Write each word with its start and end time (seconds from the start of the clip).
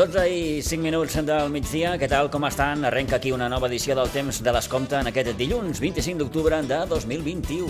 12 0.00 0.28
i 0.32 0.62
5 0.64 0.80
minuts 0.80 1.18
del 1.28 1.50
migdia. 1.52 1.90
Què 2.00 2.06
tal, 2.08 2.30
com 2.32 2.46
estan? 2.48 2.86
Arrenca 2.88 3.18
aquí 3.18 3.34
una 3.36 3.50
nova 3.52 3.68
edició 3.68 3.92
del 3.98 4.08
Temps 4.08 4.38
de 4.40 4.54
l'Escompte 4.56 4.96
en 4.96 5.10
aquest 5.10 5.34
dilluns 5.36 5.76
25 5.76 6.22
d'octubre 6.22 6.56
de 6.64 6.78
2021. 6.88 7.68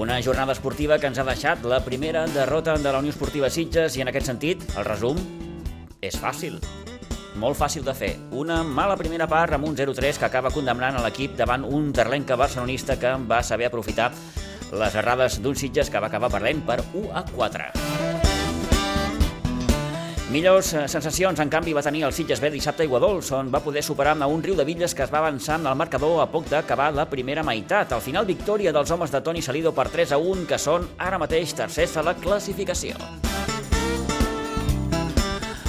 Una 0.00 0.16
jornada 0.24 0.54
esportiva 0.56 0.96
que 0.96 1.10
ens 1.12 1.20
ha 1.20 1.26
deixat 1.28 1.68
la 1.68 1.82
primera 1.84 2.24
derrota 2.32 2.78
de 2.80 2.88
la 2.88 3.02
Unió 3.04 3.12
Esportiva 3.12 3.52
Sitges 3.52 3.98
i 3.98 4.06
en 4.06 4.08
aquest 4.08 4.32
sentit, 4.32 4.64
el 4.72 4.88
resum 4.88 5.20
és 6.00 6.16
fàcil. 6.16 6.56
Molt 7.36 7.60
fàcil 7.60 7.84
de 7.84 7.92
fer. 7.92 8.14
Una 8.32 8.62
mala 8.64 8.96
primera 8.96 9.28
part 9.28 9.52
amb 9.52 9.68
un 9.68 9.76
0-3 9.76 10.16
que 10.16 10.30
acaba 10.32 10.54
condemnant 10.54 10.96
a 10.96 11.04
l'equip 11.04 11.36
davant 11.36 11.68
un 11.68 11.92
terlenca 11.92 12.40
barcelonista 12.40 12.96
que 12.96 13.18
va 13.28 13.44
saber 13.44 13.68
aprofitar 13.68 14.14
les 14.72 14.96
errades 14.96 15.42
d'un 15.44 15.60
Sitges 15.60 15.92
que 15.92 16.00
va 16.00 16.08
acabar 16.08 16.32
perdent 16.32 16.64
per 16.64 16.80
1 16.94 17.12
a 17.12 17.28
4. 17.36 17.97
Millors 20.28 20.74
eh, 20.74 20.82
sensacions, 20.92 21.38
en 21.40 21.48
canvi, 21.48 21.72
va 21.72 21.80
tenir 21.80 22.02
el 22.04 22.12
Sitges 22.12 22.42
B 22.44 22.50
dissabte 22.52 22.84
a 22.84 22.86
Iguadols, 22.86 23.30
on 23.32 23.48
va 23.48 23.62
poder 23.64 23.80
superar 23.80 24.12
amb 24.12 24.26
un 24.28 24.42
riu 24.44 24.58
de 24.58 24.66
Villes 24.68 24.92
que 24.92 25.06
es 25.06 25.12
va 25.12 25.22
avançar 25.22 25.54
amb 25.56 25.70
el 25.70 25.78
marcador 25.80 26.18
a 26.20 26.26
poc 26.28 26.50
d'acabar 26.50 26.90
la 26.92 27.06
primera 27.08 27.40
meitat. 27.42 27.94
Al 27.96 28.04
final, 28.04 28.28
victòria 28.28 28.74
dels 28.76 28.92
homes 28.92 29.08
de 29.14 29.22
Toni 29.24 29.40
Salido 29.40 29.72
per 29.72 29.88
3 29.88 30.12
a 30.12 30.18
1, 30.20 30.44
que 30.50 30.58
són 30.60 30.84
ara 30.98 31.16
mateix 31.16 31.56
tercers 31.56 31.96
a 31.96 32.04
la 32.04 32.12
classificació. 32.20 33.00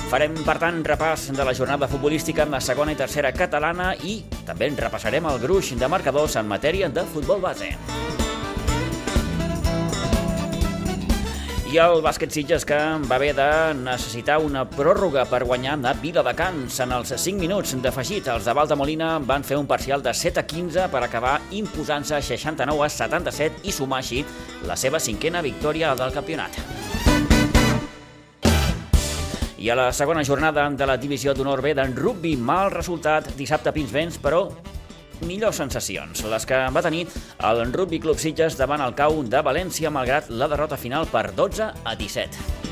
Farem, 0.10 0.36
per 0.44 0.58
tant, 0.60 0.84
repàs 0.84 1.30
de 1.32 1.46
la 1.48 1.56
jornada 1.56 1.88
futbolística 1.88 2.44
en 2.44 2.52
la 2.52 2.60
segona 2.60 2.92
i 2.92 3.00
tercera 3.00 3.32
catalana 3.32 3.94
i 4.04 4.20
també 4.44 4.68
en 4.68 4.76
repassarem 4.76 5.32
el 5.32 5.40
gruix 5.40 5.72
de 5.80 5.88
marcadors 5.88 6.36
en 6.36 6.52
matèria 6.52 6.92
de 6.92 7.08
futbol 7.14 7.40
base. 7.40 7.78
I 11.70 11.78
el 11.78 12.00
bàsquet 12.02 12.34
Sitges 12.34 12.64
que 12.66 12.78
va 13.06 13.18
haver 13.20 13.36
de 13.38 13.46
necessitar 13.78 14.40
una 14.42 14.64
pròrroga 14.66 15.28
per 15.30 15.44
guanyar 15.46 15.76
a 15.86 16.34
Cans. 16.34 16.80
En 16.80 16.92
els 16.92 17.14
5 17.14 17.38
minuts 17.38 17.76
d'afegit, 17.84 18.28
els 18.28 18.46
de 18.46 18.54
Valta 18.58 18.76
Molina 18.76 19.20
van 19.20 19.44
fer 19.44 19.56
un 19.56 19.68
parcial 19.68 20.02
de 20.02 20.12
7 20.12 20.40
a 20.40 20.44
15 20.48 20.88
per 20.90 21.04
acabar 21.04 21.40
imposant-se 21.52 22.22
69 22.24 22.86
a 22.86 22.90
77 22.90 23.62
i 23.70 23.72
sumar 23.72 24.00
així 24.00 24.26
la 24.66 24.76
seva 24.76 25.00
cinquena 25.00 25.44
victòria 25.44 25.94
del 25.94 26.12
campionat. 26.12 26.58
I 29.60 29.70
a 29.70 29.76
la 29.76 29.92
segona 29.94 30.24
jornada 30.24 30.68
de 30.72 30.86
la 30.88 30.98
divisió 30.98 31.36
d'honor 31.36 31.62
B 31.62 31.76
d'en 31.76 31.96
rugby, 31.96 32.36
mal 32.36 32.72
resultat 32.72 33.36
dissabte 33.38 33.70
a 33.70 33.74
Pinsbens, 33.74 34.18
però 34.18 34.48
millors 35.26 35.60
sensacions, 35.62 36.24
les 36.32 36.46
que 36.48 36.60
va 36.72 36.84
tenir 36.86 37.06
el 37.50 37.62
Rugby 37.74 38.00
Club 38.00 38.20
Sitges 38.20 38.58
davant 38.60 38.84
el 38.86 38.96
cau 38.98 39.22
de 39.24 39.44
València, 39.46 39.92
malgrat 39.92 40.30
la 40.30 40.48
derrota 40.52 40.78
final 40.78 41.08
per 41.12 41.30
12 41.36 41.72
a 41.84 41.96
17. 42.00 42.68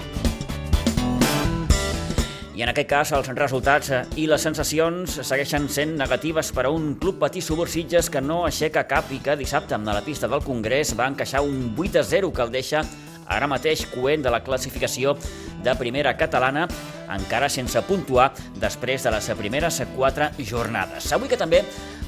I 2.58 2.64
en 2.66 2.72
aquest 2.72 2.90
cas 2.90 3.12
els 3.14 3.28
resultats 3.38 3.92
i 4.18 4.24
les 4.26 4.42
sensacions 4.42 5.20
segueixen 5.22 5.68
sent 5.70 5.92
negatives 6.00 6.50
per 6.50 6.66
a 6.66 6.72
un 6.74 6.96
club 6.98 7.20
petit 7.22 7.46
Sitges 7.46 8.10
que 8.10 8.22
no 8.22 8.46
aixeca 8.46 8.88
cap 8.90 9.12
i 9.14 9.20
que 9.20 9.36
dissabte 9.38 9.76
amb 9.76 9.86
la 9.86 10.02
pista 10.02 10.28
del 10.28 10.42
Congrés 10.42 10.96
va 10.98 11.06
encaixar 11.08 11.44
un 11.46 11.76
8 11.78 12.00
a 12.00 12.04
0 12.04 12.34
que 12.34 12.42
el 12.42 12.52
deixa 12.52 12.82
ara 13.28 13.48
mateix 13.48 13.86
coent 13.92 14.24
de 14.24 14.32
la 14.32 14.42
classificació 14.44 15.14
de 15.64 15.76
primera 15.76 16.16
catalana, 16.18 16.68
encara 17.14 17.50
sense 17.50 17.82
puntuar 17.88 18.32
després 18.60 19.04
de 19.04 19.12
les 19.12 19.30
primeres 19.38 19.82
quatre 19.96 20.32
jornades. 20.40 21.12
Avui 21.14 21.30
que 21.30 21.38
també 21.40 21.64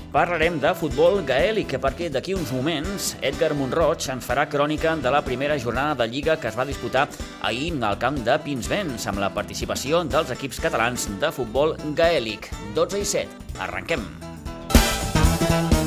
Parlarem 0.09 0.55
de 0.57 0.71
futbol 0.73 1.19
gaèlic, 1.21 1.75
perquè 1.77 2.07
d'aquí 2.09 2.33
uns 2.33 2.49
moments 2.49 3.11
Edgar 3.21 3.51
Monroig 3.53 4.07
ens 4.09 4.25
farà 4.25 4.47
crònica 4.49 4.95
de 4.97 5.11
la 5.13 5.21
primera 5.21 5.57
jornada 5.61 5.99
de 5.99 6.07
Lliga 6.09 6.39
que 6.41 6.49
es 6.49 6.57
va 6.57 6.65
disputar 6.65 7.05
ahir 7.45 7.75
al 7.85 7.99
camp 8.01 8.17
de 8.25 8.39
Pinsbens, 8.41 9.05
amb 9.05 9.21
la 9.21 9.29
participació 9.29 10.01
dels 10.09 10.33
equips 10.33 10.63
catalans 10.65 11.05
de 11.21 11.29
futbol 11.31 11.77
gaèlic. 11.93 12.49
12 12.73 13.03
i 13.03 13.05
7. 13.05 13.53
Arrenquem. 13.61 14.09
Bé, 14.09 15.78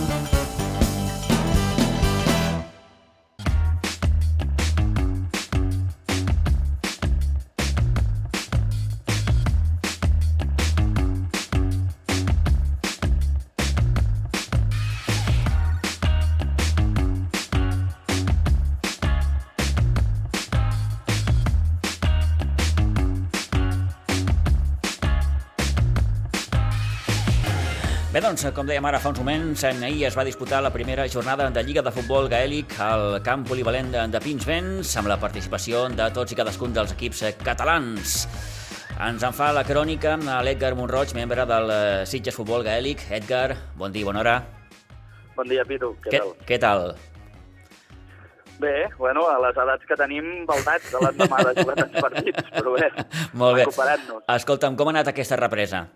doncs, 28.43 28.57
com 28.57 28.67
dèiem 28.67 28.87
ara 28.89 28.99
fa 28.99 29.11
uns 29.13 29.21
moments, 29.21 29.63
ahir 29.65 30.07
es 30.09 30.17
va 30.19 30.25
disputar 30.27 30.63
la 30.63 30.73
primera 30.75 31.05
jornada 31.09 31.49
de 31.51 31.63
Lliga 31.63 31.83
de 31.83 31.93
Futbol 31.95 32.29
Gaèlic 32.31 32.75
al 32.81 33.21
camp 33.23 33.45
polivalent 33.47 33.93
de, 33.93 34.21
Pinsbens, 34.21 34.97
amb 34.99 35.11
la 35.11 35.19
participació 35.21 35.85
de 35.89 36.09
tots 36.15 36.33
i 36.33 36.39
cadascun 36.39 36.75
dels 36.75 36.95
equips 36.97 37.23
catalans. 37.45 38.27
Ens 38.99 39.23
en 39.23 39.37
fa 39.37 39.53
la 39.55 39.63
crònica 39.69 40.17
l'Edgar 40.43 40.75
Monroig, 40.75 41.15
membre 41.15 41.47
del 41.47 41.71
eh, 41.71 42.03
Sitges 42.07 42.35
Futbol 42.35 42.67
Gaèlic. 42.67 43.07
Edgar, 43.11 43.55
bon 43.79 43.95
dia, 43.95 44.07
bona 44.09 44.25
hora. 44.25 44.37
Bon 45.37 45.49
dia, 45.49 45.65
Pitu. 45.65 45.95
Què, 46.03 46.11
què 46.11 46.19
tal? 46.19 46.37
Què 46.49 46.61
tal? 46.67 46.87
Bé, 48.63 48.77
bueno, 48.99 49.25
a 49.27 49.39
les 49.43 49.57
edats 49.59 49.87
que 49.89 49.97
tenim, 49.99 50.45
baldats 50.47 50.93
de 50.93 51.01
l'endemà 51.03 51.41
de 51.49 51.57
jugar 51.63 51.75
tants 51.79 51.99
partits, 51.99 52.45
però 52.55 52.77
bé, 52.77 52.93
Molt 53.41 53.59
bé. 53.59 53.65
recuperant-nos. 53.67 54.23
Escolta'm, 54.37 54.79
com 54.79 54.91
ha 54.91 54.99
anat 54.99 55.11
aquesta 55.11 55.39
represa? 55.41 55.87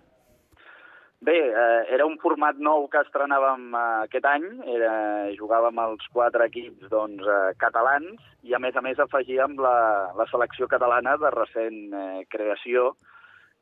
Bé, 1.26 1.34
eh, 1.50 1.82
era 1.97 2.06
un 2.06 2.19
format 2.22 2.54
nou 2.62 2.84
que 2.92 3.00
estrenàvem 3.03 3.72
eh, 3.75 3.82
aquest 4.06 4.28
any, 4.31 4.44
era, 4.76 4.92
jugàvem 5.34 5.81
els 5.82 6.04
quatre 6.14 6.47
equips 6.47 6.87
doncs, 6.92 7.26
eh, 7.26 7.50
catalans 7.59 8.20
i 8.47 8.54
a 8.54 8.60
més 8.62 8.76
a 8.78 8.82
més 8.84 9.00
afegíem 9.03 9.56
la, 9.59 9.76
la 10.15 10.26
selecció 10.31 10.69
catalana 10.70 11.16
de 11.19 11.31
recent 11.34 11.81
eh, 11.98 12.25
creació 12.31 12.92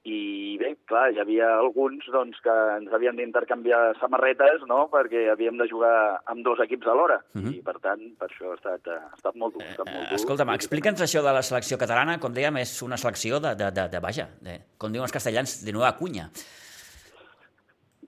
i 0.05 0.59
bé, 0.61 0.75
clar, 0.85 1.07
hi 1.15 1.21
havia 1.23 1.47
alguns 1.63 2.05
doncs, 2.13 2.37
que 2.45 2.53
ens 2.75 2.93
havien 2.93 3.17
d'intercanviar 3.17 3.95
samarretes 3.97 4.67
no? 4.69 4.83
perquè 4.93 5.23
havíem 5.33 5.57
de 5.57 5.65
jugar 5.71 5.95
amb 6.29 6.45
dos 6.45 6.61
equips 6.61 6.91
alhora 6.93 7.17
uh 7.23 7.39
Mhm. 7.39 7.47
-huh. 7.47 7.55
i 7.57 7.63
per 7.65 7.79
tant, 7.81 8.03
per 8.21 8.29
això 8.29 8.51
ha 8.53 8.59
estat, 8.61 8.87
eh, 8.93 9.01
ha 9.01 9.15
estat 9.17 9.35
molt 9.37 9.55
dur. 9.55 9.63
Ha 9.63 9.71
estat 9.71 9.87
molt 9.89 10.05
Eh, 10.05 10.09
dur. 10.11 10.19
Escolta'm, 10.21 10.51
explica'ns 10.53 11.01
això 11.01 11.23
de 11.25 11.33
la 11.33 11.41
selecció 11.43 11.79
catalana. 11.79 12.19
Com 12.21 12.35
dèiem, 12.35 12.59
és 12.61 12.83
una 12.83 12.99
selecció 12.99 13.41
de, 13.41 13.55
de, 13.55 13.71
de, 13.71 13.89
de 13.89 14.01
vaja, 14.01 14.29
de, 14.43 14.61
com 14.77 14.93
diuen 14.93 15.05
els 15.09 15.13
castellans, 15.13 15.65
de 15.65 15.73
nova 15.73 15.97
cunya. 15.97 16.29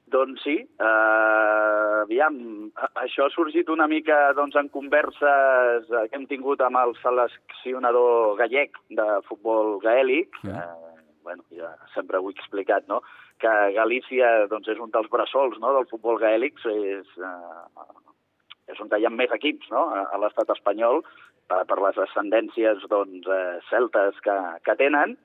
Doncs 0.06 0.42
sí, 0.46 0.54
eh, 0.62 2.02
aviam, 2.04 2.36
això 3.04 3.26
ha 3.26 3.32
sorgit 3.34 3.70
una 3.72 3.88
mica 3.90 4.32
doncs, 4.38 4.54
en 4.60 4.70
converses 4.74 5.90
eh, 5.90 6.04
que 6.06 6.18
hem 6.18 6.28
tingut 6.30 6.62
amb 6.62 6.78
el 6.78 6.94
seleccionador 7.02 8.36
gallec 8.38 8.78
de 9.00 9.06
futbol 9.26 9.80
gaèlic. 9.82 10.38
Sí. 10.42 10.52
Eh, 10.54 10.96
bueno, 11.26 11.42
ja 11.50 11.72
sempre 11.94 12.20
ho 12.20 12.30
he 12.30 12.36
explicat, 12.36 12.86
no?, 12.86 13.02
que 13.42 13.52
Galícia 13.74 14.46
doncs, 14.48 14.68
és 14.72 14.78
un 14.80 14.92
dels 14.94 15.10
bressols 15.12 15.58
no?, 15.60 15.72
del 15.74 15.88
futbol 15.90 16.20
gaèlic, 16.22 16.62
és, 16.70 17.08
eh, 17.18 17.86
és 18.70 18.78
on 18.82 18.94
hi 18.94 19.08
ha 19.08 19.10
més 19.10 19.34
equips 19.34 19.72
no?, 19.74 19.88
a, 19.90 20.04
a 20.14 20.20
l'estat 20.22 20.54
espanyol, 20.54 21.02
per, 21.50 21.64
per 21.66 21.80
les 21.82 21.98
ascendències 22.06 22.86
doncs, 22.92 23.26
eh, 23.26 23.58
celtes 23.70 24.22
que, 24.22 24.36
que 24.62 24.78
tenen, 24.78 25.16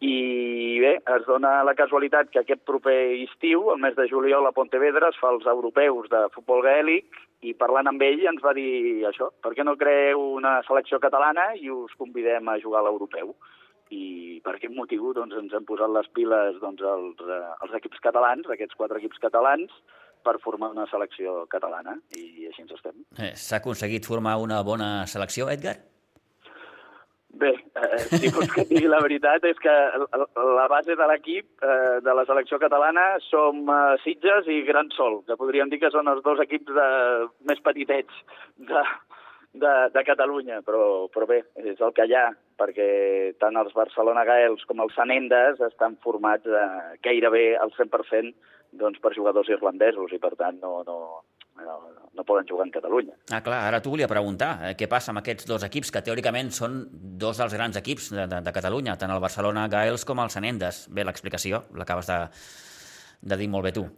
i 0.00 0.78
bé, 0.80 0.94
es 1.14 1.26
dona 1.28 1.58
la 1.66 1.74
casualitat 1.76 2.30
que 2.32 2.40
aquest 2.40 2.62
proper 2.64 2.96
estiu, 3.20 3.66
el 3.74 3.82
mes 3.82 3.96
de 3.98 4.06
juliol 4.08 4.48
a 4.48 4.54
Pontevedra, 4.56 5.10
es 5.12 5.18
fa 5.20 5.28
els 5.34 5.44
europeus 5.44 6.08
de 6.08 6.22
futbol 6.32 6.64
gaèlic 6.64 7.20
i 7.44 7.52
parlant 7.56 7.88
amb 7.90 8.02
ell 8.04 8.24
ens 8.30 8.40
va 8.44 8.54
dir 8.56 9.04
això, 9.08 9.28
per 9.44 9.52
què 9.56 9.64
no 9.64 9.76
creeu 9.80 10.22
una 10.40 10.58
selecció 10.68 11.00
catalana 11.04 11.50
i 11.60 11.68
us 11.72 11.92
convidem 12.00 12.48
a 12.48 12.56
jugar 12.64 12.80
a 12.80 12.88
l'europeu? 12.88 13.34
I 13.92 14.40
per 14.44 14.54
aquest 14.56 14.72
motiu 14.72 15.12
doncs, 15.12 15.36
ens 15.36 15.52
hem 15.52 15.68
posat 15.68 15.92
les 15.92 16.08
piles 16.16 16.56
doncs, 16.62 16.80
els, 16.80 17.20
eh, 17.20 17.54
els 17.66 17.76
equips 17.80 18.00
catalans, 18.00 18.48
aquests 18.48 18.78
quatre 18.78 19.02
equips 19.02 19.20
catalans, 19.20 19.74
per 20.24 20.36
formar 20.40 20.70
una 20.72 20.86
selecció 20.88 21.44
catalana 21.52 21.96
i 22.16 22.48
així 22.48 22.64
ens 22.64 22.76
estem. 22.76 23.04
Eh, 23.18 23.32
S'ha 23.34 23.60
aconseguit 23.60 24.06
formar 24.08 24.36
una 24.40 24.62
bona 24.64 25.06
selecció, 25.10 25.48
Edgar? 25.52 25.76
Bé, 27.40 27.50
eh, 27.56 27.98
si 28.20 28.28
vols 28.34 28.50
que 28.52 28.66
digui 28.68 28.88
la 28.90 29.00
veritat, 29.00 29.44
és 29.48 29.60
que 29.62 29.72
la, 30.02 30.66
base 30.68 30.96
de 30.98 31.06
l'equip 31.08 31.64
eh, 31.64 32.00
de 32.04 32.14
la 32.16 32.24
selecció 32.28 32.58
catalana 32.60 33.06
som 33.30 33.62
eh, 33.64 33.94
Sitges 34.04 34.50
i 34.52 34.60
Gran 34.66 34.90
Sol, 34.96 35.22
que 35.28 35.38
podríem 35.40 35.72
dir 35.72 35.80
que 35.80 35.92
són 35.94 36.10
els 36.12 36.20
dos 36.26 36.42
equips 36.44 36.74
de, 36.76 36.90
més 37.48 37.62
petitets 37.64 38.20
de, 38.70 38.84
de, 39.64 39.72
de 39.94 40.04
Catalunya, 40.10 40.60
però, 40.66 41.08
però 41.14 41.30
bé, 41.30 41.40
és 41.64 41.80
el 41.80 41.96
que 41.96 42.06
hi 42.10 42.16
ha, 42.18 42.28
perquè 42.60 42.90
tant 43.40 43.56
els 43.56 43.72
Barcelona 43.78 44.26
Gaels 44.28 44.66
com 44.68 44.84
els 44.84 44.94
Sant 44.98 45.12
Endes 45.14 45.64
estan 45.70 45.96
formats 46.04 46.44
eh, 46.44 46.70
gairebé 47.06 47.54
al 47.56 47.72
100% 47.78 48.34
doncs, 48.80 49.00
per 49.00 49.16
jugadors 49.16 49.48
irlandesos 49.48 50.12
i 50.12 50.20
per 50.20 50.36
tant 50.38 50.60
no, 50.60 50.82
no 50.86 50.98
poden 52.30 52.48
jugar 52.48 52.66
en 52.68 52.74
Catalunya. 52.78 53.16
Ah, 53.34 53.42
clar, 53.46 53.62
ara 53.68 53.80
t'ho 53.82 53.92
volia 53.94 54.08
preguntar. 54.10 54.52
Eh, 54.70 54.74
què 54.78 54.88
passa 54.90 55.12
amb 55.12 55.22
aquests 55.22 55.48
dos 55.50 55.64
equips, 55.66 55.90
que 55.94 56.04
teòricament 56.06 56.52
són 56.56 56.84
dos 57.20 57.40
dels 57.42 57.56
grans 57.58 57.80
equips 57.80 58.12
de, 58.14 58.28
de, 58.30 58.44
de 58.46 58.54
Catalunya, 58.56 58.98
tant 59.00 59.14
el 59.14 59.22
Barcelona 59.22 59.66
Gaels 59.72 60.06
com 60.08 60.22
el 60.22 60.30
Sanendes. 60.30 60.86
Bé, 60.94 61.06
l'explicació 61.08 61.64
l'acabes 61.78 62.08
de, 62.10 62.20
de 63.32 63.40
dir 63.42 63.50
molt 63.50 63.68
bé 63.68 63.74
tu. 63.80 63.88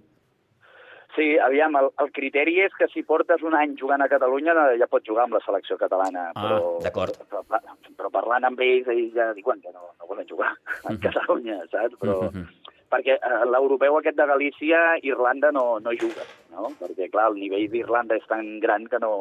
Sí, 1.12 1.26
aviam, 1.44 1.75
el, 1.76 1.90
el 2.00 2.08
criteri 2.17 2.55
és 2.64 2.73
que 2.79 2.87
si 2.88 3.02
portes 3.05 3.43
un 3.44 3.52
any 3.58 3.75
jugant 3.76 4.00
a 4.00 4.08
Catalunya 4.08 4.55
ja 4.81 4.88
pots 4.88 5.05
jugar 5.11 5.26
amb 5.26 5.37
la 5.37 5.43
selecció 5.44 5.76
catalana. 5.81 6.31
Ah, 6.32 6.44
però, 6.46 6.61
d'acord. 6.87 7.19
Però, 7.29 7.43
però, 7.44 7.76
però 7.99 8.12
parlant 8.14 8.49
amb 8.49 8.62
ells, 8.64 8.88
ells 8.88 9.12
ja 9.17 9.29
diuen 9.37 9.61
que 9.61 9.75
no, 9.75 9.90
no 9.93 10.08
volen 10.08 10.29
jugar 10.31 10.55
en 10.88 11.00
Catalunya, 11.05 11.61
saps? 11.69 11.99
Però, 12.00 12.23
Mm 12.32 12.38
-hmm. 12.38 12.71
Perquè 12.92 13.16
eh, 13.16 13.44
l'europeu 13.48 13.96
aquest 13.98 14.18
de 14.18 14.28
Galícia, 14.28 14.82
Irlanda 15.08 15.52
no, 15.54 15.80
no 15.80 15.94
juga, 15.96 16.26
no? 16.52 16.70
Perquè, 16.80 17.08
clar, 17.12 17.30
el 17.32 17.40
nivell 17.40 17.70
d'Irlanda 17.72 18.18
és 18.20 18.28
tan 18.30 18.58
gran 18.64 18.86
que 18.90 19.00
no 19.02 19.14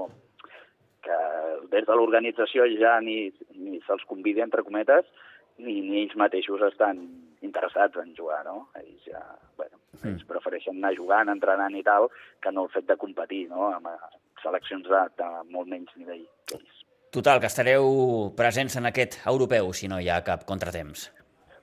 que 1.02 1.18
des 1.72 1.86
de 1.88 1.98
l'organització 1.98 2.68
ja 2.78 3.00
ni, 3.02 3.32
ni 3.58 3.80
se'ls 3.88 4.04
convida, 4.10 4.44
entre 4.46 4.62
cometes, 4.62 5.08
ni, 5.58 5.80
ni 5.82 6.04
ells 6.04 6.18
mateixos 6.20 6.62
estan 6.68 7.00
interessats 7.42 7.98
en 7.98 8.14
jugar, 8.18 8.44
no? 8.46 8.68
Ells 8.78 9.08
ja, 9.10 9.22
bueno, 9.58 9.82
ells 10.06 10.26
prefereixen 10.30 10.78
anar 10.78 10.94
jugant, 10.98 11.32
entrenant 11.34 11.76
i 11.78 11.82
tal, 11.86 12.10
que 12.42 12.54
no 12.54 12.68
el 12.68 12.74
fet 12.76 12.86
de 12.90 13.00
competir, 13.02 13.48
no?, 13.50 13.72
amb 13.74 13.90
eh, 13.90 13.98
seleccions 14.44 14.86
de, 14.90 15.02
de 15.18 15.32
molt 15.50 15.70
menys 15.70 15.90
nivell 15.98 16.28
que 16.46 16.60
ells. 16.60 16.86
Total, 17.12 17.42
que 17.44 17.50
estareu 17.50 18.30
presents 18.38 18.78
en 18.80 18.88
aquest 18.88 19.20
europeu, 19.28 19.74
si 19.76 19.90
no 19.92 20.00
hi 20.00 20.08
ha 20.08 20.22
cap 20.24 20.46
contratemps. 20.48 21.10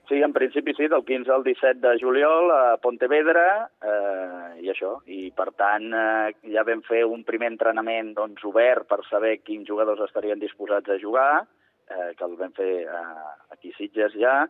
Sí, 0.09 0.23
en 0.25 0.33
principi 0.33 0.73
sí, 0.73 0.87
del 0.89 1.05
15 1.05 1.31
al 1.31 1.43
17 1.45 1.85
de 1.85 1.99
juliol 2.01 2.51
a 2.51 2.79
Pontevedra 2.81 3.69
eh, 3.85 4.63
i 4.65 4.71
això. 4.73 4.95
I, 5.05 5.29
per 5.37 5.51
tant, 5.61 5.91
eh, 5.93 6.33
ja 6.55 6.65
vam 6.65 6.81
fer 6.87 7.03
un 7.05 7.27
primer 7.29 7.51
entrenament 7.53 8.15
doncs, 8.17 8.41
obert 8.49 8.89
per 8.89 9.03
saber 9.11 9.43
quins 9.45 9.69
jugadors 9.69 10.01
estarien 10.07 10.41
disposats 10.41 10.89
a 10.89 10.97
jugar, 11.03 11.45
eh, 11.93 12.15
que 12.17 12.25
el 12.25 12.39
vam 12.41 12.57
fer 12.57 12.73
eh, 12.87 13.27
aquí 13.53 13.75
Sitges 13.77 14.17
ja, 14.17 14.47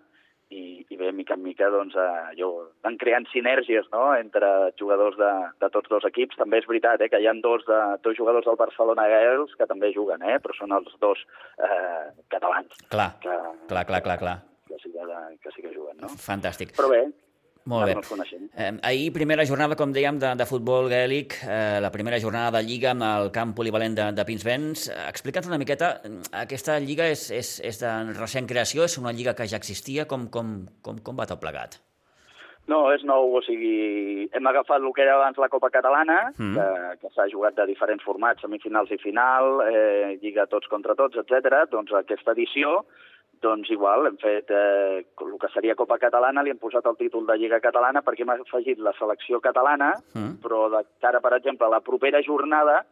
i, 0.55 0.63
i 0.89 0.97
bé, 0.97 1.11
mica 1.13 1.35
en 1.35 1.43
mica, 1.43 1.69
doncs, 1.75 1.97
eh, 1.99 2.37
jo, 2.39 2.53
van 2.87 2.97
creant 3.01 3.27
sinergies 3.33 3.89
no?, 3.93 4.13
entre 4.17 4.49
jugadors 4.81 5.19
de, 5.19 5.33
de 5.59 5.71
tots 5.75 5.91
dos 5.91 6.07
equips. 6.09 6.39
També 6.39 6.63
és 6.63 6.69
veritat 6.71 7.03
eh, 7.03 7.11
que 7.11 7.19
hi 7.19 7.27
ha 7.27 7.35
dos, 7.43 7.67
de, 7.67 7.81
dos 8.07 8.17
jugadors 8.17 8.47
del 8.47 8.61
Barcelona 8.61 9.09
Gaels 9.11 9.59
que 9.59 9.67
també 9.67 9.91
juguen, 9.97 10.23
eh, 10.23 10.39
però 10.39 10.55
són 10.57 10.77
els 10.79 10.95
dos 11.03 11.27
eh, 11.59 12.07
catalans. 12.31 12.79
Clar, 12.95 13.11
que, 13.27 13.41
clar, 13.73 13.85
clar, 13.91 14.05
clar, 14.07 14.21
clar. 14.23 14.39
Sí 14.83 14.93
que, 14.93 15.09
que 15.43 15.55
sí 15.55 15.65
que 15.65 15.73
juguen, 15.75 15.99
no? 16.03 16.13
Fantàstic. 16.23 16.77
Però 16.79 16.91
bé, 16.93 17.07
Molt 17.69 17.85
bé. 17.85 17.97
Eh, 18.57 18.71
ahir, 18.83 19.11
primera 19.13 19.45
jornada, 19.45 19.77
com 19.77 19.91
dèiem, 19.93 20.17
de, 20.21 20.31
de 20.41 20.47
futbol 20.49 20.89
gaèlic, 20.89 21.37
eh, 21.45 21.81
la 21.85 21.91
primera 21.93 22.21
jornada 22.23 22.55
de 22.57 22.63
Lliga 22.65 22.95
amb 22.95 23.05
el 23.05 23.29
camp 23.35 23.53
polivalent 23.59 23.99
de, 23.99 24.07
de 24.17 24.25
Pinsbens. 24.25 24.87
Explica'ns 25.09 25.51
una 25.51 25.59
miqueta, 25.61 25.91
aquesta 26.45 26.79
Lliga 26.81 27.11
és, 27.13 27.27
és, 27.35 27.59
és 27.69 27.83
de 27.83 27.93
recent 28.17 28.49
creació, 28.49 28.87
és 28.89 28.97
una 29.03 29.13
Lliga 29.13 29.37
que 29.37 29.49
ja 29.51 29.61
existia, 29.61 30.09
com, 30.09 30.31
com, 30.33 30.63
com, 30.81 31.03
com 31.05 31.21
va 31.21 31.29
tot 31.29 31.43
plegat? 31.43 31.77
No, 32.69 32.83
és 32.93 33.05
nou, 33.09 33.31
o 33.37 33.41
sigui, 33.45 34.29
hem 34.37 34.49
agafat 34.49 34.83
el 34.83 34.93
que 34.97 35.05
era 35.05 35.15
abans 35.17 35.39
la 35.41 35.49
Copa 35.53 35.71
Catalana, 35.73 36.19
mm. 36.37 36.57
que, 36.57 36.97
que 37.03 37.13
s'ha 37.15 37.29
jugat 37.33 37.57
de 37.57 37.65
diferents 37.71 38.05
formats, 38.05 38.45
semifinals 38.45 38.93
i 38.93 39.01
final, 39.01 39.63
eh, 39.69 40.19
Lliga 40.23 40.45
tots 40.53 40.69
contra 40.73 40.97
tots, 40.97 41.17
etc. 41.21 41.65
Doncs 41.73 41.95
aquesta 41.97 42.37
edició, 42.37 42.83
doncs 43.41 43.71
igual, 43.71 44.07
hem 44.07 44.17
fet 44.19 44.51
eh, 44.51 45.05
el 45.21 45.39
que 45.39 45.49
seria 45.55 45.75
Copa 45.79 45.99
Catalana, 45.99 46.43
li 46.43 46.51
hem 46.51 46.59
posat 46.59 46.87
el 46.87 46.97
títol 46.97 47.27
de 47.27 47.37
Lliga 47.39 47.61
Catalana 47.61 48.03
perquè 48.03 48.23
hem 48.27 48.31
afegit 48.35 48.79
la 48.79 48.93
selecció 48.99 49.41
catalana, 49.41 49.95
Mm. 50.15 50.39
però 50.43 50.69
de 50.71 50.85
cara, 51.01 51.21
per 51.21 51.35
exemple, 51.39 51.67
a 51.67 51.71
la 51.71 51.81
propera 51.81 52.21
jornada, 52.23 52.85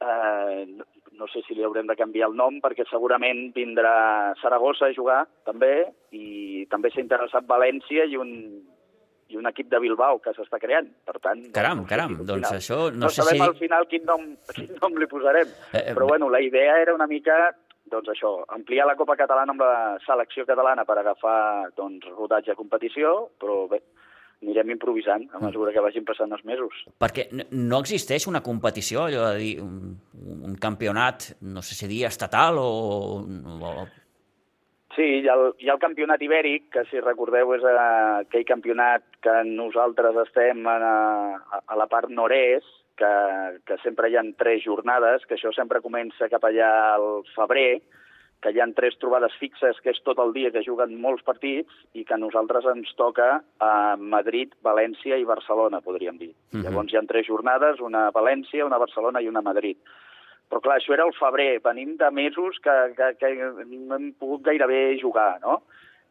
eh, 0.00 0.64
no- 0.68 0.84
no 1.12 1.26
sé 1.28 1.42
si 1.46 1.54
li 1.54 1.62
haurem 1.62 1.86
de 1.86 1.96
canviar 1.96 2.28
el 2.30 2.36
nom, 2.36 2.60
perquè 2.62 2.86
segurament 2.88 3.52
vindrà 3.54 4.34
Saragossa 4.40 4.86
a 4.86 4.94
jugar, 4.94 5.26
també, 5.44 5.86
i 6.12 6.66
també 6.70 6.90
s'ha 6.90 7.00
interessat 7.02 7.44
València 7.46 8.06
i 8.08 8.16
un, 8.16 8.62
i 9.28 9.36
un 9.36 9.46
equip 9.46 9.68
de 9.70 9.78
Bilbao 9.78 10.18
que 10.18 10.32
s'està 10.34 10.58
creant. 10.58 10.88
Per 11.04 11.18
tant... 11.20 11.42
Caram, 11.52 11.78
no 11.78 11.84
sé 11.84 11.88
caram, 11.92 12.14
si 12.16 12.20
al 12.20 12.26
doncs 12.26 12.52
això 12.56 12.78
no 12.92 13.04
no 13.04 13.08
sé 13.10 13.22
sabem 13.22 13.36
si- 13.36 13.46
al 13.48 13.54
final 13.56 13.86
quin 13.86 14.04
nom, 14.04 14.24
quin 14.54 14.72
nom 14.80 14.96
li 14.96 15.06
posarem. 15.06 15.46
Eh, 15.72 15.84
eh, 15.90 15.94
Però 15.94 16.06
bueno, 16.08 16.30
la 16.30 16.40
idea 16.40 16.80
era 16.80 16.94
una 16.94 17.06
mica 17.06 17.54
doncs 17.90 18.12
això, 18.12 18.34
ampliar 18.56 18.86
la 18.88 18.96
Copa 18.98 19.16
Catalana 19.18 19.54
amb 19.54 19.64
la 19.64 19.96
selecció 20.06 20.46
catalana 20.48 20.86
per 20.88 20.98
agafar 21.00 21.70
doncs, 21.76 22.06
rodatge 22.16 22.54
a 22.54 22.58
competició, 22.58 23.30
però 23.40 23.64
bé, 23.70 23.82
anirem 24.40 24.72
improvisant 24.76 25.26
a 25.36 25.40
mesura 25.42 25.72
que 25.72 25.82
vagin 25.84 26.06
passant 26.08 26.32
els 26.32 26.44
mesos. 26.48 26.84
Perquè 27.02 27.28
no 27.52 27.80
existeix 27.84 28.26
una 28.30 28.42
competició, 28.44 29.04
allò 29.06 29.30
de 29.30 29.40
dir, 29.42 29.54
un, 29.62 29.96
un 30.48 30.54
campionat, 30.60 31.34
no 31.42 31.64
sé 31.64 31.76
si 31.76 31.90
dir 31.90 32.06
estatal 32.08 32.60
o... 32.60 32.70
o 33.22 33.74
Sí, 34.90 35.04
hi 35.22 35.28
ha, 35.30 35.36
el, 35.38 35.52
hi 35.62 35.68
ha 35.70 35.76
el 35.76 35.80
campionat 35.80 36.20
ibèric, 36.26 36.64
que 36.74 36.82
si 36.88 36.98
recordeu 36.98 37.52
és 37.54 37.62
eh, 37.62 37.74
aquell 38.24 38.42
campionat 38.48 39.04
que 39.22 39.36
nosaltres 39.46 40.18
estem 40.24 40.66
a, 40.66 40.74
a, 40.82 41.60
a 41.62 41.78
la 41.78 41.86
part 41.88 42.10
nord-est, 42.10 42.79
que, 43.00 43.14
que 43.66 43.78
sempre 43.84 44.10
hi 44.10 44.18
ha 44.18 44.26
tres 44.38 44.62
jornades, 44.66 45.24
que 45.26 45.38
això 45.38 45.52
sempre 45.56 45.82
comença 45.84 46.28
cap 46.32 46.44
allà 46.46 46.70
al 46.94 47.08
febrer, 47.34 47.80
que 48.40 48.52
hi 48.54 48.60
ha 48.60 48.66
tres 48.76 48.96
trobades 49.00 49.34
fixes, 49.40 49.78
que 49.84 49.92
és 49.92 50.00
tot 50.04 50.20
el 50.22 50.32
dia 50.32 50.50
que 50.52 50.64
juguen 50.64 50.94
molts 51.00 51.24
partits, 51.26 51.72
i 51.92 52.06
que 52.08 52.16
a 52.16 52.20
nosaltres 52.20 52.68
ens 52.72 52.92
toca 52.96 53.28
a 53.60 53.72
Madrid, 54.00 54.54
València 54.64 55.18
i 55.20 55.28
Barcelona, 55.28 55.82
podríem 55.84 56.16
dir. 56.20 56.32
Mhm. 56.52 56.64
Llavors 56.64 56.92
hi 56.92 56.96
ha 56.96 57.06
tres 57.08 57.26
jornades, 57.26 57.80
una 57.80 58.06
a 58.08 58.12
València, 58.12 58.64
una 58.64 58.76
a 58.76 58.84
Barcelona 58.86 59.20
i 59.20 59.28
una 59.28 59.44
a 59.44 59.48
Madrid. 59.50 59.76
Però 60.50 60.60
clar, 60.60 60.78
això 60.80 60.94
era 60.94 61.04
el 61.06 61.14
febrer, 61.14 61.60
venim 61.62 61.96
de 61.96 62.10
mesos 62.10 62.58
que, 62.58 62.76
que, 62.96 63.14
que 63.20 63.28
no 63.36 63.94
hem 63.96 64.12
pogut 64.18 64.42
gairebé 64.42 64.98
jugar, 64.98 65.38
no? 65.44 65.62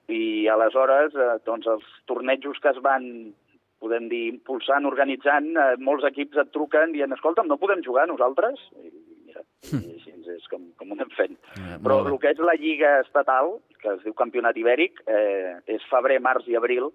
I 0.08 0.48
aleshores, 0.48 1.14
eh, 1.14 1.38
doncs 1.46 1.68
els 1.68 1.84
tornejos 2.08 2.60
que 2.64 2.70
es 2.70 2.80
van, 2.82 3.34
podem 3.80 4.10
dir, 4.12 4.26
impulsant, 4.34 4.88
organitzant, 4.90 5.52
eh, 5.58 5.76
molts 5.80 6.08
equips 6.10 6.38
et 6.44 6.52
truquen 6.56 6.94
dient, 6.96 7.14
escolta'm, 7.16 7.48
no 7.48 7.60
podem 7.62 7.84
jugar 7.86 8.08
nosaltres? 8.08 8.62
I 8.76 8.92
mira, 9.26 9.44
i 9.72 9.94
així 9.96 10.10
és 10.36 10.48
com, 10.52 10.68
com 10.78 10.92
ho 10.92 10.98
anem 10.98 11.12
fent. 11.18 11.38
Eh, 11.58 11.78
Però 11.84 12.02
el 12.06 12.18
que 12.22 12.34
és 12.36 12.42
la 12.44 12.58
Lliga 12.60 13.00
Estatal, 13.04 13.56
que 13.82 13.96
es 13.96 14.04
diu 14.06 14.14
Campionat 14.18 14.58
Ibèric, 14.60 15.02
eh, 15.08 15.58
és 15.78 15.86
febrer, 15.92 16.20
març 16.22 16.48
i 16.52 16.58
abril, 16.60 16.92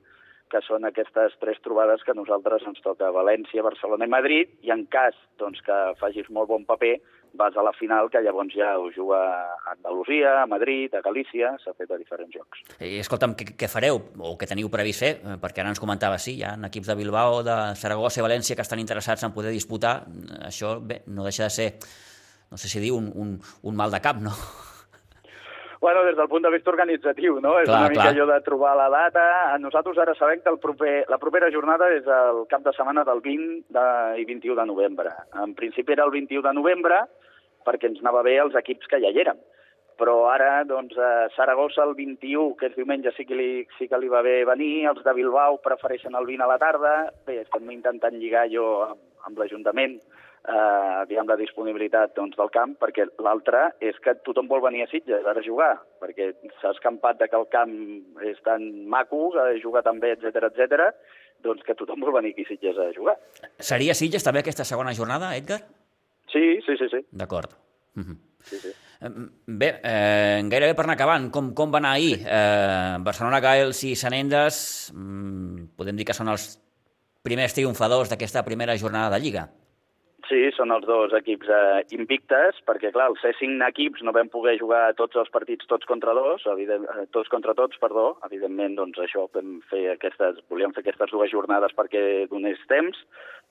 que 0.55 0.63
són 0.63 0.87
aquestes 0.87 1.35
tres 1.43 1.59
trobades 1.67 2.05
que 2.07 2.15
nosaltres 2.15 2.63
ens 2.71 2.79
toca 2.85 3.11
València, 3.15 3.65
Barcelona 3.67 4.07
i 4.07 4.13
Madrid, 4.13 4.55
i 4.63 4.71
en 4.71 4.87
cas 4.87 5.19
doncs, 5.43 5.59
que 5.67 5.79
facis 5.99 6.31
molt 6.31 6.53
bon 6.53 6.67
paper, 6.69 6.95
vas 7.35 7.57
a 7.59 7.65
la 7.67 7.73
final, 7.75 8.07
que 8.11 8.23
llavors 8.23 8.55
ja 8.55 8.77
ho 8.79 8.87
juga 8.95 9.19
a 9.19 9.73
Andalusia, 9.73 10.37
a 10.43 10.47
Madrid, 10.47 10.95
a 10.95 11.03
Galícia, 11.03 11.51
s'ha 11.65 11.75
fet 11.75 11.91
a 11.91 11.99
diferents 11.99 12.31
jocs. 12.37 12.63
I 12.79 13.01
escolta'm, 13.03 13.35
què, 13.35 13.49
què 13.59 13.69
fareu 13.71 13.99
o 13.99 14.37
què 14.39 14.47
teniu 14.47 14.71
previst 14.71 15.03
fer? 15.03 15.13
Eh, 15.19 15.39
Perquè 15.43 15.65
ara 15.65 15.73
ens 15.75 15.83
comentava, 15.83 16.21
sí, 16.23 16.37
hi 16.39 16.45
ha 16.47 16.55
equips 16.71 16.93
de 16.93 16.99
Bilbao, 17.01 17.43
de 17.47 17.57
Saragossa 17.81 18.23
i 18.23 18.27
València 18.29 18.55
que 18.55 18.63
estan 18.63 18.83
interessats 18.83 19.27
en 19.27 19.35
poder 19.35 19.51
disputar. 19.55 19.97
Això, 20.47 20.77
bé, 20.79 21.03
no 21.11 21.27
deixa 21.27 21.51
de 21.51 21.57
ser, 21.59 21.69
no 22.55 22.61
sé 22.61 22.71
si 22.71 22.83
dir, 22.85 22.95
un, 22.95 23.11
un, 23.11 23.35
un 23.43 23.83
mal 23.83 23.91
de 23.91 24.03
cap, 24.05 24.23
no? 24.23 24.37
Bueno, 25.85 26.03
des 26.03 26.17
del 26.17 26.29
punt 26.29 26.41
de 26.41 26.49
vista 26.49 26.71
organitzatiu, 26.73 27.35
no? 27.45 27.59
És 27.61 27.67
Clar, 27.69 27.83
una 27.83 27.89
mica 27.93 28.07
clar. 28.07 28.13
allò 28.15 28.25
de 28.31 28.39
trobar 28.41 28.71
la 28.79 28.87
data. 28.89 29.25
Nosaltres 29.61 29.99
ara 30.01 30.15
sabem 30.17 30.41
que 30.41 30.49
el 30.49 30.57
proper, 30.57 30.95
la 31.13 31.19
propera 31.21 31.51
jornada 31.53 31.91
és 31.93 32.07
el 32.09 32.39
cap 32.49 32.65
de 32.65 32.73
setmana 32.73 33.05
del 33.05 33.21
20 33.21 33.67
de, 33.77 33.85
i 34.23 34.25
21 34.25 34.57
de 34.63 34.65
novembre. 34.71 35.13
En 35.43 35.53
principi 35.53 35.93
era 35.93 36.07
el 36.09 36.15
21 36.15 36.41
de 36.49 36.55
novembre 36.57 37.03
perquè 37.69 37.91
ens 37.91 38.01
anava 38.01 38.25
bé 38.25 38.39
els 38.41 38.57
equips 38.63 38.89
que 38.89 39.03
ja 39.05 39.13
hi 39.13 39.21
érem. 39.27 39.45
Però 40.01 40.17
ara, 40.33 40.65
doncs, 40.65 40.97
a 40.97 41.29
Saragossa 41.37 41.85
el 41.85 41.93
21, 42.01 42.57
que 42.57 42.73
és 42.73 42.81
diumenge, 42.81 43.13
sí 43.13 43.29
que, 43.29 43.37
li, 43.37 43.51
sí 43.77 43.85
que 43.85 44.01
li 44.01 44.09
va 44.09 44.25
bé 44.25 44.39
venir, 44.49 44.87
els 44.89 45.05
de 45.05 45.13
Bilbao 45.21 45.61
prefereixen 45.69 46.17
el 46.17 46.25
20 46.33 46.49
a 46.49 46.53
la 46.55 46.61
tarda. 46.65 46.95
Bé, 47.29 47.43
estem 47.45 47.69
intentant 47.77 48.17
lligar 48.17 48.49
jo 48.49 48.71
amb, 48.89 49.05
amb 49.29 49.37
l'Ajuntament 49.37 50.01
eh, 50.49 51.05
diguem, 51.09 51.29
la 51.29 51.39
disponibilitat 51.41 52.15
doncs, 52.17 52.37
del 52.37 52.51
camp, 52.55 52.77
perquè 52.81 53.07
l'altre 53.25 53.67
és 53.85 53.97
que 54.05 54.17
tothom 54.27 54.49
vol 54.51 54.63
venir 54.65 54.85
a 54.85 54.91
Sitges 54.91 55.25
a 55.25 55.35
jugar, 55.45 55.73
perquè 56.03 56.33
s'ha 56.61 56.75
escampat 56.75 57.21
de 57.23 57.29
que 57.31 57.41
el 57.41 57.49
camp 57.53 57.75
és 58.25 58.41
tan 58.45 58.67
maco, 58.91 59.31
que 59.35 59.61
juga 59.63 59.83
tan 59.87 60.01
bé, 60.03 60.15
etc 60.19 60.51
etc, 60.51 60.91
doncs 61.45 61.65
que 61.65 61.77
tothom 61.79 62.05
vol 62.05 62.17
venir 62.19 62.35
aquí 62.35 62.45
a 62.45 62.53
Sitges 62.53 62.79
a 62.79 62.93
jugar. 62.97 63.17
Seria 63.59 63.97
Sitges 63.97 64.25
també 64.27 64.45
aquesta 64.45 64.69
segona 64.69 64.95
jornada, 64.97 65.35
Edgar? 65.37 65.63
Sí, 66.33 66.61
sí, 66.67 66.77
sí, 66.81 66.91
sí. 66.91 67.05
D'acord. 67.13 67.53
Mhm. 67.95 68.19
sí, 68.43 68.59
sí. 68.59 68.73
Eh, 69.01 69.11
Bé, 69.47 69.81
eh, 69.83 70.43
gairebé 70.49 70.75
per 70.75 70.85
anar 70.85 70.95
acabant, 70.97 71.31
com, 71.31 71.53
com 71.55 71.71
va 71.71 71.79
anar 71.79 71.95
ahir? 71.97 72.19
Eh, 72.25 72.97
Barcelona, 73.01 73.41
Gaels 73.41 73.83
i 73.85 73.95
Sanendes, 73.97 74.93
mm, 74.95 75.77
podem 75.77 75.97
dir 75.97 76.07
que 76.09 76.17
són 76.17 76.29
els 76.29 76.59
primers 77.23 77.55
triomfadors 77.55 78.11
d'aquesta 78.11 78.45
primera 78.45 78.77
jornada 78.77 79.15
de 79.15 79.21
Lliga. 79.23 79.49
Sí, 80.25 80.39
són 80.57 80.73
els 80.73 80.87
dos 80.89 81.13
equips 81.17 81.51
eh, 81.53 81.83
invictes, 81.93 82.57
perquè, 82.65 82.89
clar, 82.95 83.11
els 83.11 83.21
C5 83.21 83.61
equips 83.67 84.05
no 84.07 84.15
vam 84.17 84.31
poder 84.33 84.55
jugar 84.57 84.95
tots 84.97 85.19
els 85.21 85.29
partits 85.35 85.69
tots 85.69 85.85
contra 85.91 86.15
dos, 86.17 86.47
evident, 86.49 86.87
eh, 86.95 87.05
tots 87.13 87.29
contra 87.33 87.53
tots, 87.59 87.77
perdó. 87.83 88.07
Evidentment, 88.25 88.79
doncs, 88.79 89.03
això 89.05 89.27
vam 89.35 89.59
fer 89.69 89.83
aquestes, 89.93 90.41
volíem 90.49 90.73
fer 90.73 90.81
aquestes 90.85 91.13
dues 91.13 91.33
jornades 91.35 91.77
perquè 91.77 92.05
donés 92.31 92.63
temps. 92.73 92.97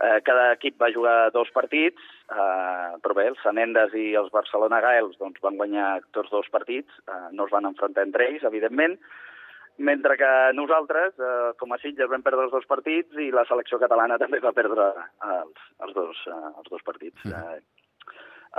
Eh, 0.01 0.17
cada 0.25 0.47
equip 0.55 0.79
va 0.81 0.89
jugar 0.95 1.29
dos 1.35 1.51
partits, 1.53 2.01
eh, 2.33 2.89
però 3.05 3.19
bé, 3.19 3.27
els 3.29 3.45
Sanendes 3.45 3.93
i 3.93 4.15
els 4.17 4.33
Barcelona 4.33 4.81
Gaels 4.81 5.19
doncs, 5.21 5.43
van 5.45 5.61
guanyar 5.61 5.99
tots 6.17 6.33
dos 6.33 6.49
partits, 6.49 6.89
eh, 7.05 7.27
no 7.37 7.45
es 7.45 7.53
van 7.53 7.69
enfrontar 7.69 8.07
entre 8.07 8.31
ells, 8.31 8.49
evidentment, 8.49 8.97
mentre 9.77 10.17
que 10.17 10.31
nosaltres, 10.53 11.13
eh, 11.19 11.53
com 11.59 11.73
a 11.73 11.77
Sitges, 11.81 12.09
vam 12.09 12.21
perdre 12.21 12.45
els 12.47 12.53
dos 12.53 12.67
partits 12.69 13.17
i 13.17 13.31
la 13.31 13.45
selecció 13.49 13.79
catalana 13.81 14.19
també 14.21 14.39
va 14.43 14.53
perdre 14.53 14.91
els, 15.25 15.63
els, 15.79 15.93
dos, 15.93 16.21
eh, 16.27 16.51
els 16.57 16.69
dos 16.69 16.85
partits. 16.85 17.25
Mm. 17.25 17.33
Eh, 17.33 17.83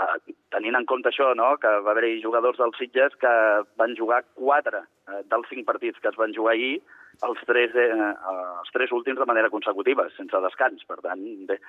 eh, 0.02 0.34
tenint 0.50 0.76
en 0.78 0.86
compte 0.90 1.10
això, 1.12 1.32
no, 1.38 1.54
que 1.62 1.70
va 1.86 1.94
haver-hi 1.94 2.20
jugadors 2.22 2.58
dels 2.58 2.76
Sitges 2.80 3.14
que 3.22 3.34
van 3.80 3.96
jugar 3.98 4.24
quatre 4.34 4.84
eh, 5.08 5.22
dels 5.30 5.48
cinc 5.52 5.66
partits 5.66 6.00
que 6.00 6.10
es 6.10 6.20
van 6.20 6.34
jugar 6.34 6.56
ahir, 6.56 6.76
els 7.22 7.40
tres, 7.46 7.74
eh, 7.78 8.12
els 8.34 8.74
tres 8.74 8.92
últims 8.92 9.20
de 9.20 9.28
manera 9.30 9.50
consecutiva, 9.50 10.08
sense 10.16 10.40
descans. 10.48 10.82
Per 10.88 10.98
tant, 11.04 11.22
bé, 11.46 11.60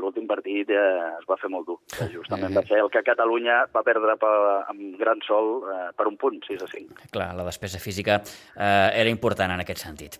l'últim 0.00 0.26
partit 0.26 0.70
eh, 0.74 0.80
es 1.20 1.26
va 1.28 1.36
fer 1.40 1.50
molt 1.52 1.68
dur. 1.68 1.78
Que 1.92 2.08
justament 2.12 2.52
eh. 2.52 2.58
va 2.58 2.64
ser 2.66 2.80
el 2.82 2.90
que 2.92 3.04
Catalunya 3.06 3.62
va 3.74 3.84
perdre 3.86 4.16
per, 4.20 4.34
amb 4.70 4.98
gran 5.00 5.22
sol 5.26 5.66
eh, 5.70 5.88
per 5.96 6.08
un 6.10 6.18
punt, 6.20 6.40
6 6.48 6.66
a 6.66 6.70
5. 6.70 7.08
Clar, 7.14 7.30
la 7.38 7.46
despesa 7.46 7.80
física 7.82 8.20
eh, 8.20 8.90
era 9.00 9.10
important 9.10 9.54
en 9.54 9.64
aquest 9.64 9.84
sentit. 9.86 10.18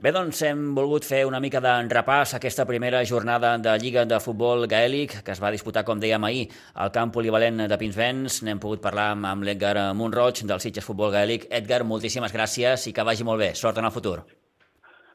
Bé, 0.00 0.14
doncs 0.16 0.38
hem 0.48 0.62
volgut 0.72 1.04
fer 1.04 1.26
una 1.28 1.42
mica 1.44 1.60
de 1.60 1.74
repàs 1.90 2.32
a 2.32 2.38
aquesta 2.38 2.64
primera 2.64 3.02
jornada 3.04 3.52
de 3.60 3.74
Lliga 3.82 4.06
de 4.08 4.20
Futbol 4.24 4.64
Gaèlic, 4.70 5.18
que 5.26 5.34
es 5.34 5.42
va 5.42 5.52
disputar, 5.52 5.84
com 5.84 6.00
dèiem 6.00 6.24
ahir, 6.24 6.46
al 6.80 6.94
camp 6.94 7.12
polivalent 7.12 7.66
de 7.68 7.80
Pinsbens. 7.82 8.40
N'hem 8.46 8.62
pogut 8.62 8.80
parlar 8.80 9.10
amb 9.12 9.44
l'Edgar 9.44 9.90
Montroig, 9.98 10.40
del 10.48 10.64
Sitges 10.64 10.88
Futbol 10.88 11.12
Gaèlic. 11.12 11.50
Edgar, 11.52 11.82
moltíssimes 11.84 12.32
gràcies 12.32 12.88
i 12.88 12.96
que 12.96 13.04
vagi 13.04 13.28
molt 13.28 13.44
bé. 13.44 13.52
Sort 13.58 13.82
en 13.82 13.90
el 13.90 13.92
futur. 13.92 14.22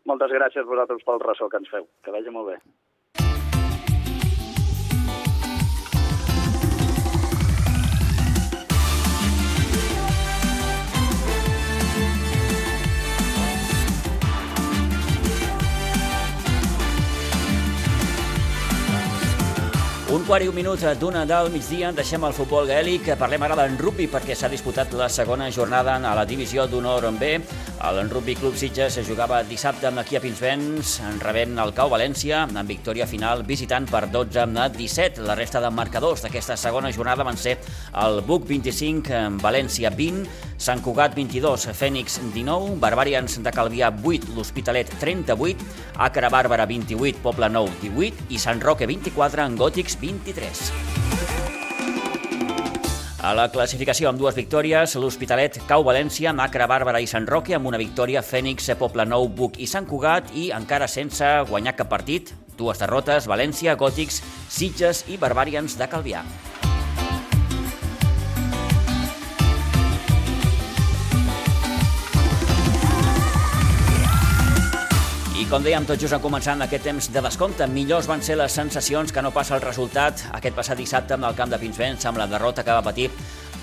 Moltes 0.05 0.29
gràcies 0.37 0.61
a 0.61 0.69
vosaltres 0.69 1.01
pel 1.07 1.23
ressò 1.23 1.49
que 1.49 1.63
ens 1.63 1.71
feu. 1.71 1.89
Que 2.05 2.13
vagi 2.13 2.29
molt 2.29 2.53
bé. 2.53 2.59
Un 20.15 20.23
quart 20.23 20.45
i 20.45 20.47
un 20.47 20.55
minut 20.55 20.79
d'una 20.95 21.25
del 21.27 21.49
migdia, 21.51 21.89
deixem 21.91 22.23
el 22.23 22.31
futbol 22.31 22.69
gaèlic, 22.69 23.09
parlem 23.19 23.43
ara 23.43 23.57
d'en 23.59 23.73
rugby 23.81 24.05
perquè 24.07 24.31
s'ha 24.31 24.47
disputat 24.47 24.93
la 24.95 25.09
segona 25.11 25.49
jornada 25.51 25.97
a 25.97 26.13
la 26.15 26.23
divisió 26.23 26.63
d'honor 26.71 27.09
en 27.09 27.17
B. 27.19 27.31
El 27.83 27.99
Rugby 28.09 28.37
Club 28.39 28.55
Sitges 28.55 28.95
jugava 29.03 29.41
dissabte 29.43 29.91
aquí 29.91 30.15
a 30.15 30.21
Pinsbens, 30.23 31.01
rebent 31.19 31.59
el 31.59 31.73
Cau 31.75 31.91
València, 31.91 32.45
en 32.47 32.63
victòria 32.65 33.09
final 33.11 33.43
visitant 33.43 33.89
per 33.91 34.05
12 34.07 34.39
a 34.55 34.69
17. 34.69 35.19
La 35.27 35.35
resta 35.35 35.59
de 35.59 35.69
marcadors 35.69 36.23
d'aquesta 36.23 36.55
segona 36.55 36.93
jornada 36.95 37.27
van 37.27 37.35
ser 37.35 37.57
el 37.91 38.21
Buc 38.23 38.47
25, 38.47 39.41
València 39.43 39.91
20, 39.91 40.54
Sant 40.57 40.81
Cugat 40.81 41.15
22, 41.17 41.67
Fènix 41.75 42.19
19, 42.33 42.79
Barbarians 42.79 43.39
de 43.43 43.51
Calvià 43.51 43.91
8, 43.91 44.31
l'Hospitalet 44.35 44.89
38, 45.01 45.65
Acre 46.07 46.29
Bàrbara 46.31 46.65
28, 46.69 47.19
Poble 47.23 47.49
Nou 47.51 47.67
18 47.81 48.29
i 48.31 48.39
Sant 48.39 48.63
Roque 48.63 48.87
24, 48.87 49.43
en 49.43 49.59
Gòtics 49.59 49.99
23. 49.99 50.63
A 53.25 53.31
la 53.33 53.47
classificació 53.49 54.11
amb 54.11 54.21
dues 54.21 54.35
victòries, 54.37 54.95
l'Hospitalet 55.01 55.57
cau 55.67 55.83
València, 55.83 56.29
Macra, 56.29 56.67
Bàrbara 56.69 57.01
i 57.01 57.07
Sant 57.09 57.25
Roque 57.25 57.55
amb 57.57 57.65
una 57.65 57.79
victòria, 57.81 58.21
Fènix, 58.21 58.69
Poble 58.77 59.07
Nou, 59.09 59.27
Buc 59.27 59.57
i 59.57 59.67
Sant 59.67 59.87
Cugat 59.89 60.29
i 60.37 60.51
encara 60.53 60.87
sense 60.87 61.31
guanyar 61.49 61.73
cap 61.75 61.89
partit, 61.89 62.35
dues 62.55 62.79
derrotes, 62.79 63.25
València, 63.27 63.75
Gòtics, 63.75 64.21
Sitges 64.47 65.07
i 65.09 65.17
Barbarians 65.17 65.75
de 65.79 65.89
Calvià. 65.89 66.21
I 75.35 75.43
com 75.51 75.59
dèiem, 75.59 75.83
tot 75.83 75.99
just 75.99 76.15
en 76.15 76.21
començant 76.23 76.61
aquest 76.63 76.85
temps 76.87 77.09
de 77.11 77.19
descompte, 77.19 77.65
millors 77.67 78.07
van 78.07 78.21
ser 78.23 78.37
les 78.39 78.53
sensacions 78.55 79.11
que 79.11 79.19
no 79.19 79.33
passa 79.35 79.57
el 79.57 79.63
resultat 79.65 80.21
aquest 80.37 80.55
passat 80.55 80.79
dissabte 80.79 81.17
amb 81.17 81.27
el 81.27 81.35
camp 81.35 81.51
de 81.51 81.59
Pinsbens 81.59 82.07
amb 82.07 82.21
la 82.21 82.27
derrota 82.31 82.63
que 82.63 82.71
va 82.71 82.85
patir 82.85 83.09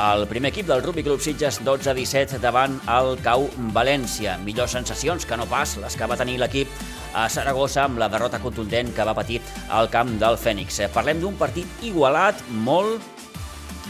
el 0.05 0.27
primer 0.29 0.51
equip 0.53 0.69
del 0.69 0.83
Rugby 0.85 1.07
Club 1.07 1.25
Sitges 1.25 1.63
12-17 1.65 2.43
davant 2.45 2.77
el 2.93 3.17
Cau 3.25 3.47
València. 3.73 4.37
Millors 4.45 4.77
sensacions 4.77 5.25
que 5.25 5.41
no 5.41 5.49
pas 5.49 5.79
les 5.81 5.97
que 5.97 6.11
va 6.13 6.21
tenir 6.21 6.37
l'equip 6.43 6.69
a 7.17 7.25
Saragossa 7.33 7.87
amb 7.87 8.05
la 8.05 8.11
derrota 8.13 8.43
contundent 8.45 8.93
que 8.93 9.09
va 9.09 9.17
patir 9.17 9.41
al 9.71 9.89
camp 9.89 10.13
del 10.21 10.37
Fènix. 10.37 10.83
Parlem 10.93 11.25
d'un 11.25 11.41
partit 11.41 11.89
igualat, 11.89 12.45
molt 12.53 13.01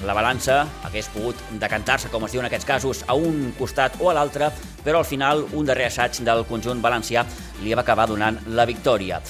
la 0.07 0.15
balança 0.15 0.65
hagués 0.83 1.07
pogut 1.15 1.39
decantar-se, 1.63 2.09
com 2.11 2.25
es 2.27 2.33
diu 2.35 2.43
en 2.43 2.49
aquests 2.49 2.67
casos, 2.67 3.03
a 3.07 3.15
un 3.15 3.53
costat 3.59 3.99
o 4.01 4.09
a 4.11 4.15
l'altre, 4.17 4.49
però 4.83 4.99
al 4.99 5.07
final 5.07 5.45
un 5.53 5.67
darrer 5.69 5.87
assaig 5.91 6.23
del 6.27 6.43
conjunt 6.49 6.83
valencià 6.83 7.23
li 7.63 7.75
va 7.75 7.83
acabar 7.87 8.09
donant 8.11 8.41
la 8.59 8.67
victòria. 8.69 9.21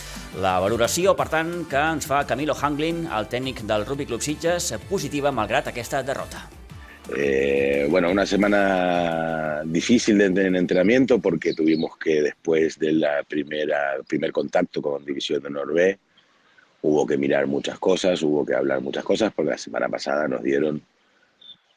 La 0.41 0.57
valoració, 0.65 1.12
per 1.17 1.29
tant, 1.29 1.53
que 1.69 1.85
ens 1.93 2.09
fa 2.09 2.23
Camilo 2.29 2.57
Hanglin, 2.57 3.05
el 3.12 3.29
tècnic 3.29 3.62
del 3.69 3.87
Rugby 3.87 4.09
Club 4.09 4.25
Sitges, 4.25 4.73
positiva 4.89 5.31
malgrat 5.31 5.69
aquesta 5.69 6.03
derrota. 6.03 6.47
Eh, 7.17 7.87
bueno, 7.91 8.11
una 8.11 8.25
semana 8.25 9.62
difícil 9.65 10.19
de, 10.19 10.47
entrenamiento 10.47 11.19
porque 11.19 11.53
tuvimos 11.53 11.97
que 11.99 12.23
después 12.23 12.79
de 12.79 12.93
la 12.93 13.25
primera 13.25 13.97
primer 14.07 14.31
contacto 14.31 14.81
con 14.81 15.05
División 15.05 15.43
de 15.43 15.51
Norvé 15.51 15.99
hubo 16.83 17.07
que 17.07 17.17
mirar 17.17 17.47
muchas 17.47 17.79
cosas, 17.79 18.23
hubo 18.23 18.47
que 18.47 18.55
hablar 18.55 18.81
muchas 18.81 19.05
cosas, 19.05 19.33
porque 19.35 19.51
la 19.51 19.59
semana 19.59 19.89
pasada 19.89 20.29
nos 20.29 20.43
dieron 20.43 20.81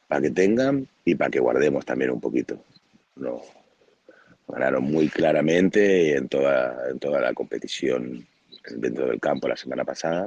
para 0.08 0.22
que 0.22 0.30
tengan 0.30 0.86
y 1.04 1.14
para 1.16 1.30
que 1.30 1.40
guardemos 1.40 1.84
también 1.84 2.10
un 2.10 2.20
poquito. 2.20 2.58
No, 3.16 3.40
ganaron 4.48 4.84
muy 4.84 5.08
claramente 5.08 6.16
en 6.16 6.28
toda, 6.28 6.90
en 6.90 6.98
toda 6.98 7.20
la 7.20 7.34
competición 7.34 8.26
dentro 8.76 9.06
del 9.06 9.20
campo 9.20 9.48
la 9.48 9.56
semana 9.56 9.84
pasada 9.84 10.24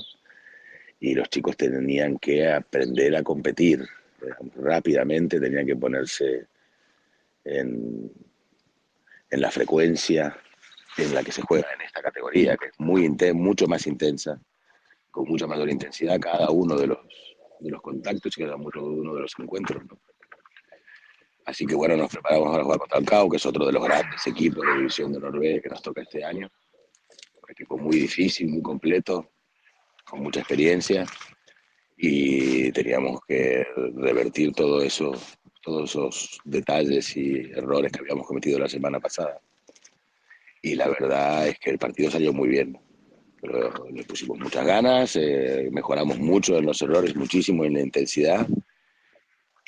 y 0.99 1.13
los 1.13 1.29
chicos 1.29 1.55
tenían 1.55 2.17
que 2.17 2.47
aprender 2.47 3.15
a 3.15 3.23
competir 3.23 3.85
rápidamente, 4.55 5.39
tenían 5.39 5.65
que 5.65 5.75
ponerse 5.75 6.47
en, 7.45 8.11
en 9.29 9.41
la 9.41 9.51
frecuencia 9.51 10.35
en 10.97 11.13
la 11.13 11.23
que 11.23 11.31
se 11.31 11.41
juega 11.41 11.67
en 11.73 11.81
esta 11.81 12.01
categoría, 12.01 12.57
que 12.57 12.67
es 12.67 12.79
muy 12.79 13.09
mucho 13.33 13.67
más 13.67 13.87
intensa 13.87 14.39
con 15.11 15.27
mucha 15.27 15.47
mayor 15.47 15.69
intensidad 15.69 16.19
cada 16.19 16.49
uno 16.49 16.77
de 16.77 16.87
los, 16.87 16.99
de 17.59 17.69
los 17.69 17.81
contactos 17.81 18.37
y 18.37 18.41
cada 18.41 18.55
uno 18.55 19.15
de 19.15 19.21
los 19.21 19.33
encuentros. 19.39 19.83
Así 21.49 21.65
que 21.65 21.73
bueno, 21.73 21.97
nos 21.97 22.11
preparamos 22.11 22.51
para 22.51 22.63
jugar 22.63 22.79
contra 22.79 22.99
el 22.99 23.05
CAU, 23.05 23.27
que 23.27 23.37
es 23.37 23.45
otro 23.47 23.65
de 23.65 23.71
los 23.71 23.83
grandes 23.83 24.27
equipos 24.27 24.63
de 24.63 24.77
división 24.77 25.11
de 25.11 25.19
Noruega 25.19 25.59
que 25.59 25.69
nos 25.69 25.81
toca 25.81 26.03
este 26.03 26.23
año. 26.23 26.47
Un 27.41 27.51
equipo 27.51 27.75
muy 27.75 28.01
difícil, 28.01 28.49
muy 28.49 28.61
completo, 28.61 29.31
con 30.05 30.21
mucha 30.21 30.41
experiencia 30.41 31.07
y 31.97 32.71
teníamos 32.71 33.21
que 33.27 33.65
revertir 33.95 34.53
todo 34.53 34.83
eso, 34.83 35.11
todos 35.63 35.89
esos 35.89 36.39
detalles 36.43 37.17
y 37.17 37.39
errores 37.51 37.91
que 37.91 38.01
habíamos 38.01 38.27
cometido 38.27 38.59
la 38.59 38.69
semana 38.69 38.99
pasada. 38.99 39.41
Y 40.61 40.75
la 40.75 40.87
verdad 40.87 41.47
es 41.47 41.57
que 41.57 41.71
el 41.71 41.79
partido 41.79 42.11
salió 42.11 42.31
muy 42.31 42.49
bien 42.49 42.79
pero 43.41 43.71
le 43.89 44.03
pusimos 44.03 44.37
muchas 44.37 44.65
ganas, 44.65 45.15
eh, 45.15 45.69
mejoramos 45.71 46.19
mucho 46.19 46.57
en 46.57 46.65
los 46.65 46.81
errores, 46.81 47.15
muchísimo 47.15 47.63
en 47.63 47.75
la 47.75 47.79
intensidad 47.79 48.45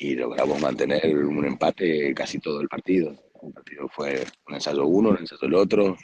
y 0.01 0.15
logramos 0.15 0.59
mantener 0.59 1.15
un 1.15 1.45
empate 1.45 2.11
casi 2.15 2.39
todo 2.39 2.59
el 2.59 2.67
partido. 2.67 3.15
El 3.43 3.53
partido 3.53 3.87
fue 3.87 4.25
un 4.47 4.55
ensayo 4.55 4.87
uno, 4.87 5.09
un 5.09 5.19
ensayo 5.19 5.43
el 5.43 5.53
otro. 5.53 5.95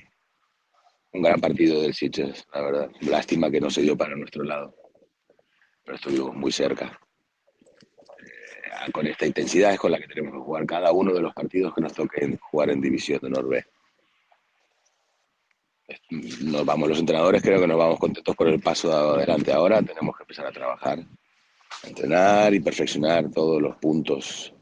Un 1.13 1.21
gran 1.23 1.41
partido 1.41 1.81
del 1.81 1.95
Sitges, 1.95 2.45
la 2.53 2.61
verdad. 2.61 2.91
Lástima 3.01 3.49
que 3.49 3.59
no 3.59 3.71
se 3.71 3.81
dio 3.81 3.97
para 3.97 4.15
nuestro 4.15 4.43
lado, 4.43 4.75
pero 5.83 5.95
estuvimos 5.95 6.35
muy 6.35 6.51
cerca. 6.51 6.99
Eh, 8.19 8.91
con 8.91 9.07
esta 9.07 9.25
intensidad 9.25 9.73
es 9.73 9.79
con 9.79 9.91
la 9.91 9.97
que 9.97 10.07
tenemos 10.07 10.31
que 10.33 10.45
jugar 10.45 10.67
cada 10.67 10.91
uno 10.91 11.11
de 11.11 11.21
los 11.21 11.33
partidos 11.33 11.73
que 11.73 11.81
nos 11.81 11.93
toquen 11.93 12.37
jugar 12.37 12.69
en 12.69 12.81
División 12.81 13.19
de 13.23 13.31
Noruega 13.31 13.65
nos 16.41 16.65
vamos 16.65 16.89
los 16.89 16.99
entrenadores, 16.99 17.41
creo 17.41 17.61
que 17.61 17.67
nos 17.67 17.77
vamos 17.77 17.97
contentos 17.97 18.35
por 18.35 18.49
el 18.49 18.59
paso 18.59 18.91
adelante 18.91 19.53
ahora. 19.53 19.81
Tenemos 19.81 20.17
que 20.17 20.23
empezar 20.23 20.45
a 20.45 20.51
trabajar, 20.51 20.99
entrenar 21.83 22.53
y 22.53 22.59
perfeccionar 22.59 23.29
todos 23.31 23.61
los 23.61 23.75
puntos 23.77 24.53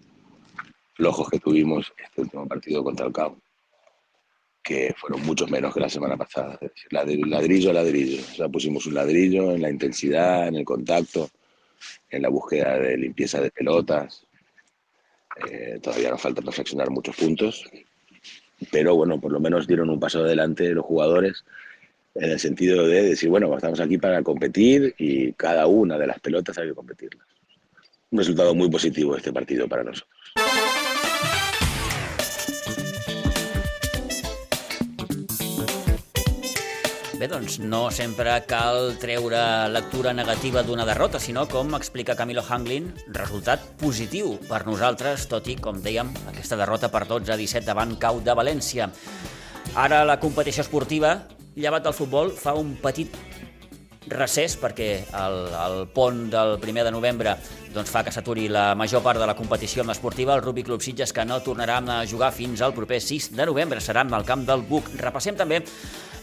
flojos 0.94 1.30
que 1.30 1.40
tuvimos 1.40 1.94
este 1.98 2.22
último 2.22 2.48
partido 2.48 2.84
contra 2.84 3.06
el 3.06 3.14
CAO. 3.14 3.38
que 4.64 4.96
fueron 4.98 5.24
muchos 5.24 5.50
menos 5.52 5.74
que 5.74 5.80
la 5.80 5.90
semana 5.90 6.18
pasada. 6.18 6.58
ladrillo 6.90 7.70
a 7.70 7.74
ladrillo. 7.74 8.24
Sea, 8.24 8.50
pusimos 8.50 8.88
un 8.88 8.96
ladrillo 8.96 9.52
en 9.52 9.62
la 9.62 9.70
intensidad, 9.70 10.48
en 10.48 10.56
el 10.56 10.66
contacto, 10.66 11.30
en 12.10 12.24
la 12.24 12.30
búsqueda 12.30 12.80
de 12.80 12.98
limpieza 12.98 13.40
de 13.42 13.52
pelotas. 13.52 14.26
Eh, 15.52 15.80
todavía 15.84 16.10
nos 16.10 16.22
falta 16.22 16.42
perfeccionar 16.42 16.90
muchos 16.90 17.16
puntos, 17.16 17.70
pero 18.72 18.96
bueno, 18.96 19.20
por 19.20 19.32
lo 19.32 19.40
menos 19.40 19.68
dieron 19.68 19.90
un 19.90 20.00
paso 20.00 20.20
adelante 20.20 20.70
los 20.70 20.86
jugadores 20.86 21.46
en 22.16 22.32
el 22.32 22.40
sentido 22.40 22.88
de 22.88 23.04
decir, 23.04 23.30
bueno, 23.30 23.54
estamos 23.56 23.80
aquí 23.80 23.98
para 23.98 24.24
competir 24.24 24.96
y 24.98 25.34
cada 25.34 25.68
una 25.68 25.98
de 25.98 26.08
las 26.08 26.20
pelotas 26.20 26.58
hay 26.58 26.70
que 26.70 26.74
competirlas. 26.74 27.28
Un 28.12 28.20
resultado 28.20 28.56
muy 28.56 28.70
positivo 28.70 29.18
este 29.18 29.34
partido 29.34 29.68
para 29.68 29.84
nosotros. 29.84 30.16
Bé, 37.16 37.30
doncs 37.32 37.60
no 37.64 37.90
sempre 37.96 38.34
cal 38.48 38.98
treure 39.00 39.40
lectura 39.72 40.12
negativa 40.14 40.64
d'una 40.64 40.84
derrota, 40.86 41.20
sinó, 41.20 41.46
com 41.48 41.72
explica 41.78 42.16
Camilo 42.16 42.44
Hanglin, 42.44 42.90
resultat 43.16 43.64
positiu 43.80 44.36
per 44.50 44.66
nosaltres, 44.68 45.24
tot 45.32 45.48
i, 45.48 45.56
com 45.56 45.80
dèiem, 45.80 46.12
aquesta 46.32 46.60
derrota 46.60 46.92
per 46.92 47.06
12 47.08 47.32
a 47.32 47.40
17 47.40 47.64
davant 47.66 47.96
Cau 48.04 48.20
de 48.20 48.36
València. 48.36 48.92
Ara 49.80 50.04
la 50.08 50.20
competició 50.20 50.68
esportiva, 50.68 51.16
llevat 51.56 51.84
del 51.84 51.96
futbol, 51.96 52.32
fa 52.36 52.54
un 52.58 52.76
petit 52.82 53.16
recés 54.12 54.54
perquè 54.62 54.90
el, 55.18 55.38
el 55.50 55.78
pont 55.94 56.28
del 56.30 56.60
primer 56.62 56.84
de 56.86 56.92
novembre 56.94 57.36
doncs, 57.74 57.90
fa 57.92 58.04
que 58.06 58.14
s'aturi 58.14 58.48
la 58.52 58.70
major 58.78 59.02
part 59.04 59.20
de 59.20 59.28
la 59.28 59.36
competició 59.36 59.84
esportiva. 59.92 60.36
El 60.36 60.44
Rugby 60.44 60.64
Club 60.64 60.82
Sitges 60.82 61.12
que 61.14 61.26
no 61.26 61.42
tornaran 61.42 61.90
a 61.90 62.04
jugar 62.08 62.32
fins 62.32 62.62
al 62.62 62.74
proper 62.74 63.02
6 63.02 63.34
de 63.36 63.46
novembre. 63.46 63.82
Serà 63.82 64.06
al 64.06 64.26
camp 64.26 64.46
del 64.48 64.64
Buc. 64.70 64.94
Repassem 65.02 65.36
també 65.36 65.64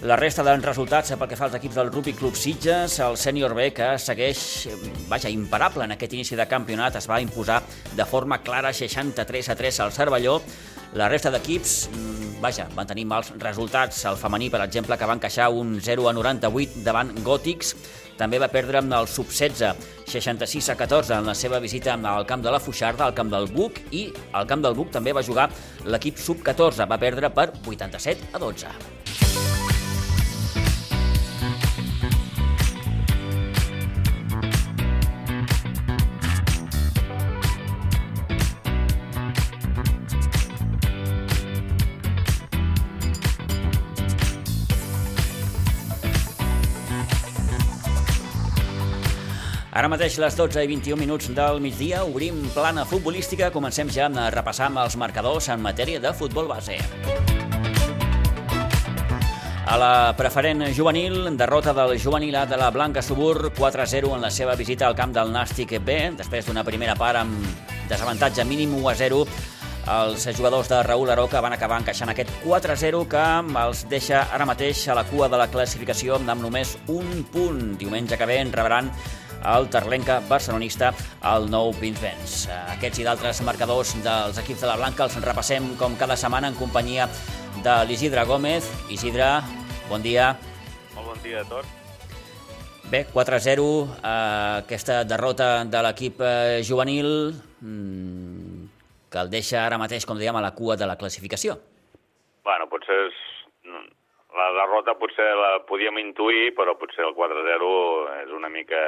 la 0.02 0.16
resta 0.16 0.42
dels 0.42 0.64
resultats 0.64 1.12
pel 1.14 1.28
que 1.30 1.36
fa 1.38 1.44
als 1.46 1.54
equips 1.54 1.76
del 1.78 1.92
Rugby 1.92 2.14
Club 2.18 2.34
Sitges, 2.34 2.96
el 3.04 3.14
sènior 3.20 3.54
B 3.54 3.68
que 3.76 3.92
segueix, 4.02 4.66
vaja, 5.06 5.30
imparable 5.30 5.84
en 5.84 5.94
aquest 5.94 6.16
inici 6.16 6.34
de 6.34 6.48
campionat, 6.50 6.96
es 6.98 7.06
va 7.06 7.20
imposar 7.22 7.60
de 7.94 8.06
forma 8.08 8.40
clara 8.42 8.72
63 8.72 9.52
a 9.52 9.56
3 9.60 9.80
al 9.84 9.92
Cervelló. 9.92 10.40
La 10.92 11.08
resta 11.08 11.30
d'equips, 11.32 11.88
mm, 11.88 12.40
vaja, 12.42 12.66
van 12.76 12.86
tenir 12.86 13.06
mals 13.06 13.32
resultats. 13.40 14.04
El 14.04 14.16
femení, 14.16 14.50
per 14.50 14.60
exemple, 14.60 14.98
que 14.98 15.06
va 15.06 15.14
encaixar 15.14 15.48
un 15.48 15.80
0 15.80 16.08
a 16.08 16.12
98 16.12 16.82
davant 16.84 17.14
Gòtics, 17.24 17.74
també 18.18 18.38
va 18.38 18.48
perdre 18.48 18.78
amb 18.78 18.92
el 18.92 19.08
sub-16, 19.08 19.74
66 20.06 20.68
a 20.68 20.76
14 20.76 21.14
en 21.14 21.26
la 21.26 21.34
seva 21.34 21.58
visita 21.60 21.94
al 21.94 22.26
camp 22.26 22.42
de 22.42 22.50
la 22.50 22.60
Fuixarda, 22.60 23.06
al 23.06 23.14
camp 23.14 23.30
del 23.30 23.48
Buc, 23.48 23.80
i 23.90 24.12
al 24.32 24.46
camp 24.46 24.62
del 24.62 24.74
Buc 24.74 24.90
també 24.90 25.12
va 25.12 25.22
jugar 25.22 25.48
l'equip 25.86 26.18
sub-14, 26.18 26.86
va 26.86 26.98
perdre 26.98 27.30
per 27.30 27.52
87 27.64 28.34
a 28.34 28.38
12. 28.38 29.51
Ara 49.82 49.88
mateix 49.90 50.14
les 50.22 50.36
12 50.38 50.62
i 50.62 50.68
21 50.70 50.94
minuts 50.94 51.26
del 51.34 51.56
migdia 51.58 52.04
obrim 52.06 52.36
plana 52.54 52.84
futbolística. 52.86 53.48
Comencem 53.50 53.88
ja 53.90 54.04
a 54.06 54.28
repassar 54.30 54.68
amb 54.68 54.78
els 54.78 54.94
marcadors 54.94 55.48
en 55.50 55.58
matèria 55.58 55.98
de 55.98 56.12
futbol 56.14 56.46
base. 56.46 56.76
A 59.66 59.78
la 59.82 60.14
preferent 60.14 60.62
juvenil, 60.70 61.34
derrota 61.34 61.74
del 61.74 61.96
juvenil 61.98 62.36
A 62.38 62.44
de 62.46 62.60
la 62.60 62.70
Blanca 62.70 63.02
Subur, 63.02 63.50
4-0 63.50 64.14
en 64.14 64.22
la 64.22 64.30
seva 64.30 64.54
visita 64.54 64.86
al 64.86 64.94
camp 64.94 65.16
del 65.16 65.34
Nàstic 65.34 65.74
B, 65.82 65.96
després 66.14 66.46
d'una 66.46 66.62
primera 66.62 66.94
part 66.94 67.18
amb 67.24 67.42
desavantatge 67.90 68.46
mínim 68.46 68.78
1-0 68.78 69.24
els 69.82 70.28
jugadors 70.36 70.68
de 70.70 70.78
Raúl 70.86 71.10
Aroca 71.10 71.40
van 71.42 71.56
acabar 71.56 71.80
encaixant 71.80 72.12
aquest 72.12 72.30
4-0 72.44 73.00
que 73.10 73.24
els 73.64 73.82
deixa 73.90 74.28
ara 74.30 74.46
mateix 74.46 74.84
a 74.86 74.94
la 74.94 75.02
cua 75.10 75.26
de 75.26 75.42
la 75.42 75.48
classificació 75.50 76.20
amb 76.22 76.38
només 76.38 76.76
un 76.86 77.26
punt. 77.34 77.74
Diumenge 77.82 78.14
que 78.14 78.30
ve 78.30 78.38
en 78.44 78.54
rebran 78.54 78.92
el 79.44 79.68
Terlenca 79.70 80.20
barcelonista 80.28 80.92
al 81.26 81.48
nou 81.50 81.72
Pinsbens. 81.78 82.46
Aquests 82.76 83.02
i 83.02 83.06
d'altres 83.06 83.42
marcadors 83.46 83.94
dels 84.04 84.38
equips 84.42 84.62
de 84.62 84.70
la 84.70 84.78
Blanca 84.78 85.06
els 85.08 85.18
repassem 85.24 85.72
com 85.80 85.96
cada 85.98 86.16
setmana 86.16 86.52
en 86.52 86.58
companyia 86.58 87.08
de 87.64 87.76
l'Isidre 87.88 88.24
Gómez. 88.28 88.68
Isidre, 88.90 89.40
bon 89.90 90.02
dia. 90.04 90.32
Molt 90.94 91.12
bon 91.12 91.22
dia 91.24 91.42
a 91.42 91.48
tots. 91.50 91.78
Bé, 92.92 93.06
4-0, 93.08 93.62
eh, 93.88 94.58
aquesta 94.60 95.02
derrota 95.08 95.64
de 95.64 95.80
l'equip 95.86 96.20
eh, 96.20 96.60
juvenil 96.66 97.32
mmm, 97.62 98.66
que 99.08 99.20
el 99.20 99.30
deixa 99.32 99.62
ara 99.64 99.78
mateix, 99.80 100.04
com 100.04 100.18
dèiem, 100.20 100.36
a 100.36 100.44
la 100.44 100.52
cua 100.52 100.76
de 100.76 100.88
la 100.88 100.98
classificació. 101.00 101.56
Bueno, 102.44 102.68
potser 102.68 102.98
és... 103.08 103.20
La 104.32 104.46
derrota 104.56 104.94
potser 104.96 105.26
la 105.36 105.50
podíem 105.68 105.98
intuir, 106.00 106.54
però 106.56 106.72
potser 106.80 107.04
el 107.04 107.12
4-0 107.12 107.66
és 108.22 108.30
una 108.32 108.48
mica 108.48 108.80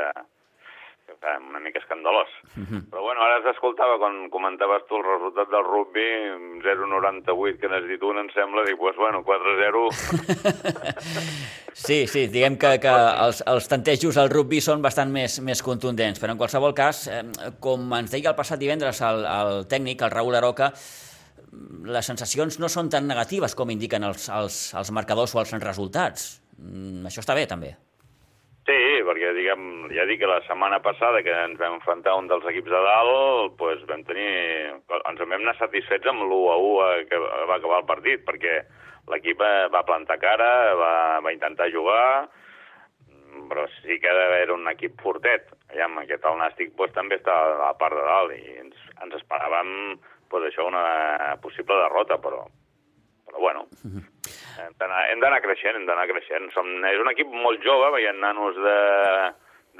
una 1.48 1.60
mica 1.60 1.78
escandalós. 1.78 2.28
Uh 2.56 2.60
mhm. 2.60 2.66
-huh. 2.66 2.90
Però 2.90 3.00
bueno, 3.02 3.20
ara 3.22 3.42
s'escoltava 3.42 3.98
quan 3.98 4.30
comentaves 4.30 4.82
tu 4.88 4.96
el 4.96 5.04
resultat 5.04 5.48
del 5.48 5.64
rugby, 5.64 6.08
0,98 6.62 7.58
que 7.58 7.68
n'has 7.68 7.86
dit 7.88 8.02
un, 8.02 8.18
em 8.18 8.30
sembla, 8.30 8.64
dic, 8.64 8.76
pues 8.78 8.96
bueno, 8.96 9.24
4-0... 9.24 9.88
sí, 11.72 12.06
sí, 12.06 12.26
diguem 12.28 12.56
que, 12.58 12.78
que 12.80 12.94
els, 13.26 13.42
els 13.46 13.68
tantejos 13.68 14.16
al 14.16 14.30
rugby 14.30 14.60
són 14.60 14.82
bastant 14.82 15.10
més, 15.10 15.40
més 15.40 15.62
contundents, 15.62 16.20
però 16.20 16.32
en 16.32 16.38
qualsevol 16.38 16.74
cas, 16.74 17.08
eh, 17.08 17.22
com 17.60 17.92
ens 17.94 18.10
deia 18.10 18.30
el 18.30 18.36
passat 18.36 18.58
divendres 18.58 19.00
el, 19.00 19.24
el 19.24 19.66
tècnic, 19.66 20.02
el 20.02 20.10
Raül 20.10 20.34
Aroca, 20.34 20.72
les 21.84 22.06
sensacions 22.06 22.58
no 22.58 22.68
són 22.68 22.88
tan 22.90 23.06
negatives 23.06 23.54
com 23.54 23.70
indiquen 23.70 24.04
els, 24.04 24.28
els, 24.28 24.74
els 24.74 24.90
marcadors 24.90 25.34
o 25.34 25.40
els 25.40 25.52
resultats. 25.62 26.40
Mm, 26.58 27.06
això 27.06 27.20
està 27.20 27.34
bé, 27.34 27.46
també. 27.46 27.74
Sí, 28.64 28.76
perquè 29.04 29.34
diguem, 29.36 29.64
ja 29.92 30.06
dic 30.08 30.22
que 30.22 30.28
la 30.28 30.38
setmana 30.46 30.78
passada 30.80 31.20
que 31.24 31.32
ens 31.36 31.58
vam 31.60 31.74
enfrontar 31.76 32.14
un 32.16 32.30
dels 32.30 32.46
equips 32.48 32.72
de 32.72 32.80
dalt, 32.86 33.58
pues 33.60 33.82
vam 33.90 34.06
tenir, 34.08 34.30
ens 34.96 35.20
en 35.20 35.28
vam 35.28 35.42
anar 35.42 35.52
satisfets 35.58 36.08
amb 36.08 36.24
l'1 36.24 36.46
a 36.48 36.56
1 36.70 37.04
que 37.10 37.20
va 37.20 37.58
acabar 37.58 37.82
el 37.82 37.90
partit, 37.90 38.24
perquè 38.24 38.62
l'equip 39.12 39.44
va 39.74 39.84
plantar 39.84 40.16
cara, 40.22 40.48
va, 40.80 40.94
va 41.20 41.34
intentar 41.36 41.68
jugar, 41.76 42.24
però 43.50 43.66
sí 43.82 44.00
que 44.00 44.16
era 44.40 44.56
un 44.56 44.64
equip 44.72 44.96
fortet. 45.04 45.52
Ja, 45.76 45.90
aquest 46.00 46.24
el 46.24 46.40
Nàstic 46.40 46.72
pues, 46.78 46.96
també 46.96 47.20
està 47.20 47.36
a 47.36 47.54
la 47.66 47.72
part 47.76 48.00
de 48.00 48.08
dalt 48.08 48.36
i 48.38 48.58
ens, 48.64 48.90
ens 49.04 49.20
esperàvem 49.20 49.98
pues, 50.32 50.48
això 50.48 50.64
una 50.70 51.36
possible 51.44 51.76
derrota, 51.84 52.16
però, 52.16 52.46
però 53.34 53.42
bueno, 53.42 53.66
hem 55.10 55.22
d'anar 55.22 55.40
creixent, 55.42 55.76
hem 55.76 55.86
d'anar 55.88 56.06
creixent. 56.10 56.52
Som, 56.54 56.68
és 56.86 57.00
un 57.00 57.10
equip 57.10 57.32
molt 57.34 57.64
jove, 57.64 57.90
veient 57.96 58.20
nanos 58.22 58.54
de, 58.62 58.76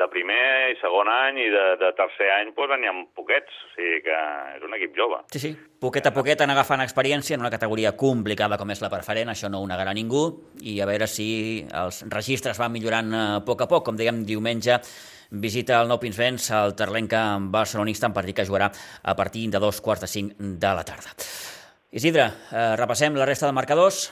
de 0.01 0.09
primer 0.11 0.73
i 0.73 0.77
segon 0.81 1.11
any 1.11 1.39
i 1.45 1.47
de, 1.53 1.63
de 1.79 1.93
tercer 1.95 2.31
any 2.35 2.51
doncs, 2.57 2.75
n'hi 2.81 2.91
ha 2.91 2.95
poquets, 3.15 3.55
o 3.69 3.71
sigui 3.77 4.03
que 4.07 4.19
és 4.57 4.67
un 4.67 4.75
equip 4.75 4.99
jove. 4.99 5.23
Sí, 5.31 5.43
sí, 5.47 5.53
poquet 5.55 6.11
a 6.11 6.15
poquet 6.17 6.43
han 6.43 6.51
agafant 6.55 6.83
experiència 6.83 7.39
en 7.39 7.47
una 7.47 7.53
categoria 7.55 7.95
complicada 7.97 8.59
com 8.59 8.75
és 8.75 8.83
la 8.83 8.91
preferent, 8.93 9.31
això 9.31 9.51
no 9.53 9.63
ho 9.63 9.71
negarà 9.71 9.95
ningú, 9.95 10.27
i 10.67 10.81
a 10.83 10.91
veure 10.91 11.09
si 11.11 11.29
els 11.71 12.05
registres 12.11 12.59
van 12.59 12.75
millorant 12.75 13.15
a 13.15 13.27
poc 13.47 13.63
a 13.63 13.71
poc, 13.71 13.87
com 13.87 13.99
dèiem 13.99 14.25
diumenge, 14.27 14.81
visita 15.31 15.81
el 15.81 15.91
Nou 15.91 16.03
Pinsbens 16.03 16.51
al 16.55 16.75
Terlenca 16.79 17.27
barcelonista 17.55 18.11
en 18.11 18.15
partit 18.19 18.43
que 18.43 18.47
jugarà 18.47 18.71
a 19.03 19.15
partir 19.15 19.49
de 19.51 19.63
dos 19.63 19.81
quarts 19.81 20.07
de 20.07 20.11
cinc 20.11 20.35
de 20.39 20.75
la 20.75 20.85
tarda. 20.87 21.15
Isidre, 21.95 22.27
eh, 22.51 22.75
repassem 22.77 23.15
la 23.15 23.27
resta 23.29 23.47
de 23.47 23.55
marcadors 23.55 24.09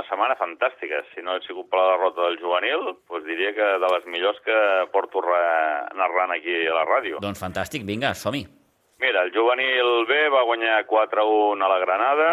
una 0.00 0.08
setmana 0.08 0.36
fantàstica. 0.38 1.02
Si 1.12 1.22
no 1.22 1.36
he 1.36 1.42
sigut 1.44 1.68
per 1.70 1.80
la 1.80 1.90
derrota 1.94 2.28
del 2.28 2.38
juvenil, 2.40 2.86
doncs 3.10 3.26
diria 3.26 3.52
que 3.56 3.66
de 3.82 3.90
les 3.92 4.06
millors 4.06 4.38
que 4.46 4.56
porto 4.94 5.22
narrant 5.98 6.32
aquí 6.32 6.54
a 6.66 6.74
la 6.74 6.86
ràdio. 6.86 7.20
Doncs 7.20 7.42
fantàstic, 7.42 7.84
vinga, 7.84 8.14
som-hi. 8.14 8.46
Mira, 9.00 9.24
el 9.24 9.32
juvenil 9.32 10.06
B 10.08 10.28
va 10.32 10.44
guanyar 10.44 10.84
4-1 10.86 11.64
a 11.64 11.68
la 11.68 11.78
Granada, 11.78 12.28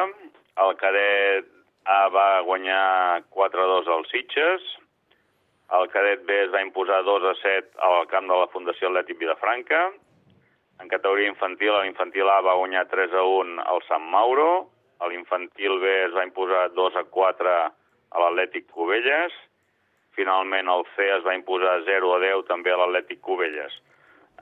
el 0.64 0.76
cadet 0.76 1.54
A 1.88 2.10
va 2.12 2.42
guanyar 2.44 3.24
4-2 3.32 3.88
al 3.88 4.04
Sitges, 4.12 4.64
el 5.78 5.88
cadet 5.92 6.26
B 6.28 6.42
es 6.44 6.52
va 6.52 6.64
imposar 6.64 7.00
2-7 7.08 7.80
al 7.88 8.08
camp 8.12 8.28
de 8.28 8.42
la 8.42 8.50
Fundació 8.52 8.90
Atlètic 8.90 9.20
Vilafranca, 9.20 9.88
en 10.80 10.90
categoria 10.92 11.32
infantil, 11.32 11.74
l'infantil 11.82 12.30
A 12.30 12.42
va 12.46 12.58
guanyar 12.60 12.86
3-1 12.92 13.58
al 13.66 13.82
Sant 13.88 14.06
Mauro, 14.14 14.70
a 15.00 15.10
l'infantil 15.10 15.80
B 15.82 15.94
es 16.06 16.14
va 16.14 16.26
imposar 16.26 16.70
2 16.74 16.96
a 17.02 17.04
4 17.14 17.54
a 17.58 18.22
l'Atlètic 18.24 18.70
Cubelles. 18.74 19.34
Finalment 20.18 20.70
el 20.74 20.86
C 20.96 21.06
es 21.18 21.26
va 21.26 21.36
imposar 21.38 21.76
0 21.86 22.14
a 22.16 22.22
10 22.24 22.48
també 22.50 22.74
a 22.74 22.80
l'Atlètic 22.82 23.22
Cubelles. 23.22 23.74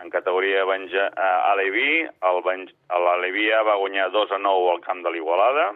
En 0.04 0.12
categoria 0.12 0.66
Benja, 0.68 1.08
Aleví, 1.52 2.04
l'Aleví 3.06 3.50
A 3.56 3.62
va 3.64 3.80
guanyar 3.80 4.10
2 4.12 4.32
a 4.36 4.40
9 4.44 4.72
al 4.74 4.82
camp 4.84 5.04
de 5.04 5.12
l'Igualada. 5.12 5.74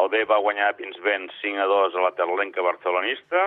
el 0.00 0.08
B 0.08 0.24
va 0.24 0.38
guanyar 0.40 0.70
a 0.70 0.72
Pinsbens 0.72 1.34
5 1.42 1.60
a 1.60 1.66
2 1.68 1.96
a 1.96 2.00
la 2.00 2.14
Terlenca 2.16 2.62
barcelonista, 2.64 3.42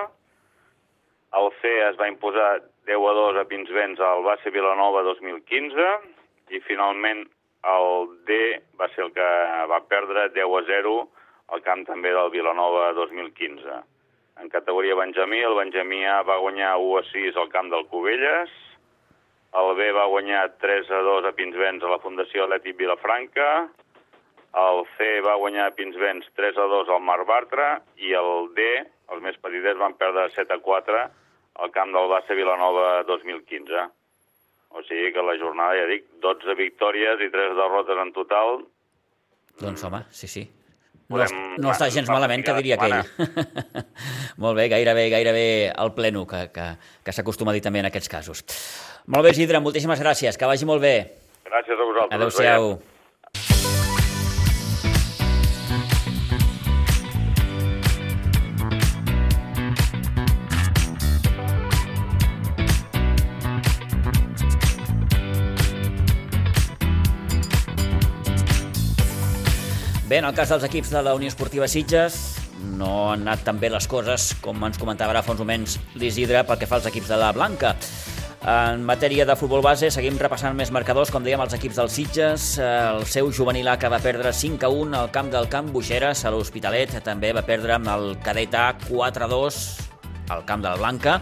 el 1.34 1.50
C 1.62 1.72
es 1.88 1.98
va 1.98 2.08
imposar 2.08 2.62
10 2.86 3.08
a 3.10 3.14
2 3.18 3.40
a 3.42 3.46
Pinsbens 3.50 4.00
al 4.00 4.24
Base 4.24 4.52
Vilanova 4.54 5.02
2015 5.08 5.88
i 6.54 6.62
finalment 6.68 7.26
el 7.66 8.10
D 8.30 8.38
va 8.78 8.88
ser 8.94 9.08
el 9.08 9.14
que 9.16 9.30
va 9.72 9.82
perdre 9.90 10.30
10 10.36 10.58
a 10.60 10.64
0 10.70 10.96
al 11.56 11.64
camp 11.66 11.86
també 11.88 12.12
del 12.14 12.30
Vilanova 12.34 12.92
2015. 12.98 13.82
En 14.42 14.50
categoria 14.50 14.98
Benjamí, 15.00 15.40
el 15.40 15.56
Benjamí 15.56 16.04
A 16.06 16.22
va 16.28 16.38
guanyar 16.44 16.76
1 16.78 16.98
a 17.00 17.04
6 17.12 17.38
al 17.42 17.50
camp 17.50 17.72
del 17.72 17.86
Cubelles, 17.88 18.52
el 19.56 19.72
B 19.78 19.92
va 19.96 20.06
guanyar 20.12 20.44
3 20.60 20.92
a 20.92 21.02
2 21.02 21.30
a 21.30 21.34
Pinsbens 21.38 21.84
a 21.84 21.92
la 21.94 22.02
Fundació 22.04 22.44
Atlètic 22.46 22.76
Vilafranca, 22.78 23.70
el 24.56 24.82
C 24.98 25.22
va 25.24 25.38
guanyar 25.40 25.70
a 25.70 25.76
Pinsbens 25.76 26.28
3 26.36 26.58
a 26.60 26.68
2 26.72 26.92
al 26.92 27.02
Mar 27.04 27.22
Bartra 27.28 27.70
i 27.98 28.14
el 28.14 28.52
D, 28.56 28.68
els 29.12 29.24
més 29.24 29.38
petitets, 29.40 29.80
van 29.80 29.96
perdre 30.00 30.30
7 30.36 30.54
a 30.54 30.62
4 30.64 31.06
al 31.62 31.72
camp 31.72 31.94
del 31.96 32.10
Bassa 32.12 32.36
Vilanova 32.38 33.04
2015. 33.08 33.86
O 34.76 34.84
sigui 34.84 35.14
que 35.16 35.24
la 35.24 35.38
jornada, 35.40 35.78
ja 35.80 35.88
dic, 35.88 36.08
12 36.24 36.56
victòries 36.60 37.22
i 37.24 37.32
3 37.32 37.56
derrotes 37.56 38.02
en 38.02 38.12
total. 38.16 38.62
Doncs 39.62 39.86
home, 39.88 40.04
sí, 40.12 40.28
sí. 40.28 40.44
No, 41.06 41.20
Podem, 41.20 41.38
no 41.62 41.70
està 41.70 41.88
gens 41.94 42.10
malament, 42.10 42.42
que 42.44 42.56
diria 42.58 42.80
aquell. 42.80 42.98
Molt 44.42 44.58
bé, 44.58 44.66
gairebé, 44.74 45.06
gairebé 45.14 45.46
el 45.70 45.94
pleno, 45.94 46.26
que, 46.28 46.48
que, 46.52 46.66
que 47.06 47.14
s'acostuma 47.14 47.54
a 47.54 47.56
dir 47.56 47.62
també 47.64 47.84
en 47.84 47.92
aquests 47.92 48.10
casos. 48.10 48.42
Molt 49.06 49.28
bé, 49.28 49.36
Isidre, 49.38 49.62
moltíssimes 49.62 50.02
gràcies, 50.02 50.40
que 50.40 50.50
vagi 50.50 50.66
molt 50.66 50.82
bé. 50.82 50.96
Gràcies 51.46 51.78
a 51.78 51.86
vosaltres. 51.86 52.18
Adéu-siau. 52.18 52.95
Bé, 70.16 70.20
en 70.20 70.30
el 70.30 70.36
cas 70.38 70.48
dels 70.48 70.64
equips 70.64 70.94
de 70.94 71.00
la 71.04 71.12
Unió 71.18 71.28
Esportiva 71.28 71.68
Sitges, 71.68 72.14
no 72.80 73.10
han 73.12 73.26
anat 73.26 73.42
tan 73.44 73.58
bé 73.60 73.68
les 73.68 73.84
coses 73.92 74.30
com 74.40 74.64
ens 74.64 74.78
comentava 74.80 75.12
ara 75.12 75.20
fa 75.26 75.34
uns 75.34 75.42
moments 75.44 75.74
l'Isidre 76.00 76.46
pel 76.48 76.62
que 76.62 76.70
fa 76.72 76.78
als 76.78 76.88
equips 76.88 77.10
de 77.12 77.18
la 77.20 77.34
Blanca. 77.36 77.74
En 78.48 78.86
matèria 78.88 79.26
de 79.28 79.36
futbol 79.36 79.60
base, 79.60 79.90
seguim 79.92 80.16
repassant 80.16 80.56
més 80.56 80.72
marcadors, 80.72 81.12
com 81.12 81.26
dèiem, 81.26 81.44
els 81.44 81.58
equips 81.60 81.82
dels 81.82 81.98
Sitges. 82.00 82.46
El 82.64 83.04
seu 83.12 83.28
juvenil 83.28 83.68
A 83.68 83.76
que 83.76 83.92
va 83.92 84.00
perdre 84.00 84.32
5 84.32 84.64
a 84.64 84.72
1 84.72 84.96
al 85.02 85.12
camp 85.12 85.34
del 85.36 85.52
Camp 85.52 85.74
Buixeres, 85.76 86.24
a 86.24 86.32
l'Hospitalet. 86.32 86.96
També 87.04 87.34
va 87.36 87.44
perdre 87.44 87.76
amb 87.76 87.92
el 87.92 88.14
cadet 88.24 88.56
A 88.56 88.70
4 88.88 89.28
a 89.28 89.34
2 89.36 89.64
al 90.32 90.46
camp 90.48 90.64
de 90.64 90.70
la 90.70 90.80
Blanca, 90.80 91.18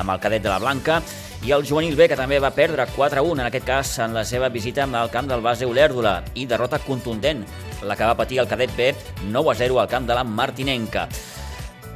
amb 0.00 0.16
el 0.16 0.24
cadet 0.24 0.48
de 0.48 0.48
la 0.48 0.62
Blanca 0.64 1.02
i 1.44 1.52
el 1.52 1.64
juvenil 1.68 1.92
B, 1.96 2.08
que 2.08 2.16
també 2.16 2.40
va 2.40 2.50
perdre 2.52 2.84
4-1, 2.96 3.38
en 3.38 3.46
aquest 3.46 3.68
cas 3.68 3.92
en 4.04 4.16
la 4.16 4.24
seva 4.28 4.48
visita 4.48 4.84
al 4.84 5.12
camp 5.12 5.28
del 5.28 5.44
base 5.44 5.68
Olèrdola, 5.68 6.22
i 6.36 6.44
derrota 6.48 6.80
contundent, 6.84 7.44
la 7.82 7.96
que 7.96 8.06
va 8.08 8.16
patir 8.16 8.40
el 8.40 8.48
cadet 8.48 8.72
B 8.76 8.92
9-0 9.32 9.80
al 9.80 9.88
camp 9.88 10.08
de 10.08 10.16
la 10.16 10.24
Martinenca. 10.24 11.08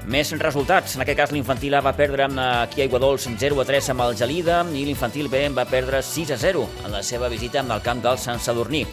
Més 0.04 0.34
resultats. 0.36 0.98
En 0.98 1.02
aquest 1.02 1.16
cas, 1.16 1.30
l'infantil 1.32 1.74
A 1.78 1.80
va 1.80 1.94
perdre 1.96 2.26
aquí 2.28 2.82
a 2.82 2.84
Iguadols 2.84 3.24
0-3 3.40 3.88
amb 3.94 4.04
el 4.04 4.16
Gelida 4.20 4.60
i 4.76 4.84
l'infantil 4.84 5.30
B 5.32 5.46
va 5.56 5.64
perdre 5.64 6.02
6-0 6.04 6.66
en 6.84 6.92
la 6.92 7.02
seva 7.02 7.30
visita 7.32 7.64
al 7.64 7.82
camp 7.82 8.02
del 8.04 8.20
Sant 8.20 8.40
Sadurní. 8.40 8.84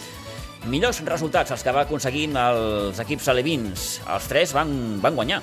Millors 0.72 1.02
resultats 1.04 1.52
els 1.52 1.66
que 1.66 1.74
va 1.74 1.84
aconseguir 1.84 2.30
els 2.38 3.00
equips 3.04 3.28
alevins. 3.28 3.90
Els 4.08 4.28
tres 4.30 4.54
van, 4.54 5.02
van 5.02 5.18
guanyar. 5.18 5.42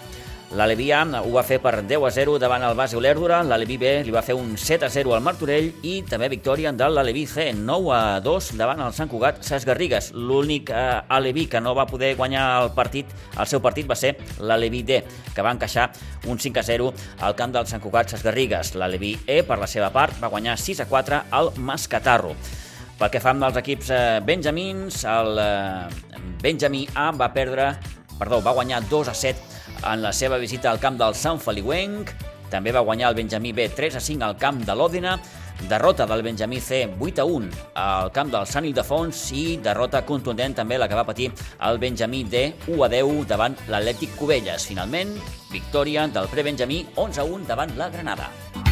L'Aleví 0.57 0.87
A 0.97 1.03
ho 1.05 1.29
va 1.35 1.43
fer 1.45 1.59
per 1.61 1.83
10 1.85 2.07
a 2.09 2.11
0 2.11 2.39
davant 2.41 2.63
el 2.65 2.77
base 2.77 2.97
Olèrdora, 2.97 3.43
l'Aleví 3.45 3.77
B 3.77 3.91
li 4.07 4.13
va 4.15 4.23
fer 4.25 4.33
un 4.33 4.55
7 4.57 4.87
a 4.87 4.89
0 4.89 5.13
al 5.13 5.21
Martorell 5.21 5.67
i 5.85 5.99
també 6.09 6.31
victòria 6.33 6.71
de 6.73 6.87
l'Aleví 6.89 7.27
C, 7.29 7.51
9 7.53 7.91
a 7.93 7.99
2 8.25 8.49
davant 8.57 8.81
el 8.81 8.95
Sant 8.97 9.11
Cugat 9.13 9.43
Ses 9.45 9.67
Garrigues. 9.69 10.09
L'únic 10.17 10.73
eh, 10.73 11.03
Aleví 11.13 11.45
que 11.53 11.61
no 11.61 11.75
va 11.77 11.85
poder 11.87 12.15
guanyar 12.17 12.47
el 12.63 12.71
partit, 12.73 13.13
el 13.37 13.51
seu 13.51 13.61
partit 13.61 13.91
va 13.91 13.99
ser 14.01 14.15
l'Aleví 14.41 14.81
D, 14.89 15.03
que 15.35 15.45
va 15.45 15.53
encaixar 15.53 15.91
un 16.33 16.41
5 16.41 16.63
a 16.63 16.65
0 16.65 16.89
al 17.29 17.37
camp 17.37 17.53
del 17.53 17.69
Sant 17.69 17.85
Cugat 17.85 18.17
Ses 18.17 18.25
Garrigues. 18.25 18.73
L'Aleví 18.81 19.19
E, 19.27 19.43
per 19.45 19.61
la 19.61 19.69
seva 19.69 19.93
part, 19.93 20.17
va 20.17 20.33
guanyar 20.33 20.57
6 20.57 20.81
a 20.81 20.89
4 20.89 21.21
al 21.29 21.53
Mascatarro. 21.61 22.33
Pel 22.97 23.13
que 23.13 23.21
fa 23.21 23.37
amb 23.37 23.51
els 23.51 23.61
equips 23.61 23.93
eh, 23.93 24.01
benjamins, 24.25 25.05
el 25.05 25.45
eh, 25.45 26.25
Benjamí 26.41 26.87
A 26.97 27.11
va 27.13 27.35
perdre, 27.37 27.75
perdó, 28.17 28.41
va 28.41 28.57
guanyar 28.57 28.81
2 28.89 29.13
a 29.13 29.19
7 29.29 29.58
en 29.85 30.03
la 30.03 30.13
seva 30.13 30.39
visita 30.39 30.71
al 30.71 30.81
camp 30.83 30.99
del 30.99 31.15
Sant 31.15 31.41
Feliuenc. 31.43 32.11
També 32.51 32.73
va 32.73 32.85
guanyar 32.87 33.11
el 33.11 33.19
Benjamí 33.19 33.53
B 33.53 33.69
3 33.77 33.99
a 33.99 34.01
5 34.01 34.25
al 34.25 34.39
camp 34.41 34.63
de 34.65 34.75
l'Òdena, 34.75 35.19
derrota 35.69 36.07
del 36.07 36.23
Benjamí 36.23 36.61
C 36.61 36.87
8 36.99 37.21
a 37.21 37.25
1 37.25 37.51
al 37.75 38.13
camp 38.13 38.31
del 38.31 38.47
Sant 38.47 38.65
Ildefons 38.69 39.25
i 39.35 39.59
derrota 39.63 40.05
contundent 40.07 40.55
també 40.55 40.79
la 40.79 40.89
que 40.89 40.99
va 40.99 41.07
patir 41.09 41.31
el 41.69 41.83
Benjamí 41.83 42.23
D 42.25 42.47
1 42.69 42.85
a 42.85 42.89
10 42.95 43.27
davant 43.29 43.59
l'Atlètic 43.69 44.17
Cubelles. 44.17 44.71
Finalment, 44.71 45.19
victòria 45.51 46.07
del 46.07 46.31
pre-Benjamí 46.31 46.85
11 46.97 47.21
a 47.21 47.29
1 47.29 47.47
davant 47.53 47.77
la 47.77 47.91
Granada. 47.91 48.68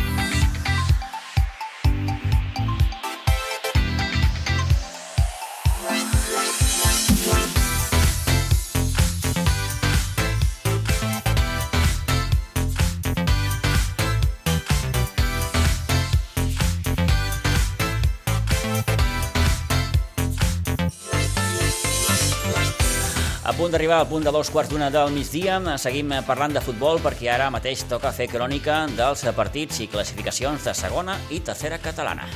Punt 23.67 23.75
d'arribar 23.75 23.97
al 23.99 24.07
punt 24.07 24.23
de 24.23 24.31
dos 24.31 24.51
quarts 24.55 24.71
d'una 24.71 24.93
del 24.95 25.11
migdia. 25.11 25.57
Seguim 25.83 26.13
parlant 26.29 26.55
de 26.55 26.63
futbol 26.63 27.01
perquè 27.03 27.33
ara 27.35 27.49
mateix 27.51 27.83
toca 27.91 28.15
fer 28.15 28.29
crònica 28.31 28.85
dels 28.95 29.27
partits 29.35 29.81
i 29.83 29.89
classificacions 29.91 30.69
de 30.71 30.75
segona 30.87 31.19
i 31.35 31.43
tercera 31.43 31.83
catalana. 31.83 32.31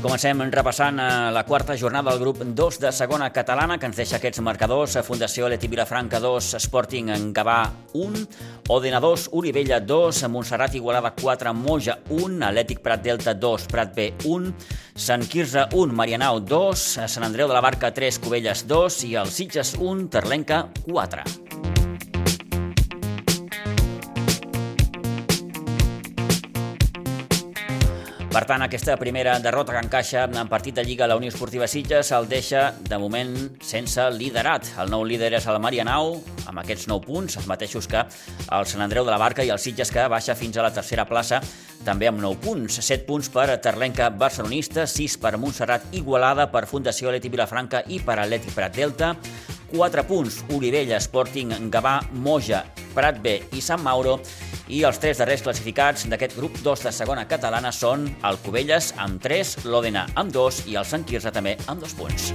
Comencem 0.00 0.38
repassant 0.48 0.96
eh, 0.96 1.06
la 1.28 1.42
quarta 1.44 1.74
jornada 1.76 2.08
del 2.08 2.20
grup 2.22 2.38
2 2.40 2.78
de 2.80 2.90
segona 2.90 3.26
catalana, 3.34 3.76
que 3.76 3.84
ens 3.84 3.98
deixa 4.00 4.16
aquests 4.16 4.40
marcadors. 4.40 4.94
Fundació 5.04 5.50
Leti 5.52 5.68
Vilafranca 5.68 6.16
2, 6.24 6.54
Sporting 6.56 7.10
en 7.12 7.26
Gavà 7.36 7.58
1, 7.92 8.22
Odena 8.72 8.96
2, 9.04 9.28
Uribella 9.36 9.76
2, 9.84 10.22
Montserrat 10.32 10.78
Igualada 10.80 11.12
4, 11.20 11.52
Moja 11.52 11.98
1, 12.08 12.40
Atlètic 12.48 12.80
Prat 12.80 13.04
Delta 13.04 13.34
2, 13.36 13.68
Prat 13.68 13.92
B 13.92 14.08
1, 14.24 14.54
Sant 14.96 15.28
Quirze 15.28 15.66
1, 15.68 15.92
Marianau 15.92 16.40
2, 16.40 16.86
Sant 17.04 17.28
Andreu 17.28 17.52
de 17.52 17.58
la 17.58 17.60
Barca 17.60 17.92
3, 17.92 18.22
Cubelles 18.24 18.64
2 18.64 19.02
i 19.10 19.14
el 19.20 19.28
Sitges 19.28 19.76
1, 19.76 20.08
Terlenca 20.16 20.64
4. 20.88 21.79
Per 28.30 28.44
tant, 28.46 28.62
aquesta 28.62 28.94
primera 28.94 29.32
derrota 29.42 29.74
que 29.74 29.80
encaixa 29.82 30.20
en 30.30 30.48
partit 30.48 30.76
de 30.76 30.84
Lliga 30.86 31.02
a 31.02 31.08
la 31.10 31.16
Unió 31.18 31.32
Esportiva 31.32 31.66
Sitges 31.66 32.12
el 32.14 32.28
deixa, 32.30 32.68
de 32.78 32.98
moment, 33.02 33.32
sense 33.58 34.04
liderat. 34.14 34.68
El 34.78 34.92
nou 34.92 35.02
líder 35.02 35.32
és 35.34 35.48
el 35.50 35.58
Marianau, 35.58 36.12
amb 36.46 36.62
aquests 36.62 36.86
9 36.86 37.02
punts, 37.08 37.40
els 37.40 37.48
mateixos 37.50 37.88
que 37.90 38.04
el 38.06 38.68
Sant 38.70 38.84
Andreu 38.86 39.02
de 39.02 39.10
la 39.10 39.18
Barca 39.18 39.42
i 39.42 39.50
el 39.50 39.58
Sitges, 39.58 39.90
que 39.90 40.06
baixa 40.06 40.36
fins 40.38 40.60
a 40.60 40.62
la 40.62 40.70
tercera 40.70 41.08
plaça, 41.10 41.40
també 41.82 42.06
amb 42.06 42.22
9 42.22 42.38
punts. 42.44 42.78
7 42.78 43.02
punts 43.08 43.32
per 43.34 43.48
Terlenca 43.58 44.12
Barcelonista, 44.14 44.86
6 44.86 45.18
per 45.18 45.34
Montserrat 45.34 45.90
Igualada, 45.98 46.46
per 46.54 46.68
Fundació 46.70 47.10
Aleti 47.10 47.34
Vilafranca 47.34 47.82
i 47.90 47.98
per 47.98 48.20
Atleti 48.22 48.54
Prat 48.54 48.78
Delta, 48.78 49.16
4 49.74 50.06
punts 50.06 50.44
Olivella, 50.54 51.02
Sporting, 51.02 51.56
Gavà, 51.66 51.98
Moja, 52.14 52.62
Prat 52.94 53.18
B 53.18 53.40
i 53.58 53.64
Sant 53.64 53.82
Mauro, 53.82 54.20
i 54.70 54.84
els 54.86 55.00
tres 55.02 55.18
darrers 55.18 55.42
classificats 55.42 56.06
d'aquest 56.06 56.36
grup 56.38 56.58
2 56.62 56.86
de 56.86 56.92
segona 56.94 57.26
catalana 57.26 57.72
són 57.74 58.06
el 58.22 58.38
Cubelles 58.44 58.92
amb 59.02 59.18
3, 59.22 59.66
l'Òdena 59.66 60.06
amb 60.14 60.30
2 60.32 60.66
i 60.70 60.78
el 60.78 60.86
Sant 60.86 61.04
Quirze 61.06 61.34
també 61.34 61.56
amb 61.66 61.82
2 61.82 61.96
punts. 61.98 62.30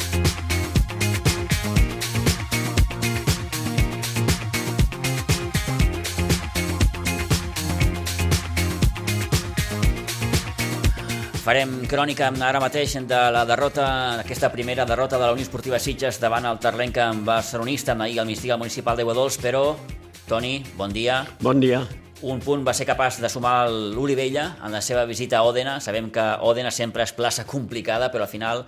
Farem 11.45 11.83
crònica 11.85 12.31
ara 12.41 12.59
mateix 12.59 12.95
de 13.05 13.19
la 13.31 13.43
derrota, 13.45 13.85
aquesta 14.23 14.49
primera 14.49 14.83
derrota 14.83 15.19
de 15.19 15.27
la 15.27 15.35
Unió 15.35 15.45
Esportiva 15.45 15.77
Sitges 15.77 16.17
davant 16.19 16.47
el 16.49 16.57
Terlenca 16.57 17.11
barcelonista 17.13 17.93
ahir 17.93 18.19
al 18.19 18.25
migdia 18.25 18.55
al 18.55 18.59
municipal 18.59 18.97
de 18.97 19.05
Guadols, 19.05 19.37
però, 19.37 19.75
Toni, 20.25 20.63
bon 20.75 20.89
dia. 20.89 21.21
Bon 21.39 21.61
dia. 21.61 21.85
Un 22.23 22.39
punt 22.39 22.61
va 22.63 22.71
ser 22.71 22.85
capaç 22.87 23.17
de 23.19 23.27
sumar 23.27 23.67
l'Olivella 23.67 24.45
en 24.63 24.71
la 24.71 24.79
seva 24.81 25.03
visita 25.05 25.41
a 25.41 25.43
Òdena. 25.43 25.81
Sabem 25.83 26.07
que 26.15 26.23
Òdena 26.47 26.71
sempre 26.71 27.03
és 27.03 27.11
plaça 27.11 27.43
complicada, 27.45 28.07
però 28.11 28.23
al 28.23 28.31
final 28.31 28.63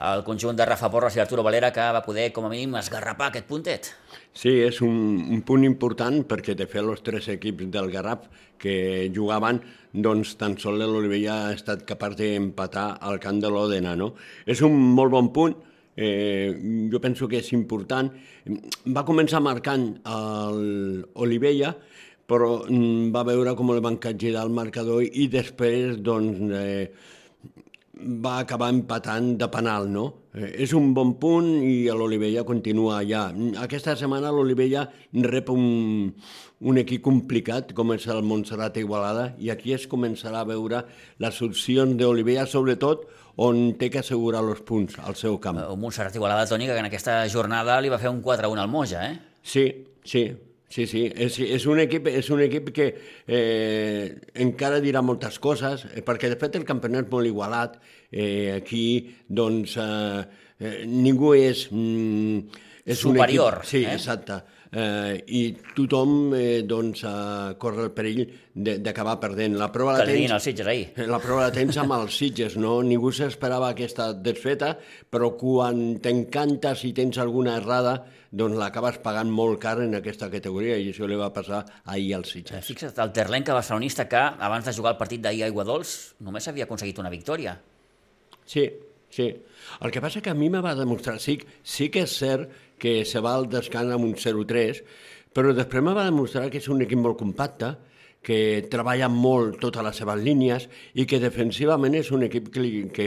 el 0.00 0.22
conjunt 0.24 0.56
de 0.56 0.64
Rafa 0.64 0.88
Porres 0.88 1.16
i 1.16 1.20
Arturo 1.20 1.44
Valera 1.44 1.68
que 1.76 1.84
va 1.92 2.00
poder, 2.00 2.30
com 2.32 2.46
a 2.48 2.48
mínim, 2.48 2.78
esgarrapar 2.80 3.28
aquest 3.28 3.44
puntet. 3.50 3.90
Sí, 4.32 4.54
és 4.64 4.80
un, 4.80 4.96
un 5.28 5.42
punt 5.44 5.66
important 5.68 6.22
perquè 6.24 6.56
de 6.56 6.64
fet 6.70 6.80
els 6.80 7.04
tres 7.04 7.28
equips 7.28 7.68
del 7.68 7.92
Garraf 7.92 8.30
que 8.60 9.10
jugaven, 9.12 9.60
doncs 9.92 10.38
tan 10.40 10.56
sol 10.56 10.80
l'Olivella 10.80 11.36
ha 11.50 11.52
estat 11.52 11.84
capaç 11.84 12.16
d'empatar 12.16 12.94
al 13.04 13.20
camp 13.20 13.44
de 13.44 13.52
l'Òdena, 13.52 13.92
no? 13.96 14.14
És 14.46 14.64
un 14.64 14.72
molt 14.96 15.12
bon 15.12 15.28
punt, 15.36 15.58
eh, 15.96 16.56
jo 16.88 17.00
penso 17.00 17.28
que 17.28 17.44
és 17.44 17.52
important. 17.52 18.08
Va 18.88 19.04
començar 19.04 19.44
marcant 19.44 19.90
l'Olivella, 20.06 21.74
però 22.30 22.60
mm, 22.62 23.10
va 23.14 23.24
veure 23.26 23.56
com 23.58 23.72
el 23.74 23.82
van 23.82 23.98
capgirar 24.02 24.46
el 24.46 24.54
marcador 24.54 25.02
i 25.02 25.26
després, 25.32 25.98
doncs, 26.06 26.44
eh, 26.54 27.16
va 28.00 28.38
acabar 28.40 28.70
empatant 28.72 29.34
de 29.40 29.48
penal, 29.52 29.88
no? 29.90 30.06
Eh, 30.32 30.52
és 30.64 30.72
un 30.76 30.92
bon 30.94 31.16
punt 31.20 31.48
i 31.66 31.90
l'Olivella 31.90 32.44
continua 32.48 33.00
allà. 33.00 33.26
Aquesta 33.64 33.96
setmana 33.98 34.30
l'Olivella 34.32 34.86
rep 35.26 35.50
un, 35.52 36.12
un 36.60 36.80
equip 36.80 37.02
complicat 37.04 37.74
com 37.76 37.92
és 37.96 38.06
el 38.12 38.22
Montserrat 38.26 38.78
Igualada 38.80 39.32
i 39.42 39.50
aquí 39.52 39.74
es 39.76 39.88
començarà 39.90 40.44
a 40.44 40.48
veure 40.48 40.84
les 41.20 41.40
opcions 41.44 41.98
d'Olivella, 41.98 42.46
sobretot 42.46 43.08
on 43.40 43.74
té 43.80 43.90
que 43.90 44.04
assegurar 44.04 44.44
els 44.46 44.62
punts 44.66 45.00
al 45.02 45.18
seu 45.18 45.40
camp. 45.42 45.60
Un 45.66 45.82
Montserrat 45.82 46.16
Igualada, 46.16 46.46
Toni, 46.48 46.70
que 46.70 46.78
en 46.78 46.88
aquesta 46.88 47.24
jornada 47.32 47.80
li 47.80 47.92
va 47.92 48.00
fer 48.00 48.12
un 48.12 48.22
4-1 48.22 48.62
al 48.62 48.70
Moja, 48.70 49.04
eh? 49.10 49.18
Sí, 49.42 49.66
sí, 50.04 50.28
Sí, 50.70 50.86
sí, 50.86 51.04
és, 51.10 51.34
és, 51.42 51.64
un 51.66 51.80
equip, 51.82 52.06
és 52.06 52.28
un 52.30 52.44
equip 52.44 52.70
que 52.74 52.86
eh, 53.26 54.04
encara 54.44 54.78
dirà 54.82 55.02
moltes 55.02 55.40
coses, 55.42 55.82
eh, 55.90 56.04
perquè 56.06 56.30
de 56.30 56.38
fet 56.38 56.60
el 56.60 56.66
campionat 56.68 57.08
és 57.08 57.10
molt 57.10 57.26
igualat. 57.26 57.74
Eh, 58.10 58.52
aquí, 58.54 58.84
doncs, 59.26 59.74
eh, 59.82 60.22
eh, 60.62 60.78
ningú 60.86 61.34
és... 61.34 61.66
Mm, 61.74 62.66
és 62.90 63.02
Superior. 63.02 63.60
Un 63.60 63.66
equip, 63.66 63.70
sí, 63.70 63.84
eh? 63.84 63.98
exacte 63.98 64.40
eh, 64.72 65.22
i 65.26 65.42
tothom 65.74 66.34
eh, 66.36 66.62
doncs, 66.66 67.02
eh, 67.04 67.54
corre 67.60 67.86
el 67.88 67.92
perill 67.94 68.22
d'acabar 68.54 69.18
perdent. 69.22 69.56
La 69.58 69.70
prova 69.72 69.96
la 69.98 70.06
tens... 70.08 70.30
els 70.36 70.46
Sitges 70.46 70.70
ahir. 70.70 70.88
La 71.10 71.20
prova 71.22 71.48
la 71.48 71.54
tens 71.54 71.78
amb 71.82 71.96
els 71.98 72.16
Sitges, 72.20 72.56
no? 72.60 72.78
Ningú 72.86 73.12
s'esperava 73.14 73.72
aquesta 73.74 74.10
desfeta, 74.14 74.76
però 75.10 75.34
quan 75.40 76.00
t'encantes 76.02 76.86
i 76.88 76.94
tens 76.96 77.20
alguna 77.22 77.58
errada, 77.60 77.98
doncs 78.30 78.58
l'acabes 78.58 79.00
pagant 79.02 79.30
molt 79.34 79.58
car 79.62 79.76
en 79.82 79.96
aquesta 79.98 80.28
categoria 80.30 80.76
i 80.78 80.90
això 80.92 81.08
li 81.10 81.18
va 81.18 81.32
passar 81.34 81.64
ahir 81.84 82.14
als 82.14 82.30
Sitges. 82.30 82.60
Eh, 82.60 82.66
fixa't, 82.66 82.94
el 83.02 83.12
Terlenca 83.16 83.56
barcelonista 83.56 84.06
que 84.08 84.20
abans 84.20 84.66
de 84.66 84.74
jugar 84.76 84.94
el 84.94 85.00
partit 85.00 85.22
d'ahir 85.24 85.44
a 85.44 85.50
Iguadols 85.50 85.96
només 86.26 86.46
havia 86.48 86.68
aconseguit 86.68 87.02
una 87.02 87.10
victòria. 87.10 87.56
Sí, 88.46 88.68
sí. 89.10 89.28
El 89.82 89.90
que 89.90 90.02
passa 90.02 90.22
que 90.22 90.30
a 90.30 90.38
mi 90.38 90.50
me 90.50 90.62
va 90.62 90.76
demostrar, 90.78 91.18
sí, 91.18 91.40
sí 91.62 91.90
que 91.90 92.06
és 92.06 92.16
cert 92.22 92.50
que 92.80 93.04
se 93.04 93.20
va 93.20 93.34
al 93.34 93.50
descans 93.50 93.92
amb 93.92 94.06
un 94.06 94.14
0-3, 94.14 94.80
però 95.34 95.52
després 95.54 95.84
me 95.84 95.94
va 95.94 96.06
demostrar 96.06 96.48
que 96.50 96.62
és 96.62 96.70
un 96.70 96.82
equip 96.86 97.02
molt 97.02 97.18
compacte, 97.18 97.74
que 98.22 98.66
treballa 98.68 99.08
molt 99.08 99.58
totes 99.62 99.84
les 99.84 100.00
seves 100.02 100.18
línies 100.20 100.66
i 100.92 101.06
que 101.08 101.20
defensivament 101.22 101.96
és 101.96 102.10
un 102.12 102.26
equip 102.26 102.50
que, 102.52 102.64
que, 102.92 103.06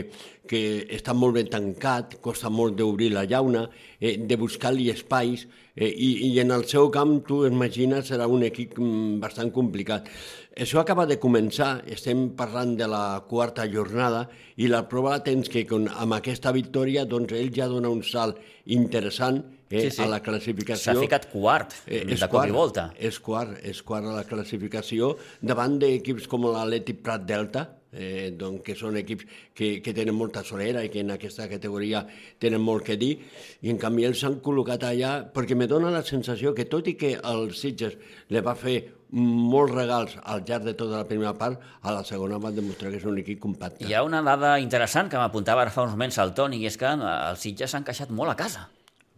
que 0.50 0.62
està 0.96 1.14
molt 1.14 1.38
ben 1.38 1.50
tancat, 1.52 2.16
costa 2.24 2.50
molt 2.50 2.74
d'obrir 2.78 3.12
la 3.14 3.22
llauna, 3.30 3.68
eh, 4.00 4.16
de 4.18 4.38
buscar-li 4.40 4.90
espais, 4.90 5.46
eh, 5.76 5.86
i, 5.88 6.10
i 6.32 6.40
en 6.42 6.50
el 6.50 6.66
seu 6.70 6.90
camp, 6.90 7.20
tu 7.28 7.44
imagines, 7.46 8.10
serà 8.10 8.26
un 8.26 8.42
equip 8.46 8.74
mm, 8.80 9.20
bastant 9.22 9.54
complicat. 9.54 10.10
Això 10.54 10.82
acaba 10.82 11.06
de 11.06 11.20
començar, 11.22 11.80
estem 11.90 12.28
parlant 12.38 12.74
de 12.78 12.86
la 12.90 13.22
quarta 13.30 13.66
jornada 13.70 14.28
i 14.58 14.68
la 14.70 14.84
prova 14.90 15.20
tens 15.22 15.50
que 15.50 15.64
amb 15.70 16.14
aquesta 16.14 16.52
victòria 16.54 17.06
doncs 17.06 17.34
ell 17.34 17.50
ja 17.54 17.66
dona 17.70 17.90
un 17.90 18.02
salt 18.06 18.38
interessant 18.66 19.42
eh, 19.74 19.84
sí, 19.86 19.96
sí. 19.98 20.02
a 20.04 20.08
la 20.10 20.20
classificació. 20.24 20.92
S'ha 20.92 20.96
ficat 21.00 21.28
quart 21.32 21.76
eh, 21.86 22.04
de 22.10 22.28
cop 22.30 22.44
i 22.46 22.54
volta. 22.54 22.88
És 22.96 23.20
quart, 23.22 23.56
és 23.62 23.80
quart 23.86 24.10
a 24.10 24.18
la 24.18 24.26
classificació 24.28 25.14
davant 25.42 25.78
d'equips 25.82 26.28
com 26.30 26.46
l'Atlètic 26.48 27.02
Prat 27.04 27.26
Delta, 27.28 27.66
eh, 27.94 28.32
doncs, 28.38 28.62
que 28.66 28.74
són 28.78 28.98
equips 29.00 29.28
que, 29.54 29.78
que 29.84 29.94
tenen 29.96 30.16
molta 30.18 30.42
solera 30.46 30.82
i 30.84 30.90
que 30.92 31.04
en 31.04 31.14
aquesta 31.14 31.46
categoria 31.50 32.04
tenen 32.42 32.62
molt 32.62 32.84
que 32.86 32.98
dir, 33.00 33.14
i 33.62 33.72
en 33.72 33.80
canvi 33.80 34.08
ells 34.08 34.24
s'han 34.24 34.40
col·locat 34.44 34.86
allà, 34.88 35.14
perquè 35.34 35.56
me 35.58 35.70
dona 35.70 35.92
la 35.94 36.02
sensació 36.06 36.54
que 36.56 36.68
tot 36.70 36.90
i 36.90 36.98
que 36.98 37.14
el 37.22 37.50
Sitges 37.54 37.96
le 38.34 38.44
va 38.44 38.56
fer 38.58 38.80
molts 39.14 39.70
regals 39.70 40.16
al 40.26 40.42
llarg 40.46 40.64
de 40.66 40.74
tota 40.74 40.98
la 40.98 41.06
primera 41.06 41.34
part, 41.38 41.60
a 41.82 41.94
la 41.94 42.02
segona 42.06 42.40
va 42.42 42.50
demostrar 42.54 42.90
que 42.90 42.98
és 42.98 43.06
un 43.06 43.20
equip 43.22 43.38
compacte. 43.42 43.86
Hi 43.86 43.94
ha 43.94 44.02
una 44.02 44.22
dada 44.26 44.56
interessant 44.62 45.10
que 45.10 45.20
m'apuntava 45.20 45.62
ara 45.62 45.74
fa 45.74 45.84
uns 45.86 45.94
moments 45.94 46.18
al 46.18 46.34
Toni, 46.34 46.64
i 46.64 46.70
és 46.70 46.80
que 46.80 46.90
els 46.90 47.44
Sitges 47.44 47.70
s'han 47.70 47.86
queixat 47.86 48.10
molt 48.10 48.34
a 48.34 48.38
casa. 48.40 48.66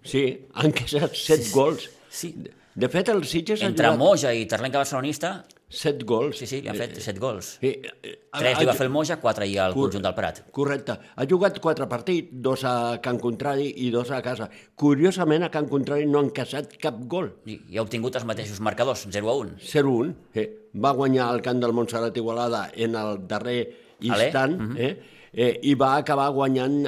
Sí, 0.06 0.24
han 0.54 0.72
queixat 0.76 1.18
set 1.18 1.44
sí, 1.48 1.52
gols. 1.54 1.90
Sí. 2.08 2.32
De 2.76 2.88
fet, 2.92 3.08
el 3.08 3.24
Sitges... 3.24 3.62
Entre 3.64 3.88
jugat... 3.88 4.00
Moja 4.00 4.32
i 4.36 4.44
Terlenca 4.48 4.82
Barcelonista 4.82 5.38
Set 5.68 6.04
gols. 6.06 6.38
Sí, 6.38 6.46
sí, 6.46 6.60
han 6.70 6.76
fet 6.78 6.94
set 7.02 7.16
gols. 7.18 7.56
Eh, 7.58 7.72
eh, 7.82 8.12
Tres 8.30 8.60
li 8.60 8.66
va 8.68 8.74
fer 8.78 8.84
el 8.86 8.92
Moja, 8.94 9.16
quatre 9.18 9.48
i 9.50 9.56
al 9.58 9.74
conjunt 9.74 10.04
del 10.04 10.14
Prat. 10.14 10.44
Correcte. 10.54 10.94
Ha 11.18 11.26
jugat 11.26 11.58
quatre 11.64 11.88
partits, 11.90 12.30
dos 12.30 12.62
a 12.68 12.74
Can 13.02 13.18
Contrari 13.18 13.72
i 13.82 13.88
dos 13.90 14.12
a 14.14 14.20
casa. 14.22 14.46
Curiosament, 14.78 15.42
a 15.42 15.50
Can 15.50 15.66
Contrari 15.72 16.06
no 16.06 16.22
han 16.22 16.30
casat 16.36 16.76
cap 16.82 17.00
gol. 17.10 17.32
I, 17.50 17.58
i 17.74 17.80
ha 17.80 17.82
obtingut 17.82 18.14
els 18.14 18.28
mateixos 18.28 18.62
marcadors, 18.62 19.08
0 19.10 19.32
a 19.32 19.36
1. 19.42 19.58
0 19.72 19.90
a 19.90 20.04
1. 20.04 20.14
Eh. 20.38 20.46
Va 20.86 20.94
guanyar 20.94 21.32
el 21.34 21.42
camp 21.42 21.58
del 21.64 21.74
Montserrat 21.74 22.22
Igualada 22.22 22.68
en 22.76 22.94
el 22.94 23.26
darrer 23.26 23.58
instant, 24.06 24.54
uh 24.60 24.70
-huh. 24.70 24.78
eh? 24.78 25.15
Eh, 25.36 25.52
i 25.68 25.76
va 25.78 25.92
acabar 26.00 26.30
guanyant 26.34 26.86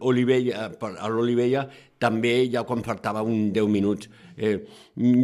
l'Olivella 0.00 1.68
també 2.00 2.32
ja 2.48 2.64
quan 2.64 2.82
faltava 2.82 3.22
un 3.22 3.50
10 3.52 3.68
minuts. 3.68 4.08
Eh, 4.40 4.54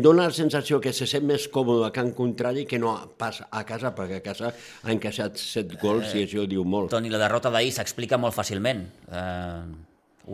dona 0.05 0.27
la 0.29 0.35
sensació 0.37 0.79
que 0.85 0.93
se 0.93 1.09
sent 1.09 1.25
més 1.25 1.47
còmode 1.53 1.87
a 1.89 1.93
Can 1.95 2.13
Contrari 2.17 2.67
que 2.69 2.79
no 2.79 2.93
pas 3.17 3.41
a 3.49 3.63
casa, 3.65 3.95
perquè 3.97 4.21
a 4.21 4.25
casa 4.25 4.53
ha 4.53 4.93
encaixat 4.93 5.41
7 5.41 5.81
gols 5.81 6.13
eh, 6.13 6.21
i 6.21 6.27
això 6.27 6.45
diu 6.49 6.67
molt. 6.69 6.93
Toni, 6.93 7.09
la 7.13 7.23
derrota 7.23 7.53
d'ahir 7.55 7.73
s'explica 7.73 8.21
molt 8.21 8.37
fàcilment. 8.37 8.85
Eh, 9.09 9.63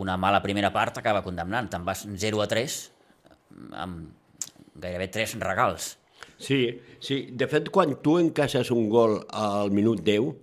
una 0.03 0.17
mala 0.19 0.43
primera 0.43 0.73
part 0.75 0.99
acaba 0.99 1.23
condemnant. 1.23 1.71
Te'n 1.71 1.87
vas 1.87 2.03
0 2.03 2.43
a 2.43 2.49
3 2.51 2.77
amb 3.79 4.11
gairebé 4.83 5.07
3 5.15 5.37
regals. 5.39 5.93
Sí, 6.43 6.65
sí. 6.99 7.29
De 7.31 7.47
fet, 7.47 7.71
quan 7.71 7.95
tu 8.03 8.17
encaixes 8.19 8.73
un 8.75 8.89
gol 8.91 9.21
al 9.31 9.71
minut 9.71 10.03
10, 10.03 10.33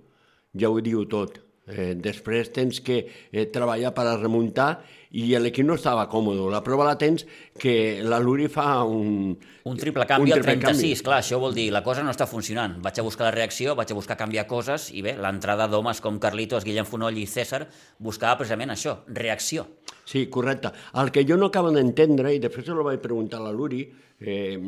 ja 0.57 0.71
ho 0.71 0.81
diu 0.81 1.05
tot 1.11 1.37
Eh, 1.71 1.93
després 1.95 2.51
tens 2.55 2.81
que 2.83 3.05
eh, 3.07 3.47
treballar 3.53 3.93
per 3.95 4.07
a 4.11 4.17
remuntar 4.19 4.73
i 5.11 5.27
l'equip 5.43 5.67
no 5.67 5.75
estava 5.75 6.07
còmode. 6.11 6.45
La 6.53 6.63
prova 6.63 6.87
la 6.87 6.97
tens 6.99 7.25
que 7.59 8.01
la 8.07 8.21
Luri 8.23 8.47
fa 8.51 8.83
un... 8.87 9.35
Un 9.71 9.77
triple 9.77 10.07
canvi 10.09 10.31
un 10.31 10.39
triple 10.39 10.55
al 10.55 10.61
36, 10.63 10.81
canvi. 10.81 11.05
clar, 11.07 11.19
això 11.21 11.41
vol 11.43 11.55
dir 11.55 11.67
la 11.75 11.83
cosa 11.87 12.05
no 12.07 12.13
està 12.15 12.27
funcionant. 12.31 12.79
Vaig 12.83 12.99
a 12.99 13.07
buscar 13.07 13.27
la 13.29 13.35
reacció, 13.35 13.75
vaig 13.79 13.91
a 13.93 13.99
buscar 13.99 14.17
canviar 14.19 14.47
coses 14.51 14.89
i 14.95 15.03
bé, 15.05 15.17
l'entrada 15.21 15.67
d'homes 15.71 16.01
com 16.01 16.19
Carlitos, 16.23 16.65
Guillem 16.67 16.89
Fonoll 16.89 17.19
i 17.21 17.27
César 17.29 17.67
buscava 17.99 18.39
precisament 18.41 18.73
això, 18.75 19.01
reacció. 19.09 19.67
Sí, 20.11 20.27
correcte. 20.27 20.73
El 20.99 21.13
que 21.15 21.27
jo 21.27 21.37
no 21.39 21.51
acabo 21.51 21.71
d'entendre, 21.75 22.33
i 22.35 22.41
després 22.43 22.67
se 22.67 22.75
lo 22.75 22.87
vaig 22.87 23.03
preguntar 23.03 23.39
a 23.39 23.45
la 23.45 23.53
Luri, 23.55 23.85
eh, 24.21 24.59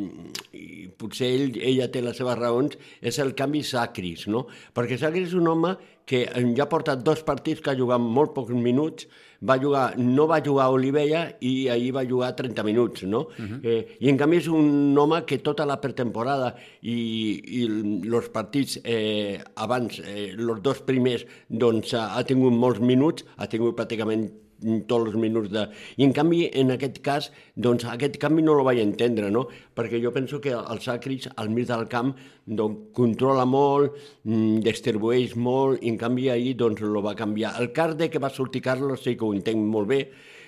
i 0.54 0.88
potser 0.98 1.28
ell, 1.34 1.56
ella 1.60 1.88
té 1.92 2.02
les 2.04 2.16
seves 2.18 2.38
raons, 2.38 2.76
és 3.00 3.18
el 3.22 3.34
canvi 3.38 3.62
Sacris, 3.66 4.26
no? 4.32 4.46
Perquè 4.74 4.98
Sacris 5.00 5.30
és 5.30 5.36
un 5.38 5.50
home 5.50 5.74
que 6.06 6.24
ja 6.56 6.64
ha 6.64 6.70
portat 6.70 7.02
dos 7.04 7.22
partits 7.22 7.62
que 7.62 7.70
ha 7.72 7.78
jugat 7.78 8.02
molt 8.02 8.34
pocs 8.34 8.54
minuts, 8.54 9.06
va 9.42 9.56
jugar, 9.58 9.84
no 9.98 10.26
va 10.30 10.40
jugar 10.44 10.66
a 10.68 10.74
Olivella 10.74 11.22
i 11.40 11.68
ahir 11.72 11.92
va 11.96 12.04
jugar 12.06 12.32
30 12.38 12.62
minuts, 12.66 13.02
no? 13.02 13.26
Uh 13.38 13.46
-huh. 13.46 13.60
eh, 13.62 13.96
I 14.00 14.08
en 14.08 14.16
canvi 14.16 14.36
és 14.36 14.48
un 14.48 14.96
home 14.98 15.24
que 15.24 15.38
tota 15.38 15.66
la 15.66 15.80
pretemporada 15.80 16.54
i, 16.82 17.66
els 18.12 18.28
partits 18.28 18.80
eh, 18.84 19.40
abans, 19.56 19.98
eh, 20.00 20.34
els 20.38 20.62
dos 20.62 20.80
primers, 20.82 21.26
doncs 21.48 21.94
ha 21.94 22.22
tingut 22.24 22.52
molts 22.52 22.80
minuts, 22.80 23.24
ha 23.36 23.46
tingut 23.46 23.76
pràcticament 23.76 24.30
tots 24.88 25.10
els 25.10 25.16
minuts 25.20 25.50
de... 25.52 25.66
I 25.98 26.06
en 26.06 26.14
canvi, 26.16 26.42
en 26.60 26.74
aquest 26.74 27.00
cas, 27.04 27.30
doncs 27.54 27.86
aquest 27.90 28.18
canvi 28.22 28.44
no 28.46 28.56
lo 28.58 28.66
vaig 28.66 28.80
entendre, 28.82 29.30
no? 29.34 29.46
Perquè 29.76 30.00
jo 30.02 30.12
penso 30.14 30.40
que 30.40 30.54
el 30.56 30.82
Sacris, 30.84 31.28
al 31.36 31.50
mig 31.50 31.68
del 31.70 31.86
camp, 31.92 32.14
doncs, 32.46 32.90
controla 32.96 33.44
molt, 33.48 33.96
mm, 34.24 34.60
distribueix 34.66 35.36
molt, 35.36 35.82
i 35.82 35.92
en 35.92 35.98
canvi 36.00 36.28
ahir 36.32 36.54
doncs 36.60 36.82
lo 36.82 37.02
va 37.04 37.16
canviar. 37.18 37.56
El 37.60 37.72
de 37.96 38.10
que 38.10 38.22
va 38.22 38.30
sortir 38.30 38.62
Carlos 38.62 39.02
sí 39.02 39.16
que 39.16 39.24
ho 39.24 39.34
entenc 39.34 39.58
molt 39.58 39.88
bé, 39.88 40.02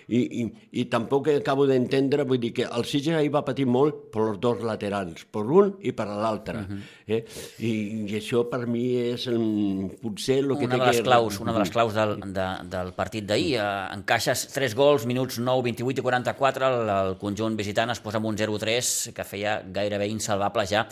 i, 0.09 0.21
i, 0.43 0.45
i 0.81 0.85
tampoc 0.93 1.31
acabo 1.33 1.67
d'entendre, 1.69 2.27
vull 2.29 2.41
dir 2.43 2.53
que 2.57 2.67
el 2.67 2.85
Sitges 2.89 3.17
ahir 3.19 3.31
va 3.33 3.45
patir 3.47 3.67
molt 3.71 4.09
per 4.13 4.27
els 4.29 4.41
dos 4.43 4.61
laterals, 4.67 5.25
per 5.33 5.45
un 5.45 5.75
i 5.85 5.95
per 5.97 6.07
l'altre. 6.11 6.59
Uh 6.59 6.67
-huh. 6.69 6.81
eh? 7.07 7.25
I, 7.59 7.73
I 8.05 8.19
això 8.21 8.45
per 8.51 8.67
mi 8.67 8.85
és 8.97 9.27
um, 9.27 9.89
potser 10.03 10.39
el 10.39 10.57
que 10.59 10.67
una 10.67 10.77
de 10.77 10.87
les 10.87 10.97
que... 10.97 11.03
claus, 11.03 11.41
una 11.41 11.53
de 11.53 11.59
les 11.59 11.71
claus 11.71 11.95
del, 11.95 12.21
de, 12.33 12.49
del 12.65 12.93
partit 12.93 13.25
d'ahir. 13.25 13.57
Eh, 13.57 13.95
encaixes 13.95 14.49
3 14.53 14.75
gols, 14.75 15.07
minuts 15.07 15.39
9, 15.39 15.63
28 15.63 16.01
i 16.01 16.03
44, 16.03 16.67
el, 16.67 16.89
el 16.89 17.17
conjunt 17.19 17.57
visitant 17.57 17.91
es 17.91 18.01
posa 18.01 18.19
amb 18.19 18.27
un 18.27 18.37
0-3 18.37 19.13
que 19.13 19.25
feia 19.25 19.63
gairebé 19.67 20.09
insalvable 20.09 20.67
ja 20.67 20.87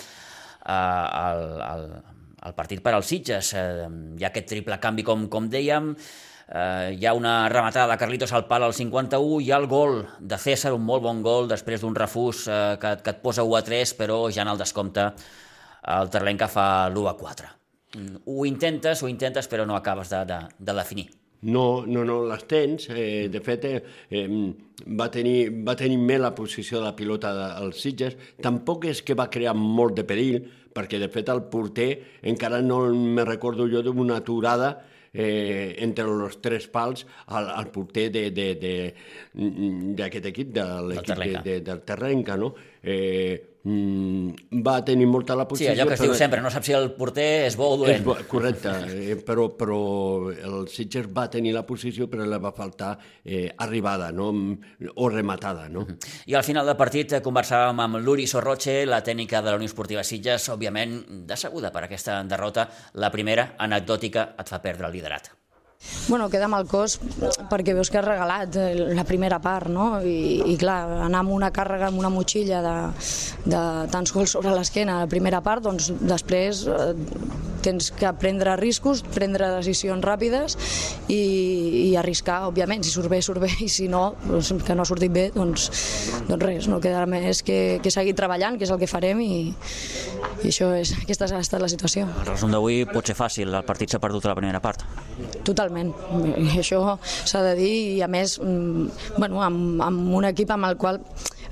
eh, 0.66 0.72
el, 0.72 1.61
el, 1.61 2.03
el 2.46 2.55
partit 2.55 2.83
per 2.83 2.94
als 2.94 3.07
Sitges. 3.07 3.55
Eh, 3.55 3.88
hi 4.18 4.25
ha 4.25 4.31
aquest 4.33 4.48
triple 4.48 4.79
canvi, 4.83 5.05
com, 5.07 5.29
com 5.29 5.48
dèiem, 5.48 5.94
eh, 6.53 6.97
hi 6.99 7.07
ha 7.07 7.15
una 7.15 7.49
rematada 7.49 7.93
de 7.93 7.99
Carlitos 7.99 8.33
al 8.33 8.47
pal 8.47 8.67
al 8.67 8.75
51, 8.75 9.41
hi 9.41 9.51
ha 9.51 9.61
el 9.61 9.67
gol 9.67 10.03
de 10.21 10.38
César, 10.38 10.75
un 10.77 10.85
molt 10.85 11.03
bon 11.05 11.23
gol 11.25 11.49
després 11.49 11.81
d'un 11.81 11.97
refús 11.97 12.47
eh, 12.49 12.77
que, 12.81 12.97
que 13.03 13.17
et 13.17 13.25
posa 13.25 13.45
1 13.47 13.57
a 13.57 13.65
3, 13.65 13.97
però 13.99 14.21
ja 14.31 14.45
en 14.45 14.53
el 14.53 14.61
descompte 14.61 15.09
el 15.93 16.12
Terlenca 16.12 16.49
fa 16.49 16.69
l'1 16.91 17.09
a 17.11 17.17
4. 17.19 17.51
Mm, 17.97 18.23
Ho 18.27 18.47
intentes, 18.47 19.03
ho 19.03 19.09
intentes, 19.09 19.49
però 19.49 19.67
no 19.67 19.77
acabes 19.77 20.12
de, 20.12 20.25
de, 20.29 20.38
de 20.59 20.77
definir. 20.79 21.09
No, 21.43 21.83
no, 21.87 22.05
no, 22.07 22.21
les 22.29 22.45
tens. 22.47 22.87
Eh, 22.95 23.29
de 23.33 23.41
fet, 23.43 23.65
eh, 23.67 23.83
eh, 24.11 24.29
va, 24.87 25.09
tenir, 25.11 25.51
va 25.67 25.75
tenir 25.75 25.99
més 25.99 26.21
la 26.23 26.31
posició 26.37 26.79
de 26.79 26.87
la 26.87 26.95
pilota 26.95 27.33
dels 27.35 27.81
Sitges. 27.83 28.15
Tampoc 28.41 28.87
és 28.93 29.03
que 29.03 29.19
va 29.19 29.27
crear 29.31 29.57
molt 29.59 29.99
de 29.99 30.07
perill, 30.07 30.38
perquè 30.73 31.01
de 31.03 31.11
fet 31.12 31.29
el 31.29 31.43
porter 31.53 31.91
encara 32.23 32.62
no 32.62 32.87
me 32.95 33.27
recordo 33.29 33.67
jo 33.69 33.83
d'una 33.85 34.23
aturada 34.23 34.71
eh, 35.12 35.77
entre 35.85 36.09
els 36.09 36.38
tres 36.42 36.66
pals 36.72 37.07
al, 37.29 37.48
al 37.53 37.70
porter 37.75 38.09
d'aquest 38.11 38.37
de, 38.37 38.48
de, 38.62 38.75
d'aquest 39.98 40.29
equip, 40.33 40.53
de 40.57 40.66
l'equip 40.88 41.09
de, 41.09 41.14
Terlenca. 41.14 41.42
de, 41.46 41.57
del 41.68 41.83
Terrenca, 41.88 42.37
no? 42.40 42.55
Eh, 42.83 43.52
mm, 43.64 44.61
va 44.66 44.77
tenir 44.85 45.07
molta 45.07 45.35
la 45.37 45.44
Sí, 45.44 45.48
posició... 45.51 45.72
allò 45.72 45.87
que 45.88 45.94
es 45.94 46.01
diu 46.01 46.11
però- 46.12 46.18
sempre, 46.18 46.40
no 46.40 46.51
saps 46.51 46.66
si 46.66 46.72
el 46.77 46.90
porter 46.92 47.46
és 47.46 47.57
bo 47.57 47.70
o 47.72 47.77
dolent. 47.77 47.98
és 48.01 48.05
bo, 48.05 48.16
correcte, 48.29 48.70
eh, 48.92 49.16
però, 49.27 49.48
però 49.59 49.79
el 50.33 50.68
Sitges 50.68 51.07
va 51.12 51.29
tenir 51.31 51.53
la 51.55 51.64
posició 51.66 52.09
però 52.09 52.25
li 52.25 52.38
va 52.42 52.53
faltar 52.53 52.96
eh, 53.25 53.53
arribada 53.59 54.11
no? 54.12 54.31
o 54.94 55.09
rematada. 55.09 55.68
No? 55.68 55.87
I 56.27 56.35
al 56.35 56.44
final 56.44 56.66
del 56.66 56.77
partit 56.77 57.12
eh, 57.12 57.20
conversàvem 57.22 57.81
amb 57.81 58.01
l'Uri 58.03 58.27
Sorroche, 58.27 58.85
la 58.87 59.03
tècnica 59.03 59.42
de 59.42 59.51
la 59.51 59.57
Unió 59.57 59.66
Esportiva 59.70 60.03
Sitges, 60.05 60.48
òbviament 60.53 61.27
decebuda 61.29 61.70
per 61.72 61.85
aquesta 61.85 62.22
derrota. 62.25 62.68
La 62.94 63.11
primera, 63.11 63.55
anecdòtica, 63.59 64.35
et 64.38 64.48
fa 64.48 64.62
perdre 64.62 64.87
el 64.87 64.92
liderat. 64.92 65.31
Bueno, 66.09 66.29
queda 66.31 66.49
el 66.59 66.66
cos 66.71 66.99
perquè 67.51 67.75
veus 67.75 67.90
que 67.90 67.99
has 68.01 68.07
regalat 68.07 68.57
eh, 68.59 68.75
la 68.95 69.05
primera 69.09 69.38
part, 69.42 69.71
no? 69.71 70.01
I, 70.03 70.42
i 70.53 70.57
clar, 70.61 70.81
anar 71.09 71.23
amb 71.23 71.35
una 71.35 71.53
càrrega, 71.55 71.88
amb 71.90 72.01
una 72.03 72.11
motxilla 72.12 72.62
de, 72.64 72.77
de 73.47 73.62
tants 73.92 74.14
gols 74.14 74.35
sobre 74.37 74.55
l'esquena 74.55 75.01
la 75.03 75.11
primera 75.11 75.42
part, 75.42 75.64
doncs 75.64 75.90
després 76.01 76.64
eh, 76.66 76.92
tens 77.62 77.90
que 77.94 78.11
prendre 78.20 78.57
riscos, 78.61 79.03
prendre 79.14 79.48
decisions 79.57 80.05
ràpides 80.05 80.57
i, 81.09 81.20
i 81.88 81.96
arriscar, 81.98 82.42
òbviament, 82.51 82.85
si 82.85 82.92
surt 82.92 83.11
bé, 83.12 83.22
surt 83.25 83.42
bé, 83.42 83.51
i 83.64 83.68
si 83.72 83.88
no, 83.90 84.05
doncs, 84.27 84.53
que 84.66 84.77
no 84.77 84.85
ha 84.85 84.88
sortit 84.88 85.12
bé, 85.14 85.29
doncs, 85.35 85.68
doncs 86.29 86.42
res, 86.42 86.68
no 86.70 86.81
quedarà 86.83 87.07
més 87.11 87.42
que, 87.46 87.79
que 87.83 87.94
seguir 87.94 88.16
treballant, 88.18 88.59
que 88.59 88.66
és 88.66 88.75
el 88.75 88.81
que 88.83 88.90
farem 88.90 89.22
i, 89.25 89.33
i 90.42 90.51
això 90.51 90.72
és, 90.77 90.94
aquesta 91.03 91.31
ha 91.31 91.42
estat 91.42 91.62
la 91.62 91.70
situació. 91.70 92.09
El 92.22 92.33
resum 92.33 92.53
d'avui 92.55 92.83
pot 92.90 93.07
ser 93.07 93.16
fàcil, 93.18 93.53
el 93.53 93.68
partit 93.68 93.92
s'ha 93.92 94.03
perdut 94.03 94.27
a 94.27 94.33
la 94.33 94.38
primera 94.38 94.62
part. 94.64 94.85
Totalment, 95.46 95.92
I 96.42 96.59
això 96.62 96.83
s'ha 97.03 97.42
de 97.46 97.55
dir 97.59 97.72
i 97.96 98.01
a 98.03 98.09
més 98.11 98.38
mm, 98.42 99.16
bueno, 99.18 99.42
amb, 99.44 99.83
amb 99.85 100.18
un 100.18 100.27
equip 100.29 100.51
amb 100.55 100.70
el 100.70 100.79
qual 100.81 101.01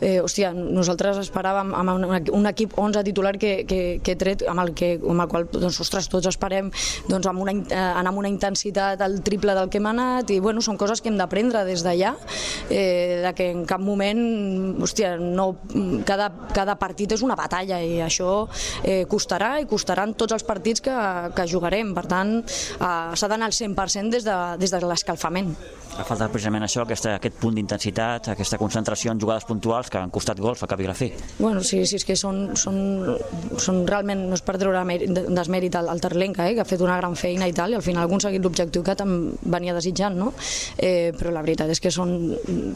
eh, 0.00 0.18
hòstia, 0.22 0.52
nosaltres 0.56 1.20
esperàvem 1.22 1.72
amb 1.76 1.92
un, 1.92 2.06
un 2.36 2.50
equip 2.50 2.76
11 2.80 3.04
titular 3.06 3.36
que, 3.38 3.52
que, 3.68 3.80
que 4.04 4.14
he 4.14 4.18
tret, 4.20 4.44
amb 4.48 4.64
el, 4.64 4.72
que, 4.76 4.94
amb 4.98 5.24
el 5.24 5.30
qual 5.30 5.46
doncs, 5.52 5.80
ostres, 5.84 6.08
tots 6.10 6.30
esperem 6.30 6.70
doncs, 7.08 7.28
amb 7.30 7.44
una, 7.44 7.54
eh, 7.54 7.78
anar 7.78 8.12
amb 8.12 8.22
una 8.22 8.32
intensitat 8.32 9.00
al 9.04 9.20
triple 9.26 9.54
del 9.56 9.70
que 9.70 9.80
hem 9.80 9.90
anat 9.90 10.32
i 10.32 10.40
bueno, 10.40 10.64
són 10.64 10.78
coses 10.80 11.02
que 11.02 11.10
hem 11.12 11.18
d'aprendre 11.20 11.64
des 11.68 11.84
d'allà 11.86 12.14
eh, 12.70 13.20
de 13.26 13.34
que 13.36 13.50
en 13.52 13.64
cap 13.68 13.82
moment 13.84 14.20
hòstia, 14.80 15.14
no, 15.20 15.52
cada, 16.08 16.30
cada 16.54 16.76
partit 16.80 17.16
és 17.16 17.24
una 17.26 17.36
batalla 17.38 17.80
i 17.84 18.00
això 18.04 18.46
eh, 18.82 19.04
costarà 19.10 19.56
i 19.60 19.68
costaran 19.70 20.14
tots 20.18 20.36
els 20.36 20.46
partits 20.46 20.82
que, 20.84 20.96
que 21.36 21.48
jugarem. 21.50 21.94
Per 21.96 22.06
tant 22.10 22.38
eh, 22.40 22.90
s'ha 23.14 23.30
d'anar 23.30 23.50
al 23.50 23.56
100% 23.56 24.16
des 24.16 24.26
de, 24.26 24.38
des 24.60 24.72
de 24.72 24.82
l'escalfament 24.86 25.54
Ha 25.98 26.04
faltat 26.06 26.30
precisament 26.32 26.62
això, 26.64 26.84
aquesta, 26.86 27.16
aquest 27.18 27.34
punt 27.42 27.56
d'intensitat, 27.58 28.30
aquesta 28.32 28.56
concentració 28.60 29.12
en 29.12 29.18
jugades 29.20 29.44
puntuals 29.44 29.90
que 29.90 29.98
han 29.98 30.10
costat 30.14 30.38
gols 30.40 30.62
a 30.62 30.68
cap 30.70 30.80
i 30.80 30.86
la 30.88 30.94
fi. 30.96 31.10
Bueno, 31.38 31.60
sí, 31.66 31.82
sí, 31.86 31.98
és 31.98 32.06
que 32.08 32.16
són, 32.16 32.54
són, 32.56 32.78
són 33.60 33.82
realment, 33.88 34.22
no 34.30 34.38
és 34.38 34.44
per 34.46 34.54
treure 34.60 34.80
mèrit- 34.88 35.10
desmèrit 35.34 35.76
al, 35.76 35.90
al 35.92 36.00
Terlenca, 36.00 36.46
eh, 36.48 36.54
que 36.56 36.64
ha 36.64 36.68
fet 36.68 36.80
una 36.86 36.96
gran 37.00 37.16
feina 37.20 37.48
i 37.50 37.52
tal, 37.56 37.74
i 37.74 37.78
al 37.80 37.84
final 37.84 38.04
ha 38.04 38.08
aconseguit 38.08 38.42
l'objectiu 38.46 38.84
que 38.86 38.96
te'n 38.96 39.14
venia 39.42 39.74
desitjant, 39.76 40.16
no? 40.16 40.32
Eh, 40.78 41.12
però 41.18 41.34
la 41.34 41.42
veritat 41.44 41.68
és 41.74 41.82
que 41.82 41.92
són, 41.92 42.16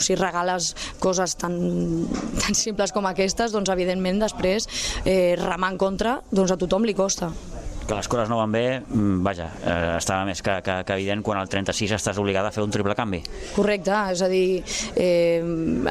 si 0.04 0.18
regales 0.20 0.74
coses 1.00 1.38
tan, 1.40 1.56
tan 2.42 2.54
simples 2.58 2.92
com 2.92 3.06
aquestes, 3.08 3.54
doncs 3.54 3.72
evidentment 3.72 4.20
després 4.26 4.68
eh, 5.04 5.34
remar 5.40 5.72
en 5.72 5.78
contra, 5.80 6.18
doncs 6.30 6.52
a 6.52 6.60
tothom 6.60 6.84
li 6.84 6.94
costa. 6.98 7.30
Que 7.84 7.94
les 7.98 8.08
coses 8.08 8.30
no 8.30 8.38
van 8.38 8.52
bé, 8.52 8.80
mm, 8.80 9.22
vaja, 9.24 9.50
eh, 9.60 9.96
estava 9.98 10.24
més 10.24 10.40
que, 10.40 10.54
que, 10.64 10.78
que 10.88 10.94
evident 10.96 11.20
quan 11.24 11.36
al 11.36 11.50
36 11.52 11.92
estàs 11.98 12.16
obligada 12.20 12.48
a 12.48 12.54
fer 12.54 12.62
un 12.64 12.72
triple 12.72 12.94
canvi. 12.96 13.20
Correcte, 13.52 13.92
és 14.14 14.22
a 14.24 14.28
dir, 14.32 14.62
eh, 14.96 15.42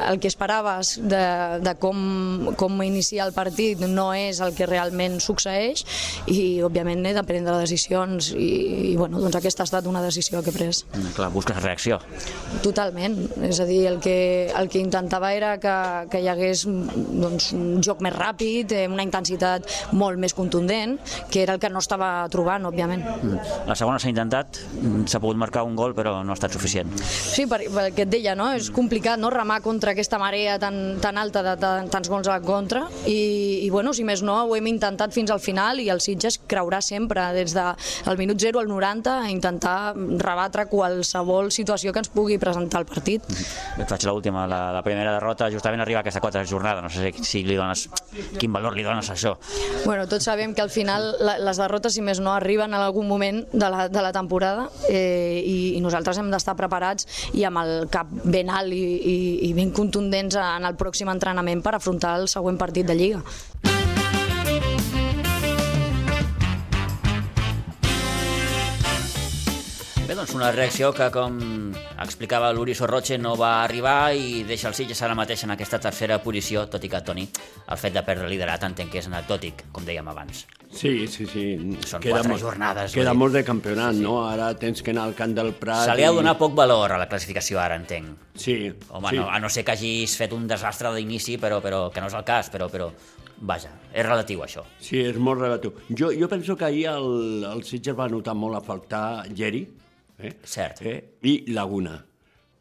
el 0.08 0.18
que 0.18 0.26
esperaves 0.26 0.96
de, 0.98 1.22
de 1.62 1.74
com, 1.78 2.50
com 2.58 2.82
iniciar 2.82 3.28
el 3.28 3.34
partit 3.36 3.84
no 3.86 4.08
és 4.16 4.40
el 4.42 4.56
que 4.58 4.66
realment 4.66 5.20
succeeix 5.22 5.84
i, 6.26 6.60
òbviament, 6.66 7.04
he 7.06 7.14
de 7.14 7.22
prendre 7.26 7.54
decisions 7.62 8.32
i, 8.34 8.50
i 8.90 8.96
bueno, 8.98 9.22
doncs 9.22 9.38
aquesta 9.38 9.62
ha 9.62 9.70
estat 9.70 9.86
una 9.86 10.02
decisió 10.02 10.42
que 10.42 10.50
he 10.50 10.56
pres. 10.56 10.82
Mm, 10.90 11.14
Clar, 11.14 11.30
busques 11.30 11.62
reacció. 11.62 12.00
Totalment, 12.66 13.20
és 13.46 13.62
a 13.62 13.68
dir, 13.70 13.84
el 13.92 14.00
que, 14.02 14.50
el 14.50 14.72
que 14.72 14.82
intentava 14.82 15.30
era 15.36 15.54
que, 15.62 15.76
que 16.10 16.24
hi 16.24 16.28
hagués 16.32 16.66
doncs, 16.66 17.52
un 17.54 17.78
joc 17.86 18.02
més 18.02 18.18
ràpid, 18.18 18.74
eh, 18.74 18.84
una 18.90 19.06
intensitat 19.06 19.70
molt 19.94 20.18
més 20.18 20.34
contundent, 20.34 20.98
que 21.30 21.46
era 21.46 21.54
el 21.54 21.62
que 21.62 21.70
no 21.70 21.83
estava 21.84 22.10
trobant, 22.32 22.66
òbviament. 22.70 23.04
Mm. 23.04 23.52
La 23.68 23.76
segona 23.78 24.00
s'ha 24.00 24.10
intentat, 24.12 24.60
mm, 24.80 25.06
s'ha 25.10 25.20
pogut 25.22 25.38
marcar 25.40 25.64
un 25.68 25.76
gol, 25.76 25.94
però 25.96 26.16
no 26.24 26.34
ha 26.34 26.38
estat 26.38 26.52
suficient. 26.56 26.90
Sí, 27.04 27.46
per 27.50 27.62
que 27.94 28.04
et 28.04 28.10
deia, 28.10 28.34
no? 28.38 28.50
és 28.54 28.70
complicat 28.74 29.20
no? 29.20 29.30
remar 29.32 29.60
contra 29.64 29.92
aquesta 29.94 30.18
marea 30.20 30.58
tan, 30.62 30.98
tan 31.02 31.18
alta 31.20 31.42
de, 31.44 31.54
de 31.60 31.72
tants 31.92 32.10
gols 32.10 32.28
a 32.30 32.38
contra 32.44 32.84
i, 33.06 33.64
i 33.64 33.70
bueno, 33.72 33.94
si 33.96 34.04
més 34.06 34.22
no, 34.24 34.36
ho 34.44 34.56
hem 34.56 34.68
intentat 34.70 35.14
fins 35.14 35.32
al 35.34 35.40
final 35.42 35.80
i 35.82 35.88
el 35.92 36.02
Sitges 36.04 36.40
creurà 36.50 36.80
sempre 36.84 37.26
des 37.36 37.54
del 37.54 38.20
minut 38.20 38.40
0 38.40 38.60
al 38.60 38.70
90 38.70 39.14
a 39.24 39.30
intentar 39.32 39.94
rebatre 39.94 40.66
qualsevol 40.70 41.50
situació 41.54 41.92
que 41.92 42.02
ens 42.02 42.10
pugui 42.12 42.38
presentar 42.42 42.82
el 42.82 42.88
partit. 42.88 43.24
Et 43.78 43.88
faig 43.88 44.06
l'última, 44.08 44.46
la, 44.50 44.60
la 44.74 44.82
primera 44.86 45.14
derrota 45.16 45.50
justament 45.52 45.82
arriba 45.84 46.00
a 46.00 46.04
aquesta 46.04 46.22
quarta 46.24 46.44
jornada, 46.48 46.82
no 46.84 46.90
sé 46.90 47.12
si, 47.12 47.24
si 47.24 47.44
li 47.46 47.58
dones, 47.58 47.86
quin 48.38 48.52
valor 48.54 48.76
li 48.76 48.86
dones 48.86 49.10
a 49.10 49.16
això. 49.16 49.34
Bueno, 49.84 50.06
tots 50.10 50.26
sabem 50.30 50.54
que 50.54 50.62
al 50.64 50.72
final 50.72 51.14
la, 51.20 51.36
les 51.42 51.60
derrotes, 51.60 51.73
si 51.90 52.02
més 52.02 52.20
no, 52.20 52.32
arriben 52.34 52.72
en 52.72 52.80
algun 52.80 53.08
moment 53.08 53.42
de 53.52 53.70
la, 53.70 53.88
de 53.88 54.02
la 54.02 54.12
temporada 54.12 54.68
eh, 54.88 55.42
i, 55.44 55.56
i 55.78 55.80
nosaltres 55.84 56.18
hem 56.18 56.30
d'estar 56.32 56.56
preparats 56.58 57.30
i 57.34 57.44
amb 57.44 57.62
el 57.62 57.88
cap 57.92 58.10
ben 58.24 58.50
alt 58.50 58.72
i, 58.72 58.84
i, 58.98 59.16
i 59.48 59.52
ben 59.56 59.72
contundents 59.74 60.38
en 60.40 60.64
el 60.64 60.78
pròxim 60.80 61.10
entrenament 61.12 61.62
per 61.64 61.76
afrontar 61.76 62.16
el 62.20 62.28
següent 62.32 62.58
partit 62.60 62.86
de 62.86 62.96
Lliga. 62.98 63.22
Doncs 70.24 70.34
una 70.38 70.50
reacció 70.52 70.88
que, 70.96 71.10
com 71.12 71.36
explicava 72.00 72.48
l'Uri 72.56 72.72
Sorroche, 72.74 73.18
no 73.20 73.34
va 73.36 73.62
arribar 73.62 74.14
i 74.16 74.42
deixa 74.48 74.70
el 74.70 74.74
Sitges 74.76 75.02
ara 75.04 75.14
mateix 75.14 75.42
en 75.44 75.52
aquesta 75.52 75.76
tercera 75.82 76.16
posició, 76.22 76.62
tot 76.72 76.82
i 76.84 76.88
que, 76.88 77.00
Toni, 77.04 77.26
el 77.68 77.76
fet 77.80 77.92
de 77.92 78.02
perdre 78.06 78.28
liderat 78.30 78.64
entenc 78.64 78.88
que 78.94 79.02
és 79.02 79.08
anecdòtic, 79.10 79.66
com 79.74 79.84
dèiem 79.84 80.08
abans. 80.08 80.46
Sí, 80.74 81.06
sí, 81.06 81.26
sí. 81.28 81.44
Són 81.86 82.00
quatre 82.02 82.38
jornades, 82.40 82.94
Queda 82.96 83.12
dir. 83.12 83.18
molt 83.20 83.36
de 83.36 83.44
campionat, 83.46 83.94
no? 84.00 84.16
Ara 84.26 84.48
tens 84.58 84.80
que 84.82 84.90
anar 84.94 85.04
al 85.10 85.14
camp 85.14 85.34
del 85.36 85.52
Prat... 85.60 85.84
Se 85.90 85.94
li 85.98 86.06
ha 86.08 86.10
i- 86.10 86.16
donat 86.16 86.40
poc 86.40 86.56
valor 86.56 86.96
a 86.96 86.98
la 86.98 87.06
classificació 87.10 87.60
ara, 87.60 87.76
entenc. 87.76 88.16
Sí, 88.34 88.72
Home, 88.90 89.10
sí. 89.12 89.20
no, 89.20 89.28
a 89.30 89.38
no 89.44 89.50
ser 89.52 89.62
que 89.64 89.76
hagis 89.76 90.16
fet 90.18 90.32
un 90.32 90.48
desastre 90.48 90.90
d'inici, 90.96 91.36
però, 91.38 91.60
però 91.62 91.90
que 91.92 92.00
no 92.00 92.08
és 92.08 92.16
el 92.16 92.24
cas, 92.24 92.48
però, 92.50 92.70
però 92.72 92.88
vaja, 93.44 93.70
és 93.92 94.06
relatiu 94.08 94.40
això. 94.42 94.64
Sí, 94.80 95.04
és 95.04 95.20
molt 95.20 95.44
relatiu. 95.44 95.76
Jo, 95.90 96.10
jo 96.16 96.28
penso 96.32 96.56
que 96.56 96.64
ahir 96.64 96.86
el, 96.96 97.44
el 97.52 97.62
Sitges 97.68 97.94
va 97.98 98.08
notar 98.08 98.34
molt 98.34 98.56
a 98.56 98.64
faltar 98.64 99.06
Geri 99.36 99.66
eh? 100.26 100.34
Cert. 100.42 100.82
Eh? 100.82 100.98
i 101.22 101.52
Laguna. 101.52 101.98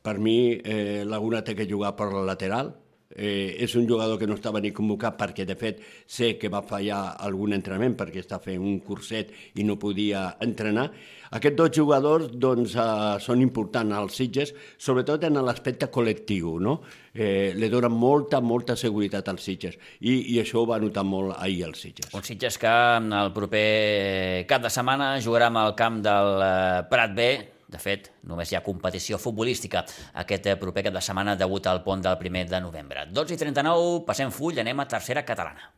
Per 0.04 0.18
mi, 0.20 0.60
eh, 0.60 1.04
Laguna 1.08 1.44
té 1.44 1.56
que 1.56 1.68
jugar 1.70 1.96
per 1.96 2.10
la 2.12 2.26
lateral, 2.28 2.74
eh, 3.16 3.56
és 3.60 3.76
un 3.76 3.88
jugador 3.88 4.20
que 4.20 4.28
no 4.28 4.38
estava 4.38 4.62
ni 4.62 4.74
convocat 4.74 5.18
perquè, 5.20 5.46
de 5.46 5.56
fet, 5.60 5.82
sé 6.06 6.34
que 6.40 6.52
va 6.52 6.64
fallar 6.66 7.16
algun 7.24 7.54
entrenament 7.54 7.96
perquè 8.00 8.24
està 8.24 8.40
fent 8.44 8.62
un 8.62 8.80
curset 8.86 9.32
i 9.56 9.66
no 9.68 9.80
podia 9.80 10.34
entrenar. 10.44 10.90
Aquests 11.34 11.58
dos 11.58 11.72
jugadors 11.74 12.28
doncs, 12.34 12.76
eh, 12.76 13.20
són 13.20 13.42
importants 13.42 13.96
als 13.98 14.20
Sitges, 14.20 14.54
sobretot 14.78 15.24
en 15.26 15.42
l'aspecte 15.46 15.90
col·lectiu. 15.90 16.60
No? 16.62 16.80
Eh, 17.14 17.54
li 17.56 17.70
donen 17.70 17.94
molta, 17.94 18.40
molta 18.42 18.76
seguretat 18.76 19.28
als 19.30 19.44
Sitges 19.46 19.76
i, 20.02 20.34
i 20.34 20.40
això 20.42 20.64
ho 20.64 20.66
va 20.70 20.80
notar 20.82 21.04
molt 21.06 21.36
ahir 21.38 21.68
als 21.68 21.84
Sitges. 21.86 22.14
Un 22.14 22.26
Sitges 22.26 22.58
que 22.58 22.74
el 23.22 23.34
proper 23.36 24.46
cap 24.50 24.64
de 24.64 24.72
setmana 24.74 25.14
jugarà 25.22 25.52
amb 25.52 25.62
el 25.62 25.76
camp 25.78 26.02
del 26.06 26.42
eh, 26.42 26.82
Prat 26.90 27.14
B, 27.14 27.28
de 27.74 27.82
fet, 27.82 28.10
només 28.30 28.52
hi 28.52 28.58
ha 28.58 28.64
competició 28.66 29.20
futbolística 29.22 29.84
aquest 30.24 30.48
eh, 30.48 30.58
proper 30.62 30.88
cap 30.88 30.98
de 30.98 31.04
setmana 31.04 31.38
degut 31.40 31.68
al 31.68 31.84
pont 31.86 32.04
del 32.06 32.20
primer 32.22 32.48
de 32.50 32.62
novembre. 32.64 33.08
12 33.12 33.36
i 33.36 33.46
39, 33.46 34.04
passem 34.08 34.32
full, 34.32 34.60
anem 34.64 34.80
a 34.80 34.90
tercera 34.98 35.26
catalana. 35.28 35.74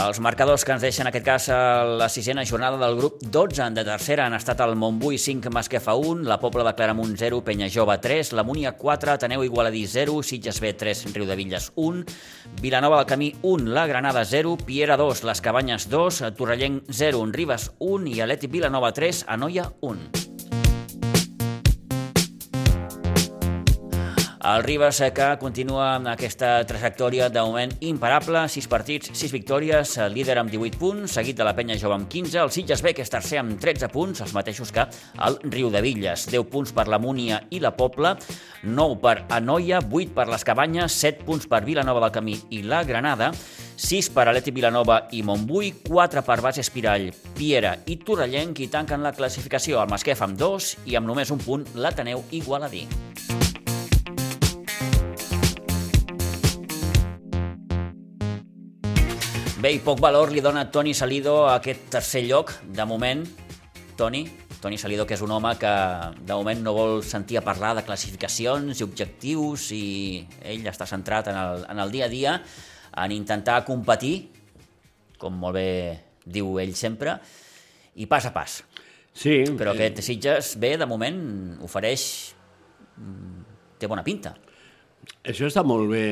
Els 0.00 0.20
marcadors 0.22 0.62
que 0.64 0.72
ens 0.72 0.80
deixen, 0.80 1.04
en 1.04 1.10
aquest 1.10 1.24
cas, 1.26 1.46
la 2.00 2.06
sisena 2.08 2.44
jornada 2.48 2.78
del 2.80 2.96
grup 2.96 3.18
12 3.20 3.66
de 3.76 3.82
tercera 3.84 4.24
han 4.24 4.36
estat 4.36 4.62
el 4.64 4.72
Montbui 4.80 5.18
5, 5.20 5.52
Masquefa 5.52 5.92
1, 5.98 6.24
la 6.30 6.38
Pobla 6.40 6.64
de 6.64 6.72
Claramunt 6.78 7.18
0, 7.20 7.42
Penya 7.44 7.68
Jove 7.68 7.98
3, 8.00 8.32
la 8.38 8.46
Múnia 8.46 8.72
4, 8.78 9.12
Ateneu 9.12 9.44
Igualadí 9.44 9.84
0, 9.86 10.22
Sitges 10.22 10.62
B 10.64 10.72
3, 10.72 11.04
Riu 11.12 11.28
de 11.28 11.36
Villes 11.36 11.70
1, 11.74 12.06
Vilanova 12.62 13.02
del 13.02 13.10
Camí 13.12 13.34
1, 13.42 13.74
la 13.74 13.86
Granada 13.90 14.24
0, 14.24 14.56
Piera 14.64 14.96
2, 14.96 15.24
les 15.28 15.44
Cabanyes 15.44 15.90
2, 15.90 16.24
Torrellenc 16.38 16.84
0, 16.88 17.26
Ribes 17.32 17.70
1 17.78 18.14
i 18.14 18.20
Aleti 18.24 18.48
Vilanova 18.48 18.94
3, 18.96 19.26
Anoia 19.28 19.72
1. 19.80 20.29
El 24.42 24.62
Ribas 24.64 25.02
que 25.12 25.26
continua 25.36 25.98
amb 25.98 26.08
aquesta 26.08 26.62
trajectòria 26.64 27.26
de 27.28 27.42
moment 27.44 27.74
imparable, 27.84 28.46
6 28.48 28.68
partits, 28.72 29.10
6 29.12 29.34
victòries, 29.36 29.90
líder 30.14 30.38
amb 30.40 30.48
18 30.48 30.78
punts, 30.80 31.12
seguit 31.12 31.36
de 31.36 31.44
la 31.44 31.52
Penya 31.52 31.76
Jove 31.76 31.98
amb 31.98 32.08
15, 32.08 32.38
el 32.40 32.52
Sitges 32.54 32.80
B, 32.80 32.94
que 32.96 33.04
és 33.04 33.12
tercer 33.12 33.42
amb 33.42 33.58
13 33.60 33.90
punts, 33.92 34.22
els 34.24 34.32
mateixos 34.32 34.72
que 34.72 34.86
el 35.26 35.36
Riu 35.44 35.68
de 35.68 35.82
Villes, 35.84 36.24
10 36.32 36.48
punts 36.48 36.72
per 36.72 36.86
la 36.88 36.96
Múnia 36.96 37.42
i 37.52 37.60
la 37.60 37.74
Pobla, 37.76 38.14
9 38.64 38.96
per 39.02 39.26
Anoia, 39.28 39.82
8 39.84 40.16
per 40.16 40.30
les 40.32 40.48
Cabanyes, 40.48 40.96
7 41.04 41.28
punts 41.28 41.44
per 41.44 41.60
Vilanova 41.68 42.00
del 42.06 42.16
Camí 42.16 42.38
i 42.56 42.62
la 42.64 42.80
Granada, 42.88 43.34
6 43.76 44.08
per 44.16 44.24
Aleti 44.30 44.56
Vilanova 44.56 45.02
i 45.12 45.20
Montbui, 45.20 45.74
4 45.84 46.24
per 46.24 46.38
Base 46.40 46.64
Espirall, 46.64 47.10
Piera 47.36 47.76
i 47.84 48.00
Torrellenc 48.00 48.64
i 48.64 48.72
tanquen 48.72 49.04
la 49.04 49.12
classificació. 49.12 49.82
Al 49.84 49.92
Masquef 49.92 50.24
amb 50.24 50.40
2 50.40 50.72
i 50.88 50.96
amb 50.96 51.12
només 51.12 51.28
un 51.28 51.44
punt 51.44 51.68
l'Ateneu 51.76 52.24
Igualadí. 52.40 52.86
Bé, 59.60 59.74
i 59.76 59.80
poc 59.84 59.98
valor 60.00 60.30
li 60.32 60.40
dona 60.40 60.62
Toni 60.72 60.94
Salido 60.96 61.34
a 61.44 61.58
aquest 61.58 61.90
tercer 61.92 62.22
lloc, 62.24 62.54
de 62.64 62.84
moment. 62.88 63.26
Toni, 63.98 64.22
Toni 64.62 64.78
Salido, 64.80 65.04
que 65.04 65.12
és 65.18 65.20
un 65.20 65.34
home 65.36 65.50
que 65.60 65.72
de 66.16 66.32
moment 66.32 66.62
no 66.64 66.72
vol 66.72 67.02
sentir 67.04 67.36
a 67.36 67.42
parlar 67.44 67.74
de 67.76 67.82
classificacions 67.84 68.80
i 68.80 68.86
objectius 68.86 69.66
i 69.76 69.82
ell 70.54 70.64
està 70.72 70.88
centrat 70.88 71.28
en 71.28 71.36
el, 71.42 71.66
en 71.76 71.84
el 71.84 71.92
dia 71.92 72.08
a 72.08 72.08
dia, 72.08 72.34
en 73.04 73.12
intentar 73.12 73.60
competir, 73.68 74.30
com 75.20 75.36
molt 75.36 75.60
bé 75.60 75.68
diu 76.24 76.56
ell 76.64 76.72
sempre, 76.72 77.18
i 78.00 78.08
pas 78.08 78.32
a 78.32 78.32
pas. 78.32 78.62
Sí. 79.12 79.42
Però 79.60 79.76
aquest 79.76 80.00
Sitges, 80.08 80.56
bé, 80.56 80.78
de 80.80 80.88
moment, 80.88 81.20
ofereix... 81.68 82.10
té 83.76 83.88
bona 83.92 84.08
pinta. 84.08 84.38
Això 85.20 85.52
està 85.52 85.68
molt 85.68 85.92
bé, 85.92 86.06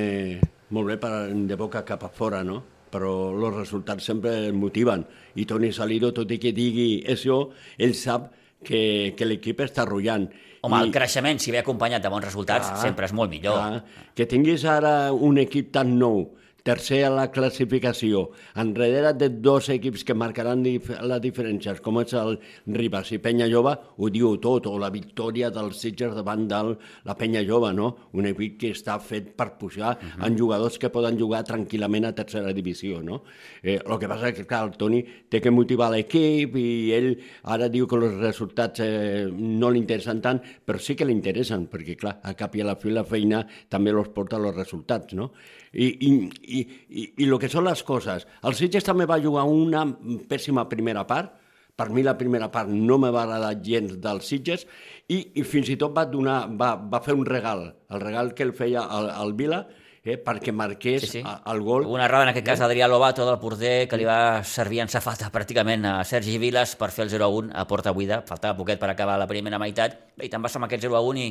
molt 0.69 0.93
bé 0.93 1.01
per, 1.01 1.31
de 1.33 1.57
boca 1.57 1.89
cap 1.89 2.05
a 2.05 2.13
fora, 2.13 2.45
no? 2.45 2.67
Però 2.91 3.13
els 3.35 3.57
resultats 3.57 4.05
sempre 4.11 4.53
motiven. 4.53 5.05
I 5.37 5.47
Toni 5.49 5.73
Salido, 5.73 6.13
tot 6.17 6.31
i 6.35 6.39
que 6.43 6.53
digui 6.57 7.05
això, 7.09 7.43
ell 7.79 7.95
sap 7.95 8.31
que, 8.65 9.15
que 9.17 9.29
l'equip 9.29 9.61
està 9.65 9.85
arrollant. 9.85 10.29
Home, 10.63 10.81
I, 10.81 10.89
el 10.89 10.93
creixement, 10.95 11.39
si 11.39 11.53
ve 11.55 11.61
acompanyat 11.63 12.03
de 12.03 12.11
bons 12.11 12.25
resultats, 12.27 12.73
Clar, 12.73 12.81
sempre 12.83 13.07
és 13.07 13.15
molt 13.15 13.31
millor. 13.31 13.55
clar, 13.61 14.09
que 14.19 14.27
tinguis 14.27 14.65
ara 14.67 15.13
un 15.13 15.39
equip 15.39 15.71
tan 15.73 15.95
nou, 16.01 16.25
tercer 16.69 17.01
a 17.07 17.13
la 17.13 17.27
classificació, 17.33 18.27
enrere 18.61 19.15
de 19.17 19.31
dos 19.41 19.71
equips 19.73 20.05
que 20.05 20.17
marcaran 20.17 20.61
dif 20.67 20.91
les 20.93 21.21
diferències, 21.25 21.81
com 21.85 22.01
és 22.03 22.13
el 22.19 22.37
Ribas 22.77 23.13
i 23.17 23.21
Penya 23.25 23.49
Jove, 23.49 23.73
ho 23.97 24.11
diu 24.13 24.35
tot, 24.43 24.69
o 24.69 24.77
la 24.81 24.91
victòria 24.93 25.49
dels 25.55 25.81
Sitges 25.81 26.13
davant 26.19 26.45
de 26.51 26.61
la 27.09 27.17
Penya 27.17 27.41
Jove, 27.49 27.73
no? 27.77 27.89
Un 28.13 28.29
equip 28.29 28.59
que 28.61 28.73
està 28.77 28.99
fet 29.01 29.33
per 29.39 29.55
pujar 29.61 29.97
uh 29.97 30.03
-huh. 30.03 30.27
en 30.27 30.39
jugadors 30.39 30.79
que 30.79 30.91
poden 30.91 31.19
jugar 31.19 31.45
tranquil·lament 31.45 32.07
a 32.07 32.13
tercera 32.13 32.53
divisió, 32.53 33.03
no? 33.03 33.23
Eh, 33.63 33.81
el 33.85 33.99
que 33.99 34.09
passa 34.09 34.29
és 34.29 34.35
que, 34.35 34.47
clar, 34.47 34.65
el 34.65 34.77
Toni 34.77 35.05
té 35.29 35.41
que 35.41 35.51
motivar 35.51 35.91
l'equip 35.91 36.57
i 36.57 36.93
ell 36.93 37.19
ara 37.45 37.69
diu 37.69 37.87
que 37.87 37.97
els 37.97 38.21
resultats 38.21 38.81
eh, 38.81 39.29
no 39.33 39.71
li 39.71 39.79
interessen 39.79 40.21
tant, 40.21 40.41
però 40.67 40.79
sí 40.79 40.95
que 40.95 41.05
li 41.05 41.13
interessen, 41.13 41.69
perquè, 41.69 41.97
clar, 41.97 42.21
a 42.23 42.35
cap 42.35 42.55
i 42.57 42.61
a 42.61 42.65
la 42.65 42.77
fi 42.77 42.91
la 42.91 43.05
feina 43.05 43.47
també 43.69 43.91
els 43.91 44.09
porta 44.09 44.37
els 44.37 44.55
resultats, 44.55 45.15
no? 45.15 45.33
I, 45.73 45.87
i, 46.01 46.31
i, 46.58 46.58
i, 46.63 47.09
i 47.19 47.29
el 47.29 47.37
que 47.41 47.51
són 47.53 47.69
les 47.69 47.83
coses. 47.87 48.27
El 48.47 48.57
Sitges 48.59 48.87
també 48.87 49.07
va 49.09 49.21
jugar 49.23 49.47
una 49.49 49.85
pèssima 50.31 50.67
primera 50.71 51.05
part, 51.09 51.35
per 51.79 51.89
mi 51.95 52.03
la 52.03 52.17
primera 52.19 52.49
part 52.51 52.71
no 52.75 52.97
me 52.99 53.11
va 53.15 53.23
agradar 53.23 53.53
gens 53.63 53.99
dels 54.03 54.27
Sitges 54.27 54.65
i, 55.07 55.21
i 55.39 55.45
fins 55.47 55.69
i 55.71 55.77
tot 55.79 55.95
va, 55.95 56.09
donar, 56.11 56.41
va, 56.59 56.73
va 56.75 56.99
fer 57.05 57.15
un 57.15 57.27
regal, 57.29 57.69
el 57.95 58.03
regal 58.03 58.33
que 58.35 58.43
el 58.49 58.55
feia 58.59 58.83
al, 58.83 59.13
al 59.15 59.37
Vila, 59.39 59.63
eh, 60.09 60.17
perquè 60.25 60.53
marqués 60.53 61.03
Sí, 61.05 61.11
sí. 61.19 61.23
el 61.23 61.61
gol. 61.63 61.87
Una 61.87 62.07
errada, 62.07 62.25
en 62.25 62.33
aquest 62.33 62.47
cas, 62.47 62.59
d'Adrià 62.63 62.89
Lobato, 62.89 63.27
del 63.27 63.39
porter, 63.39 63.87
que 63.89 63.97
li 64.01 64.07
va 64.09 64.43
servir 64.45 64.81
en 64.85 64.89
safata 64.93 65.31
pràcticament 65.35 65.85
a 65.87 65.95
Sergi 66.09 66.39
Vilas 66.39 66.75
per 66.81 66.91
fer 66.95 67.07
el 67.07 67.11
0-1 67.13 67.53
a 67.55 67.67
porta 67.69 67.93
buida. 67.93 68.23
Faltava 68.27 68.57
poquet 68.59 68.81
per 68.81 68.91
acabar 68.91 69.19
la 69.21 69.27
primera 69.31 69.59
meitat. 69.59 69.99
I 70.23 70.29
te'n 70.29 70.43
vas 70.43 70.57
amb 70.59 70.67
aquest 70.69 70.85
0-1 70.89 71.23
i, 71.23 71.29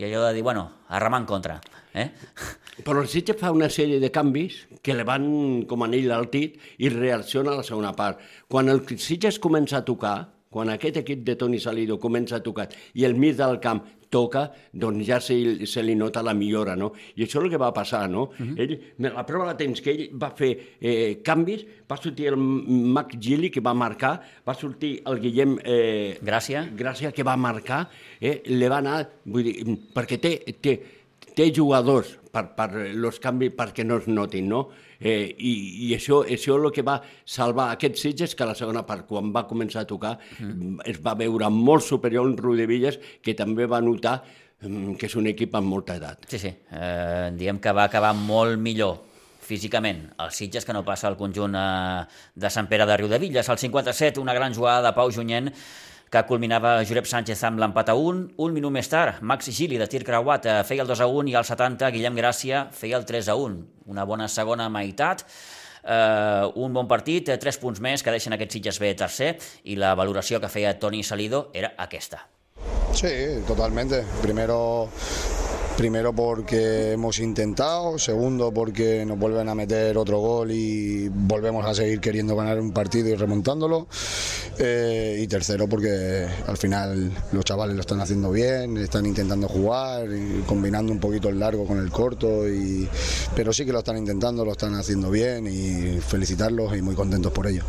i 0.00 0.04
allò 0.08 0.26
de 0.28 0.34
dir, 0.38 0.42
bueno, 0.46 0.66
a 0.88 0.98
remar 1.02 1.20
en 1.20 1.26
contra. 1.26 1.60
Eh? 1.94 2.08
Però 2.86 3.02
el 3.02 3.08
Sitges 3.08 3.36
fa 3.40 3.50
una 3.52 3.68
sèrie 3.68 3.98
de 4.00 4.10
canvis 4.10 4.62
que 4.82 4.94
le 4.96 5.04
van 5.04 5.64
com 5.68 5.82
anell 5.84 6.10
al 6.14 6.30
dit 6.32 6.56
i 6.78 6.88
reacciona 6.88 7.52
a 7.52 7.58
la 7.60 7.66
segona 7.66 7.92
part. 7.92 8.20
Quan 8.48 8.68
el 8.72 8.84
Sitges 8.96 9.38
comença 9.38 9.82
a 9.82 9.84
tocar, 9.84 10.16
quan 10.52 10.68
aquest 10.68 10.98
equip 11.00 11.22
de 11.24 11.36
Toni 11.40 11.58
Salido 11.60 11.98
comença 12.00 12.36
a 12.36 12.42
tocar 12.44 12.66
i 12.92 13.06
el 13.08 13.14
mig 13.16 13.36
del 13.38 13.58
camp 13.60 13.80
toca, 14.12 14.44
doncs 14.72 15.06
ja 15.08 15.18
se, 15.24 15.34
se 15.66 15.82
li 15.82 15.96
nota 15.98 16.22
la 16.22 16.34
millora, 16.36 16.76
no? 16.76 16.92
I 17.16 17.24
això 17.24 17.40
és 17.40 17.46
el 17.46 17.50
que 17.54 17.60
va 17.60 17.72
passar, 17.74 18.04
no? 18.10 18.28
Uh 18.28 18.46
-huh. 18.46 18.60
ell, 18.60 18.78
la 19.08 19.26
prova 19.26 19.46
la 19.46 19.56
tens 19.56 19.80
que 19.80 19.90
ell 19.90 20.10
va 20.12 20.30
fer 20.36 20.76
eh, 20.80 21.22
canvis, 21.24 21.64
va 21.90 21.96
sortir 21.96 22.28
el 22.28 22.36
Mac 22.36 23.16
Gili, 23.18 23.50
que 23.50 23.60
va 23.60 23.74
marcar, 23.74 24.20
va 24.46 24.54
sortir 24.54 25.02
el 25.06 25.20
Guillem 25.20 25.58
eh, 25.64 26.18
Gràcia. 26.22 26.68
Gràcia, 26.76 27.12
que 27.12 27.22
va 27.22 27.36
marcar, 27.36 27.88
eh, 28.20 28.42
le 28.46 28.68
va 28.68 28.78
anar, 28.78 29.08
vull 29.24 29.42
dir, 29.42 29.78
perquè 29.94 30.18
té, 30.20 30.38
té, 30.60 30.80
té 31.34 31.52
jugadors 31.54 32.18
per, 32.32 32.54
per 32.56 32.70
els 32.86 33.18
canvis 33.18 33.52
perquè 33.56 33.84
no 33.84 33.96
es 33.96 34.06
notin, 34.06 34.48
no? 34.48 34.68
Eh, 35.02 35.34
i, 35.38 35.52
I 35.88 35.92
això, 35.96 36.22
això 36.22 36.56
és 36.56 36.64
el 36.64 36.72
que 36.74 36.84
va 36.86 37.00
salvar 37.24 37.70
aquests 37.74 38.06
Sitges, 38.06 38.36
que 38.38 38.46
a 38.46 38.50
la 38.52 38.56
segona 38.58 38.84
part, 38.86 39.06
quan 39.08 39.32
va 39.34 39.44
començar 39.50 39.82
a 39.82 39.88
tocar, 39.88 40.16
mm. 40.38 40.86
es 40.88 41.00
va 41.02 41.16
veure 41.18 41.50
molt 41.50 41.84
superior 41.84 42.28
un 42.28 42.36
Villes, 42.66 42.98
que 43.22 43.34
també 43.34 43.66
va 43.66 43.80
notar 43.80 44.20
mm, 44.62 44.94
que 45.00 45.06
és 45.06 45.16
un 45.16 45.26
equip 45.26 45.54
amb 45.58 45.68
molta 45.68 45.96
edat. 45.98 46.28
Sí, 46.30 46.38
sí. 46.38 46.52
Eh, 46.52 47.30
diem 47.38 47.58
que 47.58 47.72
va 47.72 47.88
acabar 47.90 48.14
molt 48.14 48.58
millor 48.58 49.00
físicament 49.42 50.04
els 50.22 50.38
Sitges 50.38 50.64
que 50.64 50.74
no 50.74 50.84
passa 50.86 51.08
al 51.10 51.18
conjunt 51.18 51.56
eh, 51.58 52.02
de 52.34 52.50
Sant 52.50 52.68
Pere 52.70 52.86
de 52.86 52.98
Riudevilles. 53.02 53.48
Al 53.48 53.58
57, 53.58 54.20
una 54.22 54.34
gran 54.34 54.54
jugada 54.54 54.88
de 54.88 54.94
Pau 54.96 55.10
Junyent 55.10 55.50
que 56.12 56.20
culminava 56.28 56.74
Josep 56.84 57.06
Sánchez 57.08 57.40
amb 57.48 57.60
l'empat 57.62 57.88
a 57.88 57.94
1. 57.96 58.18
Un 58.44 58.52
minut 58.52 58.74
més 58.74 58.88
tard, 58.92 59.22
Maxi 59.24 59.54
Gili 59.56 59.78
de 59.80 59.86
tir 59.88 60.02
creuat 60.04 60.44
eh, 60.44 60.58
feia 60.68 60.84
el 60.84 60.90
2 60.90 61.00
a 61.00 61.08
1 61.08 61.32
i 61.32 61.36
al 61.38 61.46
70 61.48 61.88
Guillem 61.94 62.18
Gràcia 62.20 62.66
feia 62.76 62.98
el 63.00 63.06
3 63.08 63.30
a 63.32 63.36
1. 63.40 63.62
Una 63.88 64.04
bona 64.04 64.28
segona 64.28 64.68
meitat, 64.68 65.24
eh, 65.80 66.44
un 66.60 66.76
bon 66.76 66.90
partit, 66.90 67.32
eh, 67.32 67.38
tres 67.40 67.56
punts 67.56 67.80
més 67.80 68.04
que 68.04 68.12
deixen 68.12 68.36
aquest 68.36 68.52
Sitges 68.52 68.80
B 68.82 68.92
tercer 68.92 69.32
i 69.64 69.78
la 69.80 69.94
valoració 69.96 70.40
que 70.42 70.52
feia 70.52 70.76
Toni 70.78 71.00
Salido 71.02 71.46
era 71.56 71.72
aquesta. 71.80 72.26
Sí, 72.92 73.08
totalmente. 73.48 74.04
Primero, 74.20 74.90
primero 75.82 76.12
porque 76.12 76.92
hemos 76.92 77.18
intentado, 77.18 77.98
segundo 77.98 78.54
porque 78.54 79.04
nos 79.04 79.18
vuelven 79.18 79.48
a 79.48 79.54
meter 79.56 79.98
otro 79.98 80.20
gol 80.20 80.52
y 80.52 81.08
volvemos 81.08 81.66
a 81.66 81.74
seguir 81.74 81.98
queriendo 81.98 82.36
ganar 82.36 82.60
un 82.60 82.70
partido 82.70 83.08
y 83.08 83.16
remontándolo. 83.16 83.88
Eh, 84.60 85.18
y 85.20 85.26
tercero 85.26 85.68
porque 85.68 86.28
al 86.46 86.56
final 86.56 87.10
los 87.32 87.44
chavales 87.44 87.74
lo 87.74 87.80
están 87.80 88.00
haciendo 88.00 88.30
bien, 88.30 88.76
están 88.76 89.06
intentando 89.06 89.48
jugar, 89.48 90.06
y 90.08 90.42
combinando 90.46 90.92
un 90.92 91.00
poquito 91.00 91.28
el 91.30 91.40
largo 91.40 91.66
con 91.66 91.78
el 91.78 91.90
corto, 91.90 92.48
y, 92.48 92.88
pero 93.34 93.52
sí 93.52 93.66
que 93.66 93.72
lo 93.72 93.80
están 93.80 93.96
intentando, 93.96 94.44
lo 94.44 94.52
están 94.52 94.76
haciendo 94.76 95.10
bien 95.10 95.48
y 95.48 95.98
felicitarlos 95.98 96.76
y 96.76 96.82
muy 96.82 96.94
contentos 96.94 97.32
por 97.32 97.48
ello. 97.48 97.64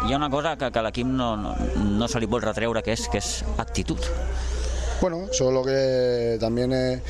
Ha 0.00 0.16
una 0.16 0.30
cosa 0.30 0.56
que, 0.56 0.72
que 0.72 0.78
a 0.78 0.82
l'equip 0.82 1.06
no, 1.06 1.36
no, 1.36 1.54
no 1.76 2.08
se 2.08 2.18
li 2.18 2.26
retreure, 2.26 2.82
que 2.82 2.96
és, 2.96 3.08
que 3.12 3.20
és 3.20 3.44
actitud. 3.58 4.00
Bueno, 5.02 5.26
solo 5.32 5.64
que 5.64 6.36
también 6.38 6.72
es, 6.72 7.00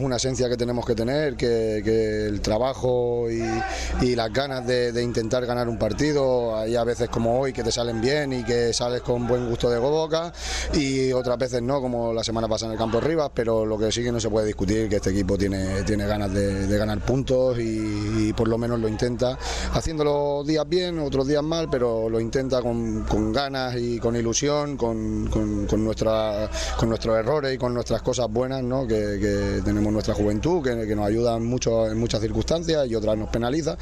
una 0.00 0.16
esencia 0.16 0.48
que 0.48 0.56
tenemos 0.56 0.86
que 0.86 0.94
tener, 0.94 1.36
que, 1.36 2.26
el 2.26 2.40
trabajo 2.40 3.26
y, 3.30 4.14
las 4.16 4.32
ganas 4.32 4.66
de, 4.66 5.02
intentar 5.02 5.44
ganar 5.44 5.68
un 5.68 5.78
partido, 5.78 6.56
hay 6.56 6.76
a 6.76 6.84
veces 6.84 7.10
como 7.10 7.38
hoy 7.38 7.52
que 7.52 7.62
te 7.62 7.70
salen 7.70 8.00
bien 8.00 8.32
y 8.32 8.42
que 8.42 8.72
sales 8.72 9.02
con 9.02 9.26
buen 9.28 9.50
gusto 9.50 9.68
de 9.68 9.78
boca 9.78 10.32
y 10.72 11.12
otras 11.12 11.36
veces 11.36 11.60
no, 11.60 11.82
como 11.82 12.14
la 12.14 12.24
semana 12.24 12.48
pasada 12.48 12.70
en 12.70 12.72
el 12.72 12.78
campo 12.78 13.02
de 13.02 13.08
Rivas, 13.08 13.30
pero 13.34 13.66
lo 13.66 13.76
que 13.76 13.92
sí 13.92 14.02
que 14.02 14.12
no 14.12 14.18
se 14.18 14.30
puede 14.30 14.46
discutir 14.46 14.88
que 14.88 14.96
este 14.96 15.10
equipo 15.10 15.36
tiene, 15.36 15.82
tiene 15.82 16.06
ganas 16.06 16.32
de, 16.32 16.78
ganar 16.78 17.00
puntos 17.00 17.58
y, 17.58 18.32
por 18.32 18.48
lo 18.48 18.56
menos 18.56 18.80
lo 18.80 18.88
intenta, 18.88 19.38
haciéndolo 19.74 20.42
días 20.42 20.66
bien, 20.66 20.98
otros 21.00 21.28
días 21.28 21.42
mal, 21.42 21.68
pero 21.70 22.08
lo 22.08 22.18
intenta 22.18 22.62
con, 22.62 23.04
ganas 23.30 23.76
y 23.76 23.98
con 23.98 24.16
ilusión, 24.16 24.78
con, 24.78 25.28
con, 25.28 25.66
con 25.66 25.82
con 25.82 26.88
nuestros 26.88 27.18
errores 27.18 27.41
y 27.50 27.58
con 27.58 27.74
nuestras 27.74 28.02
cosas 28.02 28.28
buenas 28.30 28.62
¿no? 28.62 28.86
que, 28.86 29.18
que 29.20 29.62
tenemos 29.64 29.92
nuestra 29.92 30.14
juventud, 30.14 30.62
que, 30.62 30.86
que 30.86 30.94
nos 30.94 31.06
ayudan 31.06 31.44
mucho 31.44 31.86
en 31.90 31.98
muchas 31.98 32.20
circunstancias 32.20 32.86
y 32.88 32.94
otras 32.94 33.16
nos 33.16 33.30
penaliza, 33.30 33.76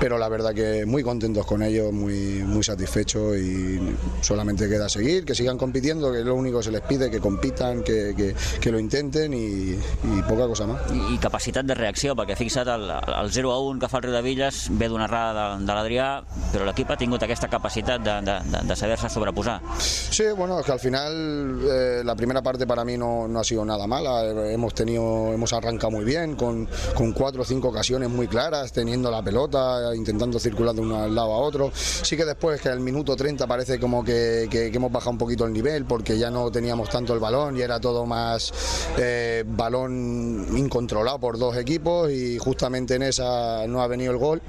pero 0.00 0.18
la 0.18 0.28
verdad 0.28 0.52
que 0.54 0.84
muy 0.84 1.02
contentos 1.02 1.46
con 1.46 1.62
ellos, 1.62 1.92
muy, 1.92 2.42
muy 2.44 2.62
satisfechos 2.64 3.36
y 3.36 3.80
solamente 4.20 4.68
queda 4.68 4.88
seguir, 4.88 5.24
que 5.24 5.34
sigan 5.34 5.56
compitiendo, 5.56 6.12
que 6.12 6.20
es 6.20 6.24
lo 6.24 6.34
único 6.34 6.58
que 6.58 6.64
se 6.64 6.70
les 6.72 6.82
pide, 6.82 7.10
que 7.10 7.20
compitan, 7.20 7.82
que, 7.82 8.14
que, 8.16 8.34
que 8.60 8.72
lo 8.72 8.78
intenten 8.78 9.32
y, 9.32 9.72
y 9.72 10.22
poca 10.28 10.46
cosa 10.46 10.66
más. 10.66 10.80
I, 10.92 11.14
i 11.14 11.18
capacitat 11.22 11.66
de 11.66 11.76
reacció, 11.76 12.14
perquè 12.18 12.36
fixa't, 12.38 12.68
el, 12.72 12.90
el 12.90 13.30
0 13.32 13.52
a 13.52 13.58
1 13.62 13.80
que 13.82 13.90
fa 13.90 14.00
el 14.00 14.06
Riu 14.06 14.14
de 14.16 14.22
Villes 14.24 14.66
ve 14.70 14.88
d'una 14.90 15.06
errada 15.08 15.46
de, 15.56 15.66
de 15.66 15.76
l'Adrià, 15.76 16.08
però 16.52 16.66
l'equip 16.68 16.90
ha 16.92 16.98
tingut 17.00 17.22
aquesta 17.26 17.48
capacitat 17.52 18.04
de, 18.04 18.16
de, 18.26 18.36
de, 18.52 18.62
de 18.68 18.76
saber-se 18.78 19.10
sobreposar. 19.12 19.58
Sí, 19.78 20.24
bueno, 20.36 20.58
es 20.60 20.66
que 20.66 20.72
al 20.72 20.80
final 20.80 21.60
eh, 21.70 22.02
la 22.04 22.16
primera 22.16 22.42
parte 22.42 22.66
para 22.66 22.84
mí 22.84 22.96
no, 22.96 23.05
no 23.28 23.40
ha 23.40 23.44
sido 23.44 23.64
nada 23.64 23.86
mala. 23.86 24.24
Hemos 24.50 24.74
tenido, 24.74 25.32
hemos 25.32 25.52
arrancado 25.52 25.90
muy 25.90 26.04
bien, 26.04 26.36
con, 26.36 26.68
con 26.94 27.12
cuatro 27.12 27.42
o 27.42 27.44
cinco 27.44 27.68
ocasiones 27.68 28.08
muy 28.10 28.28
claras, 28.28 28.72
teniendo 28.72 29.10
la 29.10 29.22
pelota, 29.22 29.94
intentando 29.94 30.38
circular 30.38 30.74
de 30.74 30.80
un 30.80 31.14
lado 31.14 31.32
a 31.32 31.38
otro. 31.38 31.70
Sí 31.74 32.16
que 32.16 32.24
después 32.24 32.60
que 32.60 32.68
al 32.68 32.80
minuto 32.80 33.16
30 33.16 33.46
parece 33.46 33.78
como 33.78 34.04
que, 34.04 34.48
hemos 34.52 34.92
bajado 34.92 35.12
un 35.12 35.18
poquito 35.18 35.44
el 35.44 35.52
nivel, 35.52 35.84
porque 35.84 36.18
ya 36.18 36.30
no 36.30 36.50
teníamos 36.50 36.88
tanto 36.88 37.14
el 37.14 37.20
balón 37.20 37.56
y 37.56 37.62
era 37.62 37.80
todo 37.80 38.06
más 38.06 38.52
eh, 38.98 39.44
balón 39.46 40.46
incontrolado 40.56 41.18
por 41.18 41.38
dos 41.38 41.56
equipos 41.56 42.10
y 42.10 42.38
justamente 42.38 42.94
en 42.94 43.02
esa 43.02 43.66
no 43.66 43.82
ha 43.82 43.86
venido 43.86 44.12
el 44.12 44.18
gol. 44.18 44.42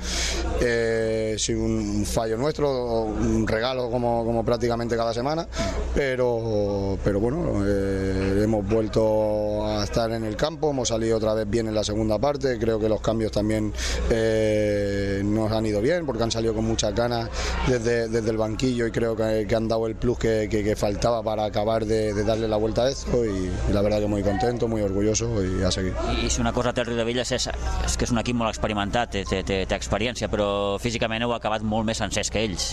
Eh, 0.61 1.37
un 1.49 2.05
fallo 2.05 2.37
nuestro, 2.37 3.03
un 3.03 3.47
regalo 3.47 3.89
como, 3.89 4.25
como 4.25 4.43
prácticamente 4.43 4.95
cada 4.95 5.13
semana, 5.13 5.47
pero, 5.93 6.97
pero 7.03 7.19
bueno, 7.19 7.63
eh, 7.65 8.36
hemos 8.43 8.67
vuelto 8.67 9.65
a 9.65 9.83
estar 9.83 10.11
en 10.11 10.23
el 10.23 10.35
campo, 10.35 10.71
hemos 10.71 10.89
salido 10.89 11.17
otra 11.17 11.33
vez 11.33 11.49
bien 11.49 11.67
en 11.67 11.75
la 11.75 11.83
segunda 11.83 12.19
parte, 12.19 12.57
creo 12.59 12.79
que 12.79 12.89
los 12.89 13.01
cambios 13.01 13.31
también 13.31 13.73
eh, 14.09 15.21
nos 15.23 15.51
han 15.51 15.65
ido 15.65 15.81
bien 15.81 16.05
porque 16.05 16.23
han 16.23 16.31
salido 16.31 16.53
con 16.53 16.65
muchas 16.65 16.93
ganas 16.93 17.29
desde, 17.67 18.07
desde 18.09 18.29
el 18.29 18.37
banquillo 18.37 18.87
y 18.87 18.91
creo 18.91 19.15
que, 19.15 19.45
que 19.47 19.55
han 19.55 19.67
dado 19.67 19.87
el 19.87 19.95
plus 19.95 20.17
que, 20.19 20.47
que- 20.49 20.63
que 20.63 20.75
faltaba 20.75 21.21
para 21.23 21.45
acabar 21.45 21.85
de, 21.85 22.13
de 22.13 22.23
darle 22.23 22.47
la 22.47 22.57
vuelta 22.57 22.83
a 22.83 22.89
esto 22.89 23.23
y, 23.25 23.49
y 23.69 23.73
la 23.73 23.81
verdad 23.81 23.99
que 23.99 24.07
muy 24.07 24.23
contento, 24.23 24.67
muy 24.67 24.81
orgulloso 24.81 25.43
y 25.43 25.63
a 25.63 25.71
seguir. 25.71 25.93
I 26.25 26.29
si 26.29 26.41
una 26.41 26.51
cosa 26.51 26.73
té 26.73 26.81
el 26.81 26.87
Riu 26.87 26.97
de 26.97 27.05
Villes 27.05 27.31
és, 27.31 27.47
és 27.85 27.95
que 27.97 28.05
és 28.07 28.11
un 28.11 28.19
equip 28.19 28.35
molt 28.35 28.49
experimentat, 28.51 29.11
té, 29.13 29.23
té, 29.29 29.43
té, 29.47 29.59
té 29.69 29.75
experiència, 29.77 30.27
però 30.31 30.77
físicament 30.81 31.23
heu 31.23 31.33
acabat 31.35 31.63
molt 31.63 31.85
més 31.87 31.97
sencers 32.01 32.29
que 32.33 32.43
ells. 32.43 32.67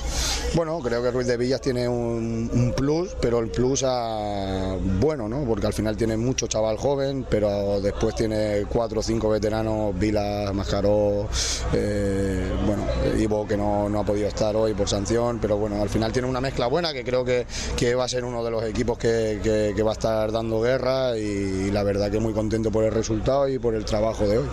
Bueno, 0.55 0.79
creo 0.81 1.03
que 1.03 1.11
Ruiz 1.13 1.27
de 1.29 1.37
Villas 1.37 1.61
tiene 1.61 1.87
un, 1.89 2.51
un 2.53 2.73
plus, 2.77 3.15
pero 3.21 3.39
el 3.39 3.51
plus 3.51 3.85
a, 3.87 4.77
bueno, 5.01 5.29
¿no? 5.29 5.45
Porque 5.55 5.69
al 5.69 5.73
final 5.73 5.97
tiene 5.97 6.17
mucho 6.17 6.49
chaval 6.49 6.77
joven, 6.77 7.25
pero 7.31 7.81
después 7.81 8.13
tiene 8.17 8.65
cuatro 8.69 8.99
o 8.99 9.03
cinco 9.05 9.29
veteranos, 9.29 9.97
Vila, 9.97 10.51
Mascaró, 10.53 11.29
eh, 11.73 12.51
bueno, 12.67 12.83
Ivo 13.17 13.47
que 13.47 13.57
no, 13.57 13.89
no 13.89 14.01
ha 14.01 14.05
podido 14.05 14.27
estar 14.27 14.57
hoy 14.57 14.75
por 14.75 14.89
sanción, 14.89 15.39
pero 15.41 15.57
bueno, 15.57 15.81
al 15.81 15.89
final 15.89 16.11
tiene 16.13 16.27
una 16.27 16.41
mezcla 16.41 16.67
buena 16.67 16.93
que 16.93 17.05
creo 17.05 17.25
que, 17.25 17.47
que 17.77 17.95
va 17.95 18.03
a 18.03 18.09
ser 18.09 18.25
uno 18.25 18.43
de 18.43 18.51
los 18.51 18.65
equipos 18.65 18.99
que, 18.99 19.39
que- 19.45 19.83
va 19.85 19.91
a 19.91 19.93
estar 19.93 20.33
dando 20.33 20.61
guerra 20.61 21.17
y, 21.17 21.71
la 21.71 21.85
verdad 21.85 22.11
que 22.11 22.19
muy 22.19 22.33
contento 22.33 22.73
por 22.73 22.83
el 22.83 22.91
resultado 22.91 23.47
y 23.49 23.61
por 23.61 23.77
el 23.77 23.85
trabajo 23.85 24.27
de 24.27 24.39
hoy. 24.39 24.47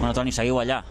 Bueno, 0.00 0.12
Toni, 0.12 0.32
seguiu 0.32 0.58
allà. 0.58 0.82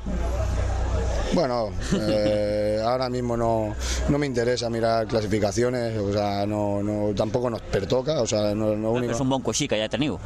Bueno, 1.34 1.71
eh, 1.93 2.82
ahora 2.84 3.09
mismo 3.09 3.36
no, 3.36 3.76
no 4.09 4.17
me 4.17 4.26
interesa 4.26 4.69
mirar 4.69 5.07
clasificaciones, 5.07 5.97
o 5.97 6.13
sea, 6.13 6.45
no, 6.45 6.82
no, 6.84 7.13
tampoco 7.15 7.49
nos 7.49 7.61
pertoca, 7.61 8.21
o 8.21 8.28
sea, 8.28 8.53
no, 8.53 8.76
lo 8.76 8.91
único... 8.91 9.13
És 9.15 9.19
un 9.19 9.30
bon 9.30 9.41
coixí 9.41 9.67
que 9.67 9.80
ja 9.80 9.89
teniu. 9.89 10.17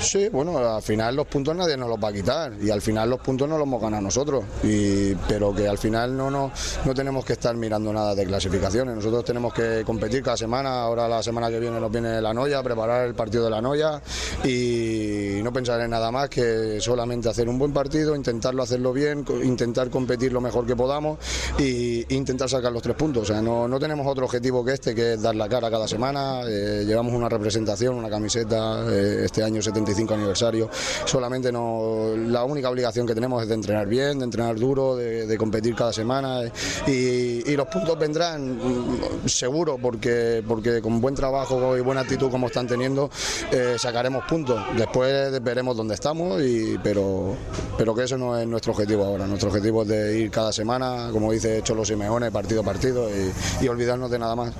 Sí, 0.00 0.28
bueno, 0.28 0.58
al 0.58 0.82
final 0.82 1.16
los 1.16 1.26
puntos 1.26 1.54
nadie 1.56 1.76
nos 1.76 1.88
los 1.88 1.98
va 2.02 2.08
a 2.08 2.12
quitar 2.12 2.52
y 2.60 2.70
al 2.70 2.82
final 2.82 3.08
los 3.10 3.20
puntos 3.20 3.48
no 3.48 3.56
los 3.56 3.66
hemos 3.66 3.80
ganado 3.80 4.02
nosotros, 4.02 4.44
y, 4.62 5.14
pero 5.28 5.54
que 5.54 5.68
al 5.68 5.78
final 5.78 6.16
no, 6.16 6.30
no, 6.30 6.50
no 6.84 6.94
tenemos 6.94 7.24
que 7.24 7.34
estar 7.34 7.56
mirando 7.56 7.92
nada 7.92 8.14
de 8.14 8.26
clasificaciones, 8.26 8.94
nosotros 8.94 9.24
tenemos 9.24 9.54
que 9.54 9.84
competir 9.84 10.22
cada 10.22 10.36
semana, 10.36 10.82
ahora 10.82 11.08
la 11.08 11.22
semana 11.22 11.48
que 11.50 11.60
viene 11.60 11.80
nos 11.80 11.90
viene 11.90 12.20
la 12.20 12.34
Noya, 12.34 12.62
preparar 12.62 13.06
el 13.06 13.14
partido 13.14 13.44
de 13.44 13.50
la 13.50 13.62
Noya 13.62 14.02
y 14.44 15.40
no 15.42 15.52
pensar 15.52 15.80
en 15.80 15.90
nada 15.90 16.10
más 16.10 16.28
que 16.28 16.80
solamente 16.80 17.28
hacer 17.28 17.48
un 17.48 17.58
buen 17.58 17.72
partido, 17.72 18.14
intentarlo 18.16 18.62
hacerlo 18.62 18.92
bien, 18.92 19.24
intentar 19.42 19.88
competir 19.88 20.32
lo 20.32 20.40
mejor 20.40 20.47
que 20.66 20.76
podamos 20.76 21.18
e 21.58 22.04
intentar 22.10 22.48
sacar 22.48 22.72
los 22.72 22.82
tres 22.82 22.96
puntos, 22.96 23.30
no, 23.42 23.68
no 23.68 23.78
tenemos 23.78 24.06
otro 24.06 24.24
objetivo 24.24 24.64
que 24.64 24.72
este, 24.72 24.94
que 24.94 25.14
es 25.14 25.22
dar 25.22 25.34
la 25.34 25.48
cara 25.48 25.70
cada 25.70 25.86
semana, 25.86 26.42
eh, 26.46 26.84
llevamos 26.86 27.14
una 27.14 27.28
representación, 27.28 27.94
una 27.94 28.10
camiseta, 28.10 28.84
eh, 28.88 29.22
este 29.24 29.42
año 29.42 29.62
75 29.62 30.14
aniversario, 30.14 30.68
solamente 31.04 31.52
no, 31.52 32.14
la 32.16 32.44
única 32.44 32.68
obligación 32.70 33.06
que 33.06 33.14
tenemos 33.14 33.42
es 33.42 33.48
de 33.48 33.54
entrenar 33.54 33.86
bien, 33.86 34.18
de 34.18 34.24
entrenar 34.24 34.56
duro, 34.56 34.96
de, 34.96 35.38
competir 35.38 35.76
cada 35.76 35.92
semana 35.92 36.42
eh, 36.42 36.52
y, 36.88 37.52
y 37.52 37.56
los 37.56 37.68
puntos 37.68 37.96
vendrán 37.96 38.56
mm, 38.56 39.28
seguro 39.28 39.78
porque, 39.80 40.42
porque 40.46 40.82
con 40.82 41.00
buen 41.00 41.14
trabajo 41.14 41.76
y 41.76 41.80
buena 41.80 42.00
actitud 42.00 42.30
como 42.30 42.48
están 42.48 42.66
teniendo 42.66 43.10
eh, 43.52 43.76
sacaremos 43.78 44.24
puntos, 44.24 44.60
después 44.76 45.42
veremos 45.42 45.76
dónde 45.76 45.94
estamos, 45.94 46.42
y, 46.42 46.78
pero, 46.82 47.36
pero 47.76 47.94
que 47.94 48.04
eso 48.04 48.18
no 48.18 48.38
es 48.38 48.46
nuestro 48.46 48.72
objetivo 48.72 49.04
ahora, 49.04 49.26
nuestro 49.26 49.48
objetivo 49.48 49.82
es 49.82 49.88
de 49.88 50.18
ir 50.18 50.30
cada 50.38 50.52
semana, 50.52 51.08
como 51.10 51.32
dice 51.32 51.62
Cholo 51.64 51.84
Simeone, 51.84 52.30
partido 52.30 52.60
a 52.60 52.64
partido 52.64 53.10
y, 53.10 53.32
y 53.60 53.66
olvidarnos 53.66 54.08
de 54.08 54.20
nada 54.20 54.36
más. 54.36 54.54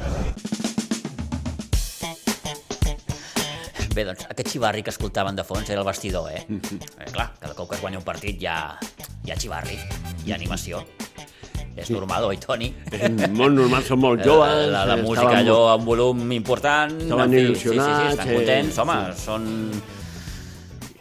Bé, 3.94 4.02
doncs 4.02 4.24
aquest 4.26 4.50
xivarri 4.50 4.82
que 4.82 4.90
escoltaven 4.90 5.38
de 5.38 5.44
fons 5.46 5.70
era 5.70 5.78
el 5.78 5.86
vestidor, 5.86 6.32
eh? 6.34 6.42
eh 6.50 7.12
clar, 7.12 7.28
cada 7.38 7.54
cop 7.54 7.70
que 7.70 7.76
es 7.76 7.80
guanya 7.80 8.00
un 8.02 8.04
partit 8.04 8.42
hi 8.42 8.48
ha 8.50 9.36
xivarri, 9.38 9.78
hi 10.26 10.32
ha 10.32 10.34
animació. 10.34 10.82
És 11.78 11.92
normal, 11.94 12.26
oi, 12.26 12.40
Toni? 12.42 12.72
És 12.90 13.30
molt 13.38 13.54
normal, 13.54 13.86
són 13.86 14.02
molt 14.02 14.26
joves. 14.26 14.50
La, 14.66 14.80
la, 14.80 14.96
la 14.96 14.98
eh, 14.98 15.04
música 15.06 15.30
allò 15.30 15.60
molt- 15.60 15.74
amb 15.76 15.92
volum 15.92 16.32
important. 16.34 16.98
Estaven 17.06 17.30
en 17.30 17.38
fi, 17.38 17.44
il·lusionats, 17.44 17.86
Sí, 17.86 17.94
sí, 17.94 18.02
sí, 18.02 18.16
estan 18.16 18.26
eh, 18.26 18.40
contents, 18.40 18.82
home, 18.82 18.98
sí. 19.12 19.26
són, 19.28 19.46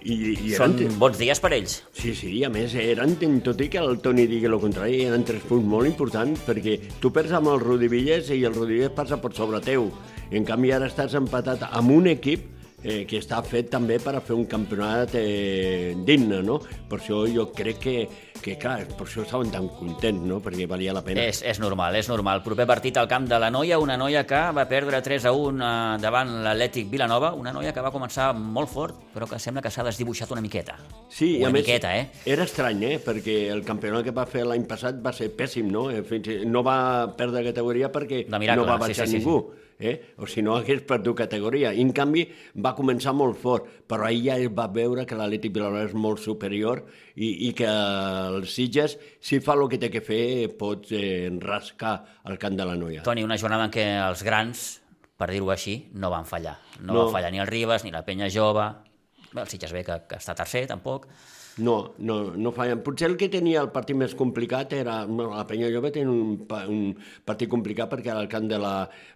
I, 0.08 0.16
i 0.48 0.52
són 0.56 0.78
eren, 0.80 0.94
bons 1.02 1.18
dies 1.20 1.42
per 1.44 1.52
ells. 1.58 1.82
Sí, 1.98 2.14
sí, 2.16 2.32
a 2.48 2.52
més, 2.54 2.76
eren, 2.80 3.18
tot 3.44 3.60
i 3.64 3.68
que 3.72 3.82
el 3.82 4.00
Toni 4.04 4.28
digui 4.30 4.48
el 4.48 4.60
contrari, 4.62 5.02
eren 5.08 5.26
tres 5.28 5.44
punts 5.48 5.68
molt 5.68 5.90
importants, 5.90 6.44
perquè 6.48 6.78
tu 7.04 7.12
perds 7.12 7.36
amb 7.36 7.52
el 7.52 7.60
Rodivilles 7.64 8.32
i 8.32 8.44
el 8.48 8.56
Rodivilles 8.56 8.96
passa 8.96 9.20
per 9.20 9.34
sobre 9.36 9.60
teu. 9.66 9.90
En 10.32 10.48
canvi, 10.48 10.72
ara 10.76 10.88
estàs 10.88 11.16
empatat 11.20 11.68
amb 11.72 11.92
un 11.96 12.08
equip 12.12 12.57
eh, 12.84 13.06
que 13.10 13.18
està 13.22 13.40
fet 13.46 13.72
també 13.74 13.98
per 14.02 14.14
a 14.18 14.22
fer 14.22 14.36
un 14.38 14.46
campionat 14.50 15.16
eh, 15.18 15.96
digne, 16.06 16.42
no? 16.46 16.60
Per 16.90 17.00
això 17.00 17.24
jo 17.32 17.48
crec 17.56 17.80
que, 17.82 17.96
que 18.44 18.58
clar, 18.62 18.84
per 18.92 19.08
això 19.08 19.24
estaven 19.26 19.50
tan 19.54 19.70
contents, 19.80 20.24
no? 20.30 20.40
Perquè 20.44 20.68
valia 20.70 20.94
la 20.96 21.04
pena. 21.06 21.26
És, 21.26 21.42
és 21.42 21.62
normal, 21.64 21.98
és 21.98 22.10
normal. 22.12 22.44
Proper 22.46 22.68
partit 22.70 23.00
al 23.02 23.10
camp 23.10 23.28
de 23.30 23.40
la 23.42 23.50
Noia, 23.54 23.80
una 23.82 23.98
noia 23.98 24.24
que 24.30 24.42
va 24.54 24.68
perdre 24.70 25.02
3 25.04 25.26
a 25.26 25.34
1 25.34 25.58
eh, 25.58 25.98
davant 26.04 26.36
l'Atlètic 26.46 26.92
Vilanova, 26.94 27.34
una 27.34 27.54
noia 27.56 27.74
que 27.74 27.84
va 27.84 27.94
començar 27.94 28.30
molt 28.38 28.72
fort, 28.72 29.02
però 29.14 29.30
que 29.30 29.42
sembla 29.42 29.66
que 29.66 29.74
s'ha 29.74 29.86
desdibuixat 29.88 30.32
una 30.36 30.46
miqueta. 30.46 30.78
Sí, 31.10 31.38
i 31.38 31.42
una 31.42 31.52
a 31.52 31.56
més, 31.58 31.66
miqueta, 31.66 31.96
eh? 31.98 32.24
era 32.30 32.46
estrany, 32.46 32.84
eh? 32.86 32.98
perquè 33.04 33.48
el 33.54 33.66
campionat 33.66 34.06
que 34.06 34.16
va 34.16 34.28
fer 34.30 34.46
l'any 34.46 34.68
passat 34.70 35.02
va 35.04 35.16
ser 35.16 35.32
pèssim, 35.36 35.72
no? 35.74 35.88
Eh, 35.92 36.04
Fins, 36.08 36.30
no 36.48 36.62
va 36.64 36.78
perdre 37.18 37.44
categoria 37.50 37.90
perquè 37.92 38.28
miracle, 38.30 38.62
no 38.62 38.68
va 38.70 38.78
sí, 38.78 38.86
baixar 38.86 39.08
sí, 39.08 39.18
sí, 39.18 39.24
ningú. 39.24 39.42
Eh? 39.80 40.16
O 40.18 40.26
si 40.26 40.42
no, 40.42 40.56
hagués 40.58 40.82
perdut 40.90 41.16
categoria. 41.20 41.70
I, 41.74 41.84
en 41.86 41.92
canvi, 41.94 42.24
va 42.66 42.72
començar 42.74 43.14
molt 43.14 43.38
fort, 43.38 43.68
però 43.88 44.08
ahir 44.08 44.24
ja 44.26 44.38
es 44.42 44.50
va 44.50 44.66
veure 44.74 45.06
que 45.06 45.16
l'Atlètic 45.20 45.54
Vilanova 45.54 45.84
és 45.86 45.94
molt 45.94 46.18
superior 46.24 46.82
i, 47.16 47.48
i 47.48 47.52
que 47.54 47.68
el 47.70 48.48
Sitges, 48.50 48.98
si 49.22 49.38
fa 49.40 49.54
el 49.54 49.68
que 49.70 49.78
té 49.78 49.92
que 49.94 50.02
fer, 50.02 50.50
pot 50.58 50.90
eh, 50.98 51.30
rascar 51.44 51.94
el 52.26 52.40
camp 52.42 52.58
de 52.58 52.66
la 52.66 52.76
noia. 52.76 53.04
Toni, 53.06 53.24
una 53.24 53.38
jornada 53.38 53.70
en 53.70 53.76
què 53.78 53.86
els 54.08 54.24
grans, 54.26 54.66
per 55.18 55.30
dir-ho 55.30 55.50
així, 55.54 55.78
no 55.94 56.10
van 56.14 56.26
fallar. 56.26 56.58
No, 56.82 56.94
No. 56.94 57.06
va 57.06 57.12
fallar 57.20 57.32
ni 57.32 57.40
el 57.42 57.48
Ribas, 57.48 57.84
ni 57.86 57.92
la 57.94 58.04
Penya 58.06 58.28
Jove, 58.34 58.68
el 59.38 59.48
Sitges 59.48 59.74
B, 59.74 59.84
que, 59.86 60.02
que 60.10 60.18
està 60.18 60.34
tercer, 60.38 60.66
tampoc. 60.70 61.06
No, 61.58 61.96
no, 61.98 62.36
no 62.38 62.52
fallen. 62.54 62.84
Potser 62.86 63.08
el 63.10 63.16
que 63.18 63.32
tenia 63.34 63.64
el 63.64 63.72
partit 63.74 63.98
més 63.98 64.14
complicat 64.18 64.76
era... 64.78 65.00
Bueno, 65.10 65.32
la 65.34 65.46
Penya 65.50 65.72
Jove 65.74 65.90
tenia 65.96 66.12
un, 66.14 66.36
un 66.70 66.84
partit 67.26 67.50
complicat 67.50 67.90
perquè 67.90 68.12
era 68.14 68.22
el 68.22 68.30
camp 68.30 68.46
de 68.52 68.60
la 68.62 68.76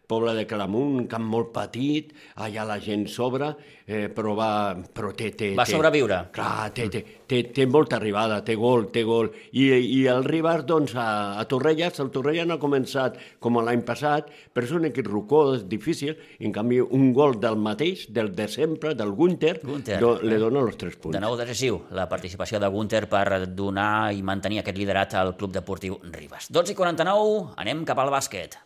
Pobla 0.10 0.34
de 0.34 0.48
Clamunt, 0.50 0.96
un 1.04 1.06
camp 1.12 1.28
molt 1.30 1.52
petit, 1.54 2.10
allà 2.42 2.66
la 2.68 2.80
gent 2.82 3.06
sobra, 3.08 3.54
eh, 3.92 4.10
però 4.14 4.34
va... 4.38 4.52
Però 4.96 5.12
té, 5.18 5.32
té, 5.36 5.52
va 5.58 5.66
té, 5.68 5.76
sobreviure. 5.76 6.18
Clar, 6.34 6.72
té, 6.76 6.88
té, 6.92 7.02
té, 7.28 7.42
té 7.52 7.66
molta 7.68 7.98
arribada, 8.00 8.40
té 8.48 8.56
gol, 8.60 8.88
té 8.94 9.04
gol. 9.08 9.32
I, 9.52 9.68
i 9.98 10.00
el 10.12 10.24
Ribas, 10.28 10.64
doncs, 10.68 10.96
a, 10.96 11.38
a 11.42 11.46
Torrelles, 11.52 12.00
el 12.04 12.12
Torrelles 12.14 12.48
no 12.48 12.58
ha 12.58 12.62
començat 12.62 13.20
com 13.44 13.60
l'any 13.60 13.84
passat, 13.88 14.32
però 14.56 14.68
és 14.68 14.74
un 14.78 14.88
equip 14.90 15.10
rocó, 15.12 15.44
és 15.58 15.68
difícil, 15.70 16.16
en 16.40 16.56
canvi 16.56 16.80
un 16.82 17.12
gol 17.18 17.38
del 17.44 17.60
mateix, 17.60 18.08
del 18.14 18.32
de 18.38 18.48
sempre, 18.52 18.96
del 18.96 19.14
Gunter, 19.18 19.58
Gunter. 19.64 20.00
do, 20.02 20.16
le 20.24 20.40
dona 20.42 20.64
els 20.66 20.80
tres 20.80 20.96
punts. 20.96 21.16
De 21.18 21.24
nou 21.24 21.38
decisiu, 21.40 21.84
la 21.98 22.08
participació 22.12 22.62
de 22.64 22.72
Gunter 22.72 23.06
per 23.12 23.46
donar 23.48 24.12
i 24.16 24.24
mantenir 24.24 24.64
aquest 24.64 24.80
liderat 24.80 25.18
al 25.20 25.36
Club 25.38 25.56
Deportiu 25.60 26.00
Ribes. 26.08 26.52
12 26.52 26.76
i 26.76 26.80
49, 26.80 27.56
anem 27.62 27.86
cap 27.88 28.00
al 28.00 28.14
bàsquet. 28.14 28.60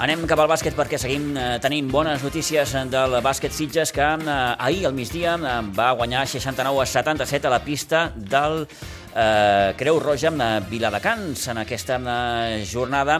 Anem 0.00 0.22
cap 0.24 0.40
al 0.40 0.48
bàsquet 0.48 0.72
perquè 0.72 0.96
seguim 0.96 1.34
eh, 1.36 1.58
tenint 1.60 1.90
bones 1.92 2.22
notícies 2.24 2.70
del 2.88 3.18
bàsquet 3.20 3.52
Sitges 3.52 3.90
que 3.92 4.00
eh, 4.00 4.36
ahir 4.64 4.86
al 4.88 4.94
migdia 4.96 5.34
eh, 5.36 5.56
va 5.76 5.90
guanyar 5.92 6.22
69 6.24 6.80
a 6.80 6.86
77 6.88 7.44
a 7.46 7.50
la 7.52 7.58
pista 7.60 8.00
del 8.16 8.62
eh, 8.64 9.74
Creu 9.76 10.00
Roja 10.00 10.30
amb 10.30 10.40
eh, 10.40 10.46
Viladecans 10.70 11.42
en 11.52 11.60
aquesta 11.60 11.98
eh, 12.00 12.64
jornada 12.64 13.18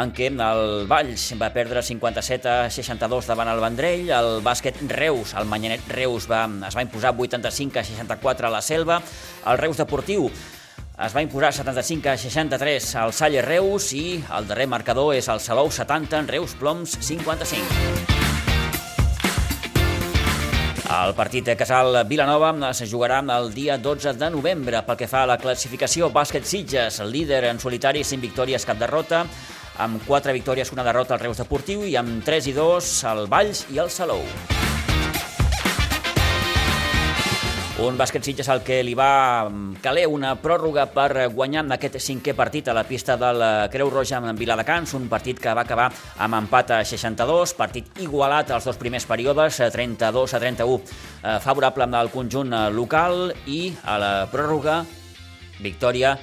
en 0.00 0.14
què 0.16 0.30
el 0.32 0.86
Valls 0.88 1.26
va 1.36 1.52
perdre 1.52 1.84
57 1.84 2.48
a 2.48 2.72
62 2.72 3.28
davant 3.28 3.52
el 3.52 3.60
Vendrell, 3.60 4.08
el 4.08 4.40
bàsquet 4.40 4.80
Reus, 4.88 5.36
el 5.36 5.52
Manyanet 5.52 5.84
Reus 5.92 6.30
va, 6.32 6.46
es 6.64 6.80
va 6.80 6.88
imposar 6.88 7.12
85 7.12 7.76
a 7.76 7.84
64 7.84 8.48
a 8.48 8.56
la 8.56 8.64
Selva, 8.64 9.02
el 9.52 9.60
Reus 9.60 9.84
Deportiu 9.84 10.30
es 11.02 11.14
va 11.16 11.22
imposar 11.22 11.52
75 11.52 12.08
a 12.08 12.16
63 12.16 12.94
al 13.00 13.12
Salle 13.12 13.42
Reus 13.42 13.88
i 13.96 14.22
el 14.36 14.46
darrer 14.46 14.68
marcador 14.70 15.16
és 15.16 15.26
el 15.32 15.40
Salou 15.42 15.70
70 15.70 16.20
en 16.20 16.28
Reus 16.30 16.54
Ploms 16.60 16.94
55. 17.00 18.20
El 20.92 21.14
partit 21.18 21.46
de 21.48 21.56
Casal 21.56 22.02
Vilanova 22.06 22.72
se 22.76 22.86
jugarà 22.86 23.22
el 23.34 23.50
dia 23.54 23.78
12 23.78 24.12
de 24.20 24.30
novembre. 24.30 24.82
Pel 24.86 25.00
que 25.00 25.08
fa 25.08 25.24
a 25.24 25.30
la 25.32 25.38
classificació, 25.40 26.12
bàsquet 26.12 26.46
Sitges, 26.46 27.00
líder 27.00 27.46
en 27.50 27.58
solitari, 27.58 28.04
5 28.04 28.22
victòries, 28.22 28.66
cap 28.68 28.78
derrota, 28.78 29.24
amb 29.78 30.04
4 30.06 30.36
victòries, 30.36 30.70
una 30.76 30.84
derrota 30.84 31.16
al 31.16 31.24
Reus 31.24 31.40
Deportiu 31.42 31.82
i 31.88 31.96
amb 31.96 32.22
3 32.22 32.52
i 32.52 32.58
2 32.60 32.98
al 33.10 33.26
Valls 33.32 33.66
i 33.72 33.80
el 33.82 33.90
Salou. 33.90 34.22
Un 37.82 37.96
bàsquet 37.98 38.22
Sitges 38.22 38.46
al 38.52 38.60
que 38.62 38.76
li 38.86 38.92
va 38.94 39.48
caler 39.82 40.04
una 40.06 40.36
pròrroga 40.38 40.84
per 40.94 41.24
guanyar 41.34 41.64
en 41.64 41.74
aquest 41.74 41.96
cinquè 42.04 42.30
partit 42.38 42.68
a 42.70 42.74
la 42.76 42.84
pista 42.86 43.16
del 43.18 43.42
Creu 43.72 43.90
Roja 43.90 44.20
amb 44.20 44.38
Viladecans, 44.38 44.92
un 44.94 45.08
partit 45.10 45.40
que 45.42 45.50
va 45.50 45.64
acabar 45.66 45.88
amb 46.22 46.38
empat 46.38 46.70
a 46.76 46.78
62, 46.86 47.56
partit 47.58 47.98
igualat 48.04 48.52
als 48.54 48.68
dos 48.70 48.78
primers 48.78 49.08
períodes, 49.10 49.58
32 49.74 50.34
a 50.38 50.42
31, 50.44 50.78
eh, 51.24 51.40
favorable 51.42 51.88
amb 51.88 51.98
el 52.04 52.12
conjunt 52.14 52.54
local 52.70 53.32
i 53.50 53.72
a 53.82 53.98
la 53.98 54.12
pròrroga 54.30 54.84
victòria 55.58 56.14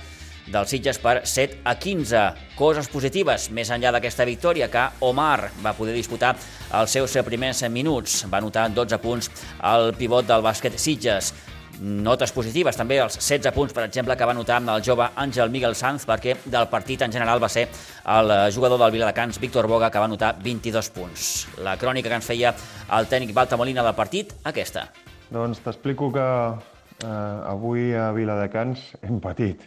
del 0.50 0.66
Sitges 0.68 0.98
per 1.00 1.22
7 1.28 1.62
a 1.64 1.76
15. 1.78 2.24
Coses 2.58 2.90
positives, 2.92 3.50
més 3.56 3.70
enllà 3.72 3.92
d'aquesta 3.94 4.26
victòria, 4.28 4.70
que 4.72 4.88
Omar 5.06 5.52
va 5.64 5.76
poder 5.78 5.94
disputar 5.96 6.36
els 6.80 6.92
seus 6.92 7.16
primers 7.26 7.62
minuts. 7.70 8.24
Va 8.32 8.40
anotar 8.42 8.70
12 8.74 9.00
punts 9.04 9.30
al 9.60 9.94
pivot 10.00 10.28
del 10.28 10.44
bàsquet 10.46 10.80
Sitges. 10.80 11.34
Notes 11.80 12.34
positives, 12.36 12.76
també 12.76 12.98
els 13.00 13.16
16 13.16 13.54
punts, 13.56 13.74
per 13.76 13.86
exemple, 13.86 14.16
que 14.20 14.28
va 14.28 14.34
notar 14.36 14.58
el 14.60 14.84
jove 14.84 15.06
Àngel 15.16 15.52
Miguel 15.54 15.76
Sanz, 15.80 16.04
perquè 16.08 16.36
del 16.44 16.68
partit 16.68 17.06
en 17.06 17.14
general 17.14 17.40
va 17.40 17.48
ser 17.48 17.70
el 18.16 18.34
jugador 18.52 18.82
del 18.82 18.92
Viladecans, 18.98 19.40
Víctor 19.40 19.68
Boga, 19.72 19.88
que 19.90 20.02
va 20.02 20.10
notar 20.12 20.34
22 20.44 20.90
punts. 20.92 21.30
La 21.64 21.78
crònica 21.80 22.10
que 22.12 22.20
ens 22.20 22.28
feia 22.28 22.52
el 22.98 23.08
tècnic 23.08 23.32
Balta 23.36 23.56
Molina 23.56 23.86
del 23.86 23.96
partit, 23.96 24.34
aquesta. 24.44 24.90
Doncs 25.32 25.62
t'explico 25.64 26.10
que 26.12 26.26
eh, 26.26 27.08
avui 27.08 27.94
a 27.96 28.10
Viladecans 28.12 28.84
hem 29.00 29.22
patit 29.24 29.64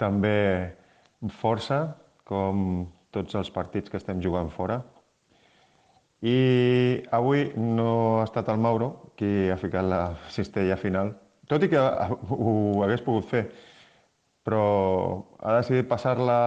també 0.00 0.72
força, 1.42 1.84
com 2.24 2.86
tots 3.12 3.36
els 3.36 3.50
partits 3.52 3.92
que 3.92 4.00
estem 4.00 4.22
jugant 4.24 4.48
fora. 4.50 4.80
I 6.22 7.02
avui 7.12 7.50
no 7.58 8.20
ha 8.20 8.24
estat 8.24 8.48
el 8.48 8.62
Mauro 8.62 9.12
qui 9.18 9.50
ha 9.50 9.58
ficat 9.60 9.84
la 9.84 10.02
cistella 10.30 10.78
final, 10.80 11.12
tot 11.52 11.66
i 11.66 11.70
que 11.72 11.82
ho 12.46 12.54
hagués 12.84 13.04
pogut 13.04 13.28
fer, 13.30 13.44
però 14.42 14.64
ha 15.38 15.58
decidit 15.60 15.86
passar-la 15.90 16.38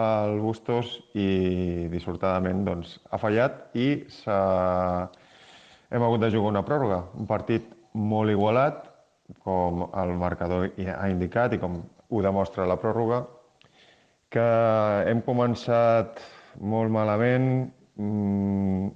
al 0.00 0.36
Bustos 0.42 0.98
i 1.16 1.88
dissortadament 1.92 2.64
doncs, 2.66 2.98
ha 3.10 3.20
fallat 3.22 3.76
i 3.78 3.88
hem 4.26 6.02
hagut 6.02 6.20
de 6.20 6.30
jugar 6.34 6.52
una 6.52 6.64
pròrroga. 6.66 7.00
Un 7.16 7.28
partit 7.30 7.70
molt 7.94 8.30
igualat, 8.34 8.84
com 9.42 9.86
el 9.88 10.12
marcador 10.20 10.68
ha 10.92 11.08
indicat 11.10 11.56
i 11.56 11.60
com 11.62 11.80
ho 12.10 12.22
demostra 12.22 12.66
la 12.68 12.76
pròrroga, 12.82 13.24
que 14.30 14.46
hem 15.08 15.22
començat 15.26 16.20
molt 16.60 16.92
malament, 16.92 17.72
mm, 17.96 18.88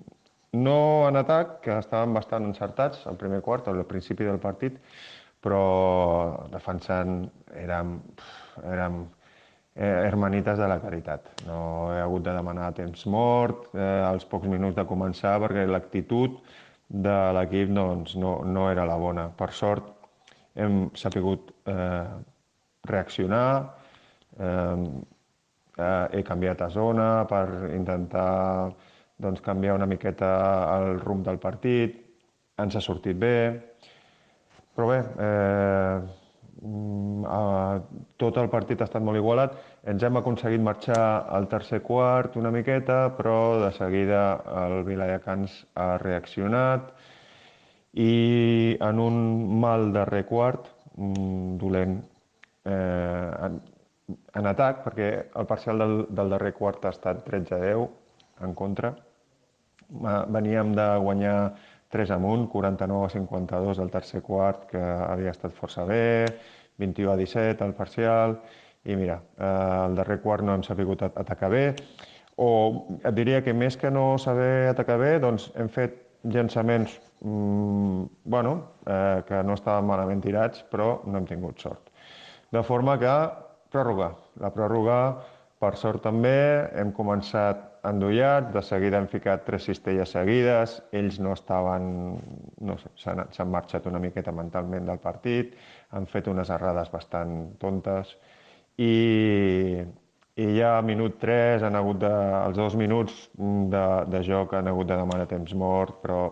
no 0.61 1.09
en 1.09 1.17
atac, 1.17 1.61
que 1.65 1.79
estàvem 1.79 2.15
bastant 2.15 2.45
encertats 2.45 3.07
al 3.07 3.17
primer 3.17 3.41
quart, 3.41 3.69
al 3.69 3.85
principi 3.87 4.27
del 4.27 4.39
partit, 4.43 4.79
però 5.41 6.49
defensant 6.53 7.25
érem, 7.57 7.97
érem 8.65 9.01
eh, 9.75 10.07
hermanites 10.07 10.59
de 10.59 10.69
la 10.69 10.81
caritat. 10.83 11.31
No 11.47 11.91
he 11.95 12.01
hagut 12.03 12.27
de 12.27 12.35
demanar 12.37 12.73
temps 12.77 13.07
mort 13.07 13.71
eh, 13.75 14.03
als 14.05 14.27
pocs 14.29 14.49
minuts 14.49 14.77
de 14.77 14.87
començar 14.89 15.39
perquè 15.43 15.67
l'actitud 15.69 16.41
de 16.91 17.17
l'equip 17.37 17.73
doncs, 17.75 18.17
no, 18.19 18.41
no 18.45 18.69
era 18.71 18.85
la 18.89 18.99
bona. 18.99 19.29
Per 19.37 19.51
sort 19.55 19.89
hem 20.59 20.91
sapigut 20.99 21.53
eh, 21.71 22.05
reaccionar, 22.91 23.51
eh, 24.37 24.77
eh, 25.79 26.07
he 26.19 26.23
canviat 26.27 26.67
a 26.67 26.71
zona 26.75 27.09
per 27.31 27.47
intentar 27.77 28.71
doncs, 29.21 29.41
canviar 29.45 29.77
una 29.77 29.87
miqueta 29.87 30.31
el 30.79 31.01
rumb 31.01 31.25
del 31.27 31.39
partit, 31.39 31.99
ens 32.61 32.77
ha 32.77 32.83
sortit 32.85 33.17
bé, 33.17 33.37
però 34.81 34.89
bé, 34.89 35.01
eh, 35.21 36.01
eh, 36.65 37.81
tot 38.17 38.39
el 38.41 38.49
partit 38.49 38.81
ha 38.81 38.87
estat 38.89 39.05
molt 39.05 39.21
igualat, 39.21 39.59
ens 39.93 40.05
hem 40.07 40.17
aconseguit 40.17 40.63
marxar 40.65 41.27
al 41.37 41.49
tercer 41.53 41.83
quart 41.85 42.39
una 42.41 42.53
miqueta, 42.55 43.11
però 43.19 43.61
de 43.61 43.69
seguida 43.77 44.23
el 44.65 44.79
Viladecans 44.89 45.59
ha 45.77 45.99
reaccionat 46.01 46.95
i 47.93 48.79
en 48.81 49.03
un 49.05 49.21
mal 49.61 49.91
darrer 49.93 50.25
quart, 50.25 50.71
dolent, 51.61 51.99
eh, 52.65 53.31
en, 53.45 53.61
en 54.41 54.49
atac, 54.49 54.81
perquè 54.87 55.11
el 55.37 55.51
parcial 55.51 55.85
del, 55.85 55.97
del 56.09 56.33
darrer 56.33 56.55
quart 56.57 56.87
ha 56.87 56.95
estat 56.97 57.21
13-10 57.29 57.85
en 58.47 58.57
contra. 58.57 58.95
Veníem 59.91 60.73
de 60.73 60.89
guanyar 61.05 61.39
3 61.91 62.15
amunt, 62.15 62.49
49 62.53 63.07
a 63.07 63.11
52 63.11 63.81
al 63.83 63.91
tercer 63.91 64.23
quart, 64.23 64.67
que 64.71 64.81
havia 64.81 65.35
estat 65.35 65.55
força 65.57 65.85
bé, 65.89 66.27
21 66.79 67.13
a 67.13 67.17
17 67.19 67.65
al 67.67 67.75
parcial, 67.75 68.39
i 68.85 68.97
mira, 68.97 69.19
eh, 69.37 69.87
el 69.87 69.99
darrer 69.99 70.21
quart 70.23 70.47
no 70.47 70.55
hem 70.55 70.63
sabut 70.65 71.03
atacar 71.11 71.51
bé, 71.53 71.65
o 72.41 72.51
et 73.05 73.15
diria 73.15 73.43
que 73.45 73.53
més 73.53 73.77
que 73.77 73.91
no 73.91 74.15
saber 74.19 74.71
atacar 74.71 74.97
bé, 75.03 75.19
doncs 75.21 75.51
hem 75.59 75.69
fet 75.69 75.99
llançaments 76.25 76.95
mmm, 77.21 78.07
bueno, 78.25 78.55
eh, 78.87 79.23
que 79.29 79.43
no 79.45 79.57
estaven 79.59 79.89
malament 79.89 80.23
tirats, 80.25 80.65
però 80.71 81.01
no 81.07 81.19
hem 81.19 81.27
tingut 81.29 81.61
sort. 81.61 81.91
De 82.51 82.63
forma 82.67 82.97
que, 82.99 83.15
pròrroga. 83.71 84.15
La 84.41 84.51
pròrroga, 84.55 85.01
per 85.61 85.75
sort 85.77 86.03
també, 86.03 86.69
hem 86.75 86.95
començat 86.97 87.70
endollats, 87.89 88.53
de 88.55 88.63
seguida 88.63 88.99
hem 89.01 89.07
ficat 89.09 89.45
tres 89.47 89.65
cistelles 89.69 90.13
seguides, 90.17 90.77
ells 90.97 91.21
no 91.21 91.33
estaven, 91.37 91.87
no 92.67 92.77
sé, 92.81 92.91
s'han 92.97 93.51
marxat 93.53 93.87
una 93.91 94.03
miqueta 94.03 94.33
mentalment 94.33 94.87
del 94.89 95.01
partit, 95.03 95.57
han 95.97 96.07
fet 96.11 96.29
unes 96.33 96.51
errades 96.51 96.93
bastant 96.93 97.57
tontes 97.63 98.17
i, 98.81 98.93
i 100.37 100.47
ja 100.59 100.77
a 100.79 100.85
minut 100.87 101.19
3 101.21 101.65
han 101.67 101.77
hagut 101.81 102.01
de, 102.05 102.13
els 102.45 102.61
dos 102.61 102.77
minuts 102.77 103.27
de, 103.37 103.87
de 104.13 104.23
joc 104.27 104.55
han 104.55 104.71
hagut 104.71 104.89
de 104.89 105.01
demanar 105.01 105.29
temps 105.31 105.55
mort, 105.55 105.99
però 106.05 106.23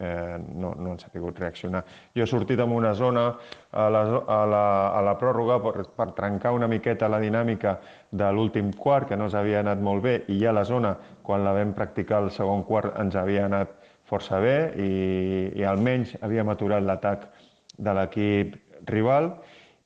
eh, 0.00 0.38
no, 0.54 0.74
no 0.78 0.92
han 0.92 0.98
sabut 0.98 1.38
reaccionar. 1.38 1.84
Jo 2.16 2.24
he 2.24 2.26
sortit 2.30 2.60
en 2.60 2.72
una 2.72 2.94
zona 2.94 3.26
a 3.70 3.88
la, 3.92 4.02
a 4.26 4.40
la, 4.48 4.64
a 4.96 5.02
la 5.04 5.16
pròrroga 5.20 5.60
per, 5.62 5.84
per 5.96 6.08
trencar 6.16 6.54
una 6.56 6.68
miqueta 6.72 7.08
la 7.08 7.20
dinàmica 7.20 7.76
de 8.10 8.30
l'últim 8.34 8.72
quart, 8.74 9.08
que 9.08 9.16
no 9.16 9.28
ens 9.28 9.36
havia 9.38 9.60
anat 9.62 9.80
molt 9.82 10.02
bé, 10.02 10.16
i 10.28 10.38
ja 10.40 10.52
la 10.52 10.64
zona, 10.66 10.96
quan 11.22 11.44
la 11.46 11.54
vam 11.54 11.74
practicar 11.76 12.24
el 12.24 12.30
segon 12.34 12.64
quart, 12.66 12.96
ens 12.98 13.14
havia 13.16 13.46
anat 13.46 13.76
força 14.10 14.40
bé 14.42 14.56
i, 14.82 14.90
i 15.60 15.66
almenys 15.66 16.16
havíem 16.20 16.50
aturat 16.50 16.82
l'atac 16.82 17.28
de 17.78 17.94
l'equip 17.94 18.56
rival 18.90 19.30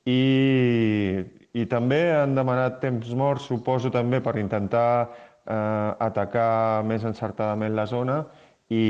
i, 0.09 1.21
i 1.53 1.65
també 1.69 1.99
han 2.15 2.33
demanat 2.37 2.79
temps 2.81 3.11
morts, 3.17 3.45
suposo 3.51 3.91
també 3.93 4.21
per 4.25 4.35
intentar 4.41 4.87
eh, 5.05 5.91
atacar 6.07 6.83
més 6.89 7.05
encertadament 7.05 7.77
la 7.77 7.85
zona 7.89 8.23
i, 8.69 8.85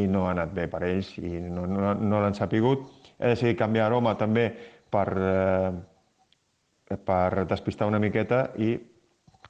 i 0.00 0.06
no 0.08 0.26
ha 0.26 0.32
anat 0.32 0.54
bé 0.56 0.66
per 0.72 0.82
ells 0.88 1.12
i 1.20 1.36
no, 1.44 1.66
no, 1.68 1.92
no 1.94 2.22
l'han 2.22 2.36
sapigut. 2.36 2.88
He 3.18 3.34
decidit 3.34 3.58
canviar 3.60 3.88
aroma 3.88 4.14
també 4.16 4.48
per, 4.88 5.06
eh, 5.12 5.72
per 6.96 7.44
despistar 7.48 7.88
una 7.90 8.00
miqueta 8.00 8.48
i, 8.56 8.76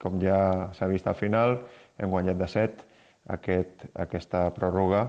com 0.03 0.18
ja 0.22 0.70
s'ha 0.74 0.89
vist 0.91 1.07
al 1.07 1.16
final, 1.18 1.59
hem 1.99 2.11
guanyat 2.11 2.39
de 2.39 2.49
7 2.51 2.86
aquest, 3.34 3.89
aquesta 3.95 4.49
pròrroga 4.57 5.09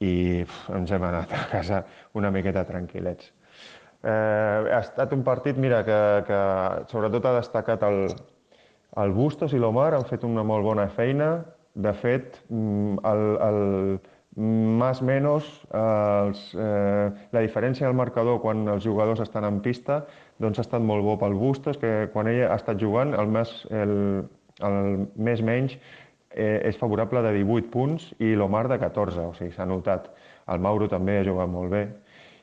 i 0.00 0.42
uf, 0.42 0.56
ens 0.76 0.92
hem 0.92 1.04
anat 1.04 1.32
a 1.36 1.44
casa 1.50 1.82
una 2.16 2.32
miqueta 2.34 2.64
tranquil·lets. 2.68 3.32
Eh, 4.00 4.10
ha 4.72 4.80
estat 4.80 5.12
un 5.12 5.22
partit, 5.24 5.58
mira, 5.60 5.82
que, 5.84 6.00
que 6.28 6.40
sobretot 6.92 7.26
ha 7.28 7.34
destacat 7.36 7.82
el, 7.84 8.06
el 9.02 9.12
Bustos 9.16 9.52
i 9.52 9.60
l'Omar, 9.60 9.92
han 9.94 10.08
fet 10.08 10.24
una 10.24 10.44
molt 10.46 10.64
bona 10.64 10.88
feina, 10.94 11.34
de 11.74 11.92
fet, 11.94 12.40
mm, 12.48 13.02
el, 13.06 13.26
el 13.46 13.60
més 14.40 15.00
menys, 15.04 15.46
els, 15.76 16.42
eh, 16.54 17.06
la 17.34 17.42
diferència 17.44 17.86
del 17.86 17.96
marcador 17.98 18.40
quan 18.40 18.62
els 18.72 18.84
jugadors 18.84 19.20
estan 19.20 19.44
en 19.44 19.60
pista 19.64 20.00
doncs 20.40 20.58
ha 20.58 20.64
estat 20.64 20.82
molt 20.82 21.04
bo 21.04 21.16
pel 21.20 21.36
Bustos, 21.36 21.76
que 21.76 22.08
quan 22.14 22.30
ell 22.30 22.46
ha 22.46 22.56
estat 22.56 22.80
jugant 22.80 23.12
el 23.18 23.28
més, 23.28 23.52
el, 23.70 23.92
el 24.64 24.78
més 25.16 25.42
menys 25.44 25.76
eh, 26.30 26.60
és 26.70 26.78
favorable 26.80 27.22
de 27.26 27.34
18 27.42 27.68
punts 27.74 28.08
i 28.22 28.32
l'Omar 28.38 28.66
de 28.72 28.78
14, 28.80 29.26
o 29.32 29.34
sigui, 29.36 29.52
s'ha 29.56 29.68
notat. 29.68 30.08
El 30.50 30.62
Mauro 30.64 30.88
també 30.88 31.18
ha 31.20 31.26
jugat 31.26 31.50
molt 31.50 31.74
bé. 31.74 31.84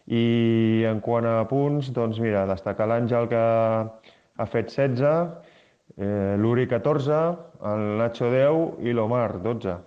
I 0.08 0.86
en 0.88 1.02
quant 1.04 1.26
a 1.28 1.42
punts, 1.50 1.90
doncs 1.96 2.22
mira, 2.24 2.46
destacar 2.48 2.88
l'Àngel 2.88 3.28
que 3.32 3.44
ha 4.38 4.48
fet 4.54 4.70
16, 4.72 5.34
eh, 5.98 6.36
l'Uri 6.38 6.68
14, 6.70 7.22
el 7.74 7.86
Nacho 8.04 8.30
10 8.32 8.86
i 8.86 8.94
l'Omar 8.96 9.42
12. 9.44 9.80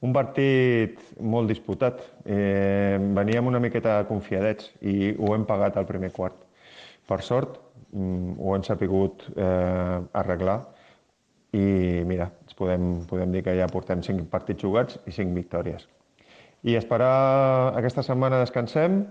Un 0.00 0.14
partit 0.16 1.00
molt 1.20 1.50
disputat. 1.52 2.00
Eh, 2.24 2.96
veníem 3.16 3.46
una 3.50 3.60
miqueta 3.60 3.98
confiadets 4.08 4.70
i 4.80 5.12
ho 5.12 5.34
hem 5.34 5.44
pagat 5.48 5.76
al 5.76 5.88
primer 5.88 6.08
quart. 6.16 6.38
Per 7.06 7.20
sort, 7.26 7.58
mm, 7.92 8.38
ho 8.40 8.54
hem 8.54 8.64
sapigut 8.64 9.26
eh, 9.36 10.00
arreglar 10.12 10.60
i 11.52 12.02
mira, 12.06 12.30
ens 12.46 12.54
podem, 12.54 13.04
podem 13.10 13.32
dir 13.34 13.42
que 13.42 13.56
ja 13.58 13.68
portem 13.68 14.02
5 14.06 14.28
partits 14.30 14.62
jugats 14.62 14.98
i 15.06 15.12
5 15.12 15.34
victòries. 15.34 15.86
I 16.62 16.76
esperar 16.76 17.74
aquesta 17.76 18.04
setmana 18.06 18.40
descansem 18.40 19.02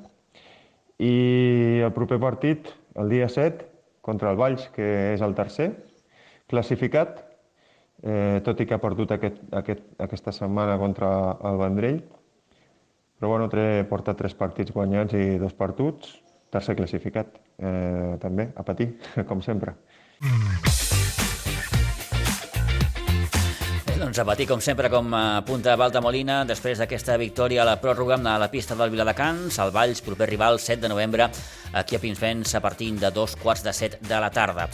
i 0.97 1.81
el 1.85 1.93
proper 1.93 2.19
partit, 2.19 2.73
el 2.95 3.09
dia 3.09 3.29
7, 3.29 3.65
contra 4.01 4.31
el 4.31 4.37
Valls, 4.37 4.69
que 4.73 5.13
és 5.13 5.21
el 5.21 5.35
tercer, 5.35 5.69
classificat, 6.49 7.28
eh, 8.03 8.39
tot 8.45 8.61
i 8.61 8.67
que 8.67 8.75
ha 8.77 8.81
perdut 8.83 9.11
aquest, 9.15 9.41
aquest, 9.61 9.85
aquesta 9.99 10.33
setmana 10.35 10.77
contra 10.81 11.11
el 11.49 11.59
Vendrell. 11.61 12.01
Però 13.19 13.33
bueno, 13.33 13.49
tre, 13.51 13.83
porta 13.89 14.15
tres 14.15 14.35
partits 14.39 14.71
guanyats 14.71 15.17
i 15.19 15.39
dos 15.41 15.55
perduts, 15.57 16.15
tercer 16.53 16.77
classificat, 16.79 17.35
eh, 17.59 18.15
també, 18.21 18.51
a 18.55 18.63
patir, 18.63 18.93
com 19.29 19.43
sempre. 19.45 19.75
Mm. 20.23 20.88
Doncs 23.99 24.15
a 24.15 24.23
patir, 24.23 24.45
com 24.47 24.61
sempre, 24.63 24.87
com 24.87 25.11
a 25.11 25.41
punta 25.43 25.73
Valta 25.75 25.99
Molina, 25.99 26.37
després 26.47 26.79
d'aquesta 26.79 27.17
victòria 27.19 27.65
a 27.65 27.67
la 27.67 27.75
pròrroga 27.81 28.15
a 28.15 28.37
la 28.39 28.47
pista 28.47 28.77
del 28.79 28.93
Viladecans, 28.93 29.57
el 29.59 29.73
Valls, 29.75 29.99
proper 30.05 30.29
rival, 30.29 30.59
7 30.59 30.79
de 30.85 30.89
novembre, 30.89 31.27
aquí 31.73 31.97
a 31.97 31.99
Pinsbens, 31.99 32.55
a 32.55 32.61
partir 32.61 32.93
de 32.95 33.11
dos 33.11 33.35
quarts 33.35 33.61
de 33.63 33.73
set 33.73 33.99
de 33.99 34.19
la 34.23 34.29
tarda. 34.31 34.69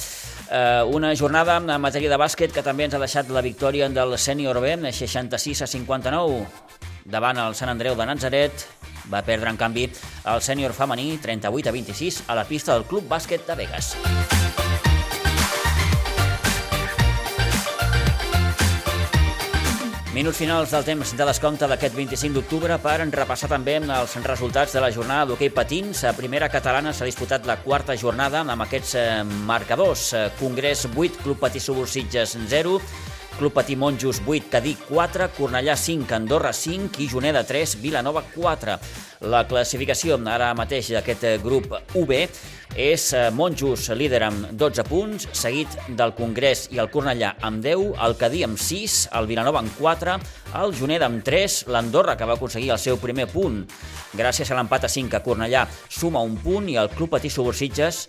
Eh, 0.51 0.83
una 0.93 1.15
jornada 1.15 1.57
en 1.57 1.81
matèria 1.81 2.11
de 2.11 2.19
bàsquet 2.21 2.53
que 2.53 2.61
també 2.61 2.85
ens 2.85 2.93
ha 2.93 3.01
deixat 3.01 3.31
la 3.33 3.41
victòria 3.41 3.89
del 3.89 4.13
sènior 4.19 4.61
B, 4.61 4.75
66 4.91 5.63
a 5.65 5.67
59, 5.73 6.45
davant 7.05 7.41
el 7.41 7.57
Sant 7.57 7.73
Andreu 7.73 7.97
de 7.97 8.05
Nazaret, 8.05 8.67
va 9.09 9.25
perdre, 9.25 9.49
en 9.49 9.57
canvi, 9.57 9.89
el 10.29 10.45
sènior 10.45 10.77
femení 10.77 11.17
38 11.17 11.73
a 11.73 11.73
26 11.73 12.23
a 12.27 12.37
la 12.37 12.45
pista 12.45 12.77
del 12.77 12.85
Club 12.85 13.09
Bàsquet 13.09 13.49
de 13.49 13.57
Vegas. 13.57 13.95
Minuts 20.15 20.37
finals 20.39 20.71
del 20.71 20.85
temps 20.87 21.09
de 21.11 21.25
descompte 21.27 21.67
d'aquest 21.67 21.91
25 21.97 22.37
d'octubre 22.37 22.77
per 22.79 22.93
repassar 23.03 23.49
també 23.51 23.73
els 23.83 24.13
resultats 24.23 24.71
de 24.71 24.79
la 24.79 24.87
jornada 24.95 25.25
d'hoquei 25.27 25.49
patins. 25.51 26.05
A 26.07 26.13
primera 26.15 26.47
catalana 26.47 26.93
s'ha 26.95 27.03
disputat 27.09 27.43
la 27.43 27.57
quarta 27.59 27.97
jornada 27.99 28.39
amb 28.39 28.63
aquests 28.63 28.93
eh, 28.95 29.09
marcadors. 29.49 30.13
Congrés 30.39 30.85
8, 30.87 31.19
Club 31.19 31.41
Patí 31.43 31.59
Subursitges 31.59 32.37
0, 32.47 32.79
Club 33.37 33.51
Patí 33.53 33.75
Monjos 33.75 34.21
8, 34.25 34.47
Cadí 34.49 34.77
4, 34.87 35.29
Cornellà 35.37 35.75
5, 35.75 36.13
Andorra 36.15 36.53
5 36.53 37.01
i 37.03 37.07
Juneda 37.09 37.43
3, 37.43 37.81
Vilanova 37.81 38.23
4. 38.33 38.77
La 39.27 39.43
classificació 39.47 40.15
ara 40.31 40.53
mateix 40.55 40.93
d'aquest 40.95 41.43
grup 41.43 41.73
UB 41.95 42.13
és 42.15 43.07
eh, 43.13 43.29
Monjos 43.35 43.89
líder 43.91 44.21
amb 44.23 44.47
12 44.55 44.85
punts, 44.87 45.27
seguit 45.35 45.75
del 45.89 46.15
Congrés 46.15 46.69
i 46.71 46.79
el 46.79 46.91
Cornellà 46.93 47.33
amb 47.41 47.63
10, 47.63 47.97
el 48.07 48.15
Cadí 48.19 48.43
amb 48.47 48.59
6, 48.59 48.97
el 49.19 49.27
Vilanova 49.27 49.59
amb 49.59 49.75
4, 49.79 50.15
el 50.61 50.75
Juneda 50.79 51.09
amb 51.11 51.23
3, 51.23 51.65
l'Andorra 51.75 52.15
que 52.15 52.27
va 52.27 52.39
aconseguir 52.39 52.71
el 52.71 52.79
seu 52.79 52.99
primer 53.01 53.27
punt 53.31 53.65
gràcies 54.15 54.47
a 54.51 54.55
l'empat 54.55 54.87
a 54.87 54.91
5 54.91 55.19
a 55.19 55.23
Cornellà 55.25 55.65
suma 55.89 56.23
un 56.23 56.39
punt 56.39 56.71
i 56.71 56.79
el 56.79 56.91
Club 56.95 57.17
Patí 57.17 57.29
Subursitges 57.29 58.05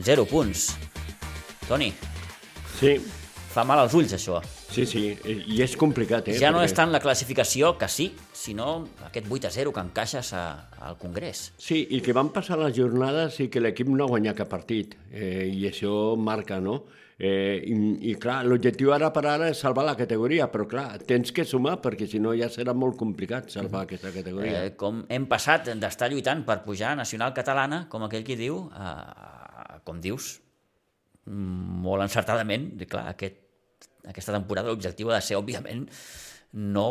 0 0.00 0.24
punts. 0.32 0.70
Toni. 1.68 1.92
Sí. 2.78 2.96
Fa 3.52 3.64
mal 3.68 3.82
als 3.82 3.92
ulls, 3.92 4.16
això. 4.16 4.40
Sí, 4.72 4.86
sí, 4.88 5.02
i 5.52 5.60
és 5.64 5.74
complicat, 5.76 6.30
eh? 6.32 6.38
Ja 6.40 6.50
no 6.52 6.62
perquè... 6.62 6.70
és 6.70 6.76
tant 6.78 6.92
la 6.94 7.00
classificació, 7.04 7.74
que 7.80 7.88
sí, 7.92 8.08
sinó 8.36 8.86
aquest 9.08 9.28
8 9.28 9.50
a 9.50 9.52
0 9.52 9.74
que 9.76 9.84
encaixes 9.84 10.32
a, 10.38 10.46
al 10.88 10.96
Congrés. 11.00 11.50
Sí, 11.60 11.82
i 11.92 12.00
que 12.04 12.14
van 12.16 12.32
passar 12.32 12.58
les 12.62 12.74
jornades 12.78 13.38
i 13.44 13.50
que 13.52 13.60
l'equip 13.60 13.92
no 13.92 14.06
ha 14.06 14.12
guanyat 14.14 14.40
cap 14.40 14.50
partit, 14.52 14.96
eh, 15.12 15.46
i 15.52 15.66
això 15.68 16.16
marca, 16.16 16.60
no? 16.64 16.80
Eh, 17.22 17.60
i, 17.70 17.74
I 18.10 18.14
clar, 18.18 18.40
l'objectiu 18.48 18.90
ara 18.96 19.12
per 19.14 19.22
ara 19.30 19.50
és 19.52 19.60
salvar 19.62 19.84
la 19.86 19.94
categoria, 19.98 20.48
però 20.50 20.64
clar, 20.66 20.86
tens 21.06 21.30
que 21.34 21.44
sumar 21.46 21.76
perquè 21.84 22.08
si 22.10 22.18
no 22.18 22.32
ja 22.34 22.48
serà 22.50 22.74
molt 22.74 22.96
complicat 22.98 23.52
salvar 23.52 23.84
mm. 23.84 23.86
aquesta 23.86 24.10
categoria. 24.16 24.64
Eh, 24.64 24.72
com 24.80 25.04
hem 25.12 25.28
passat 25.30 25.70
d'estar 25.78 26.08
lluitant 26.10 26.42
per 26.48 26.62
pujar 26.64 26.96
a 26.96 26.98
Nacional 27.04 27.36
Catalana, 27.36 27.84
com 27.92 28.08
aquell 28.08 28.26
qui 28.26 28.38
diu, 28.40 28.64
a, 28.74 28.88
a, 28.88 29.78
com 29.86 30.00
dius, 30.02 30.32
molt 31.30 32.02
encertadament, 32.02 32.72
clar, 32.90 33.06
aquest 33.12 33.41
aquesta 34.08 34.34
temporada 34.34 34.72
l'objectiu 34.72 35.10
ha 35.10 35.18
de 35.18 35.26
ser, 35.26 35.38
òbviament, 35.38 35.86
no 36.52 36.88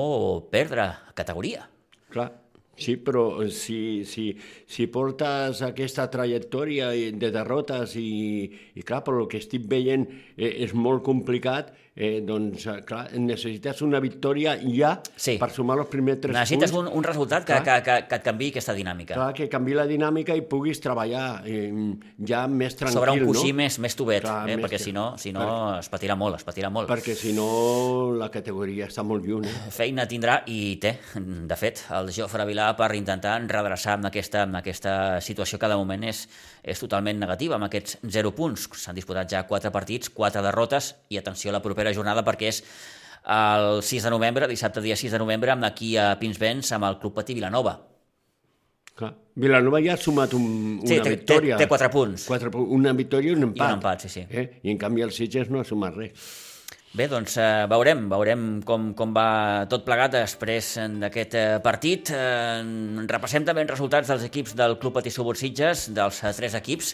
perdre 0.51 0.87
categoria. 1.17 1.67
Clar, 2.11 2.29
sí, 2.75 2.95
però 2.97 3.25
si, 3.53 4.03
si, 4.09 4.31
si 4.67 4.87
portes 4.91 5.61
aquesta 5.65 6.07
trajectòria 6.11 6.91
de 6.91 7.31
derrotes 7.33 7.95
i, 7.99 8.49
i 8.75 8.85
clar, 8.87 9.03
per 9.05 9.17
el 9.19 9.29
que 9.31 9.41
estic 9.41 9.67
veient 9.69 10.07
eh, 10.09 10.51
és 10.65 10.73
molt 10.73 11.05
complicat, 11.05 11.73
eh, 11.95 12.21
doncs, 12.23 12.65
eh, 12.67 12.77
clar, 12.87 13.09
necessites 13.19 13.81
una 13.83 13.99
victòria 13.99 14.55
ja 14.63 14.93
sí. 15.15 15.35
per 15.41 15.49
sumar 15.51 15.77
els 15.81 15.89
primers 15.91 16.21
tres 16.23 16.35
necessites 16.35 16.71
punts. 16.71 16.87
Necessites 16.87 16.95
un, 16.95 16.99
un 17.01 17.07
resultat 17.07 17.47
que, 17.47 17.57
que, 17.65 17.77
que, 17.83 17.95
que 18.07 18.19
et 18.19 18.25
canvi 18.25 18.49
aquesta 18.53 18.75
dinàmica. 18.77 19.17
Clar, 19.17 19.31
que 19.35 19.49
canvi 19.51 19.75
la 19.75 19.85
dinàmica 19.89 20.35
i 20.37 20.45
puguis 20.47 20.79
treballar 20.83 21.41
eh, 21.45 21.67
ja 22.27 22.45
més 22.47 22.77
tranquil, 22.79 22.99
Sobre 22.99 23.15
un 23.17 23.25
coixí 23.27 23.51
no? 23.51 23.59
més, 23.59 23.79
més 23.83 23.97
tubet, 23.99 24.23
clar, 24.23 24.45
eh, 24.47 24.55
més 24.55 24.65
perquè 24.65 24.79
si 24.81 24.95
no, 24.95 25.11
si 25.21 25.33
no 25.35 25.43
per... 25.43 25.81
es 25.81 25.91
patirà 25.91 26.17
molt, 26.19 26.39
es 26.39 26.47
patirà 26.47 26.71
molt. 26.71 26.87
Perquè 26.91 27.17
si 27.17 27.35
no 27.35 27.49
la 28.17 28.31
categoria 28.31 28.87
està 28.87 29.03
molt 29.07 29.27
lluny. 29.27 29.49
Eh? 29.51 29.73
Feina 29.81 30.07
tindrà 30.07 30.41
i 30.47 30.77
té, 30.81 30.95
de 31.17 31.59
fet, 31.59 31.83
el 31.97 32.13
Jofre 32.15 32.47
Vilà 32.47 32.71
per 32.79 32.93
intentar 32.95 33.35
redreçar 33.51 33.97
amb 33.99 34.07
aquesta, 34.11 34.45
amb 34.47 34.61
aquesta 34.61 34.95
situació 35.23 35.59
que 35.59 35.67
de 35.67 35.79
moment 35.79 36.07
és, 36.07 36.23
és 36.63 36.79
totalment 36.79 37.19
negativa, 37.19 37.59
amb 37.59 37.67
aquests 37.67 37.99
0 38.15 38.31
punts. 38.37 38.69
S'han 38.79 38.95
disputat 38.95 39.29
ja 39.35 39.43
4 39.49 39.73
partits, 39.75 40.11
4 40.15 40.45
derrotes 40.45 40.93
i 41.11 41.19
atenció 41.19 41.51
a 41.51 41.57
la 41.57 41.63
propera 41.63 41.80
jornada 41.89 42.21
perquè 42.23 42.51
és 42.53 42.61
el 43.25 43.81
6 43.81 44.05
de 44.05 44.11
novembre, 44.13 44.47
dissabte 44.47 44.81
dia 44.81 44.95
6 44.95 45.17
de 45.17 45.19
novembre, 45.21 45.51
amb 45.51 45.65
aquí 45.65 45.95
a 45.97 46.13
Pinsbens 46.21 46.71
amb 46.77 46.85
el 46.85 46.99
Club 47.01 47.17
Patí 47.17 47.33
Vilanova. 47.33 47.79
Clar. 48.97 49.11
Vilanova 49.41 49.81
ja 49.81 49.95
ha 49.95 49.97
sumat 49.97 50.37
un, 50.37 50.45
una 50.83 50.87
sí, 50.87 51.01
té, 51.01 51.17
victòria. 51.17 51.57
Té, 51.57 51.65
té 51.65 51.73
4 51.73 51.89
punts. 51.89 52.29
4, 52.29 52.53
una 52.77 52.93
victòria 52.93 53.33
i 53.33 53.35
un 53.37 53.49
empat. 53.49 53.65
I 53.65 53.67
un 53.73 53.77
empat, 53.79 54.05
sí, 54.05 54.13
sí. 54.13 54.25
Eh? 54.29 54.47
I 54.61 54.73
en 54.73 54.79
canvi 54.81 55.05
el 55.05 55.13
Sitges 55.15 55.49
no 55.49 55.61
ha 55.61 55.67
sumat 55.67 55.97
res. 55.97 56.31
Bé, 56.91 57.05
doncs 57.07 57.37
eh, 57.39 57.65
veurem, 57.71 58.01
veurem 58.11 58.41
com, 58.67 58.89
com 58.99 59.13
va 59.15 59.63
tot 59.71 59.85
plegat 59.87 60.11
després 60.17 60.73
d'aquest 60.99 61.37
eh, 61.39 61.43
partit. 61.63 62.11
Eh, 62.11 63.05
repassem 63.07 63.45
també 63.47 63.63
els 63.63 63.71
resultats 63.71 64.11
dels 64.11 64.25
equips 64.27 64.57
del 64.59 64.75
Club 64.81 64.97
Patí 64.97 65.13
Subursitges, 65.15 65.87
dels 65.95 66.19
eh, 66.19 66.33
tres 66.35 66.57
equips. 66.59 66.91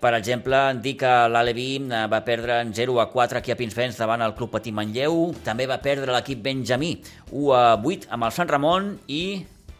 Per 0.00 0.14
exemple, 0.16 0.56
dir 0.80 0.94
que 0.96 1.08
l'Alevi 1.28 1.68
eh, 1.82 2.04
va 2.08 2.22
perdre 2.24 2.62
en 2.64 2.70
0 2.72 2.96
a 3.02 3.10
4 3.12 3.40
aquí 3.40 3.52
a 3.52 3.56
Pinsbens 3.58 3.98
davant 4.00 4.24
el 4.24 4.32
Club 4.38 4.54
Patí 4.54 4.72
Manlleu. 4.72 5.34
També 5.44 5.66
va 5.68 5.76
perdre 5.84 6.14
l'equip 6.14 6.40
Benjamí 6.46 6.94
1 7.28 7.50
a 7.52 7.64
8 7.76 8.08
amb 8.16 8.24
el 8.24 8.32
Sant 8.32 8.48
Ramon 8.48 8.94
i 9.12 9.22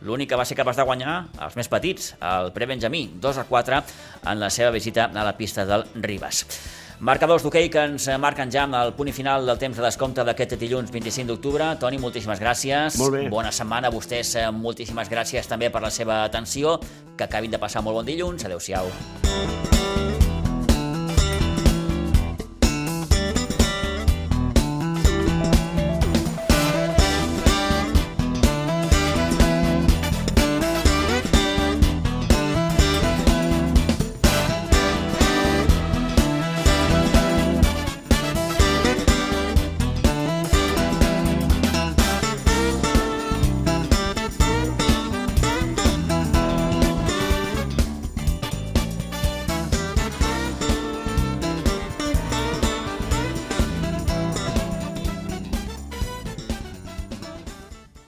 l'únic 0.04 0.28
que 0.28 0.36
va 0.36 0.44
ser 0.48 0.58
capaç 0.60 0.76
de 0.76 0.84
guanyar 0.88 1.14
els 1.46 1.56
més 1.56 1.72
petits, 1.72 2.12
el 2.20 2.52
Pre-Benjamí, 2.52 3.06
2 3.20 3.40
a 3.40 3.46
4 3.48 3.80
en 3.80 4.44
la 4.44 4.52
seva 4.52 4.76
visita 4.76 5.08
a 5.08 5.24
la 5.24 5.36
pista 5.40 5.64
del 5.68 5.88
Ribas. 5.96 6.44
Marcadors 7.00 7.40
d'hoquei 7.40 7.70
que 7.72 7.80
ens 7.88 8.10
marquen 8.20 8.50
ja 8.52 8.66
amb 8.66 8.76
el 8.76 8.90
punt 8.92 9.08
i 9.08 9.14
final 9.16 9.46
del 9.48 9.56
temps 9.56 9.78
de 9.78 9.84
descompte 9.86 10.20
d'aquest 10.20 10.52
dilluns 10.60 10.92
25 10.92 11.32
d'octubre. 11.32 11.70
Toni, 11.80 11.96
moltíssimes 11.96 12.42
gràcies. 12.42 12.98
Molt 13.00 13.16
bé. 13.16 13.22
Bona 13.32 13.48
setmana 13.56 13.88
a 13.88 13.94
vostès. 13.94 14.34
Moltíssimes 14.52 15.08
gràcies 15.08 15.48
també 15.48 15.72
per 15.72 15.80
la 15.80 15.88
seva 15.88 16.20
atenció. 16.26 16.76
Que 17.16 17.24
acabin 17.24 17.56
de 17.56 17.62
passar 17.62 17.80
molt 17.80 18.02
bon 18.02 18.12
dilluns. 18.12 18.44
Adéu-siau. 18.44 18.92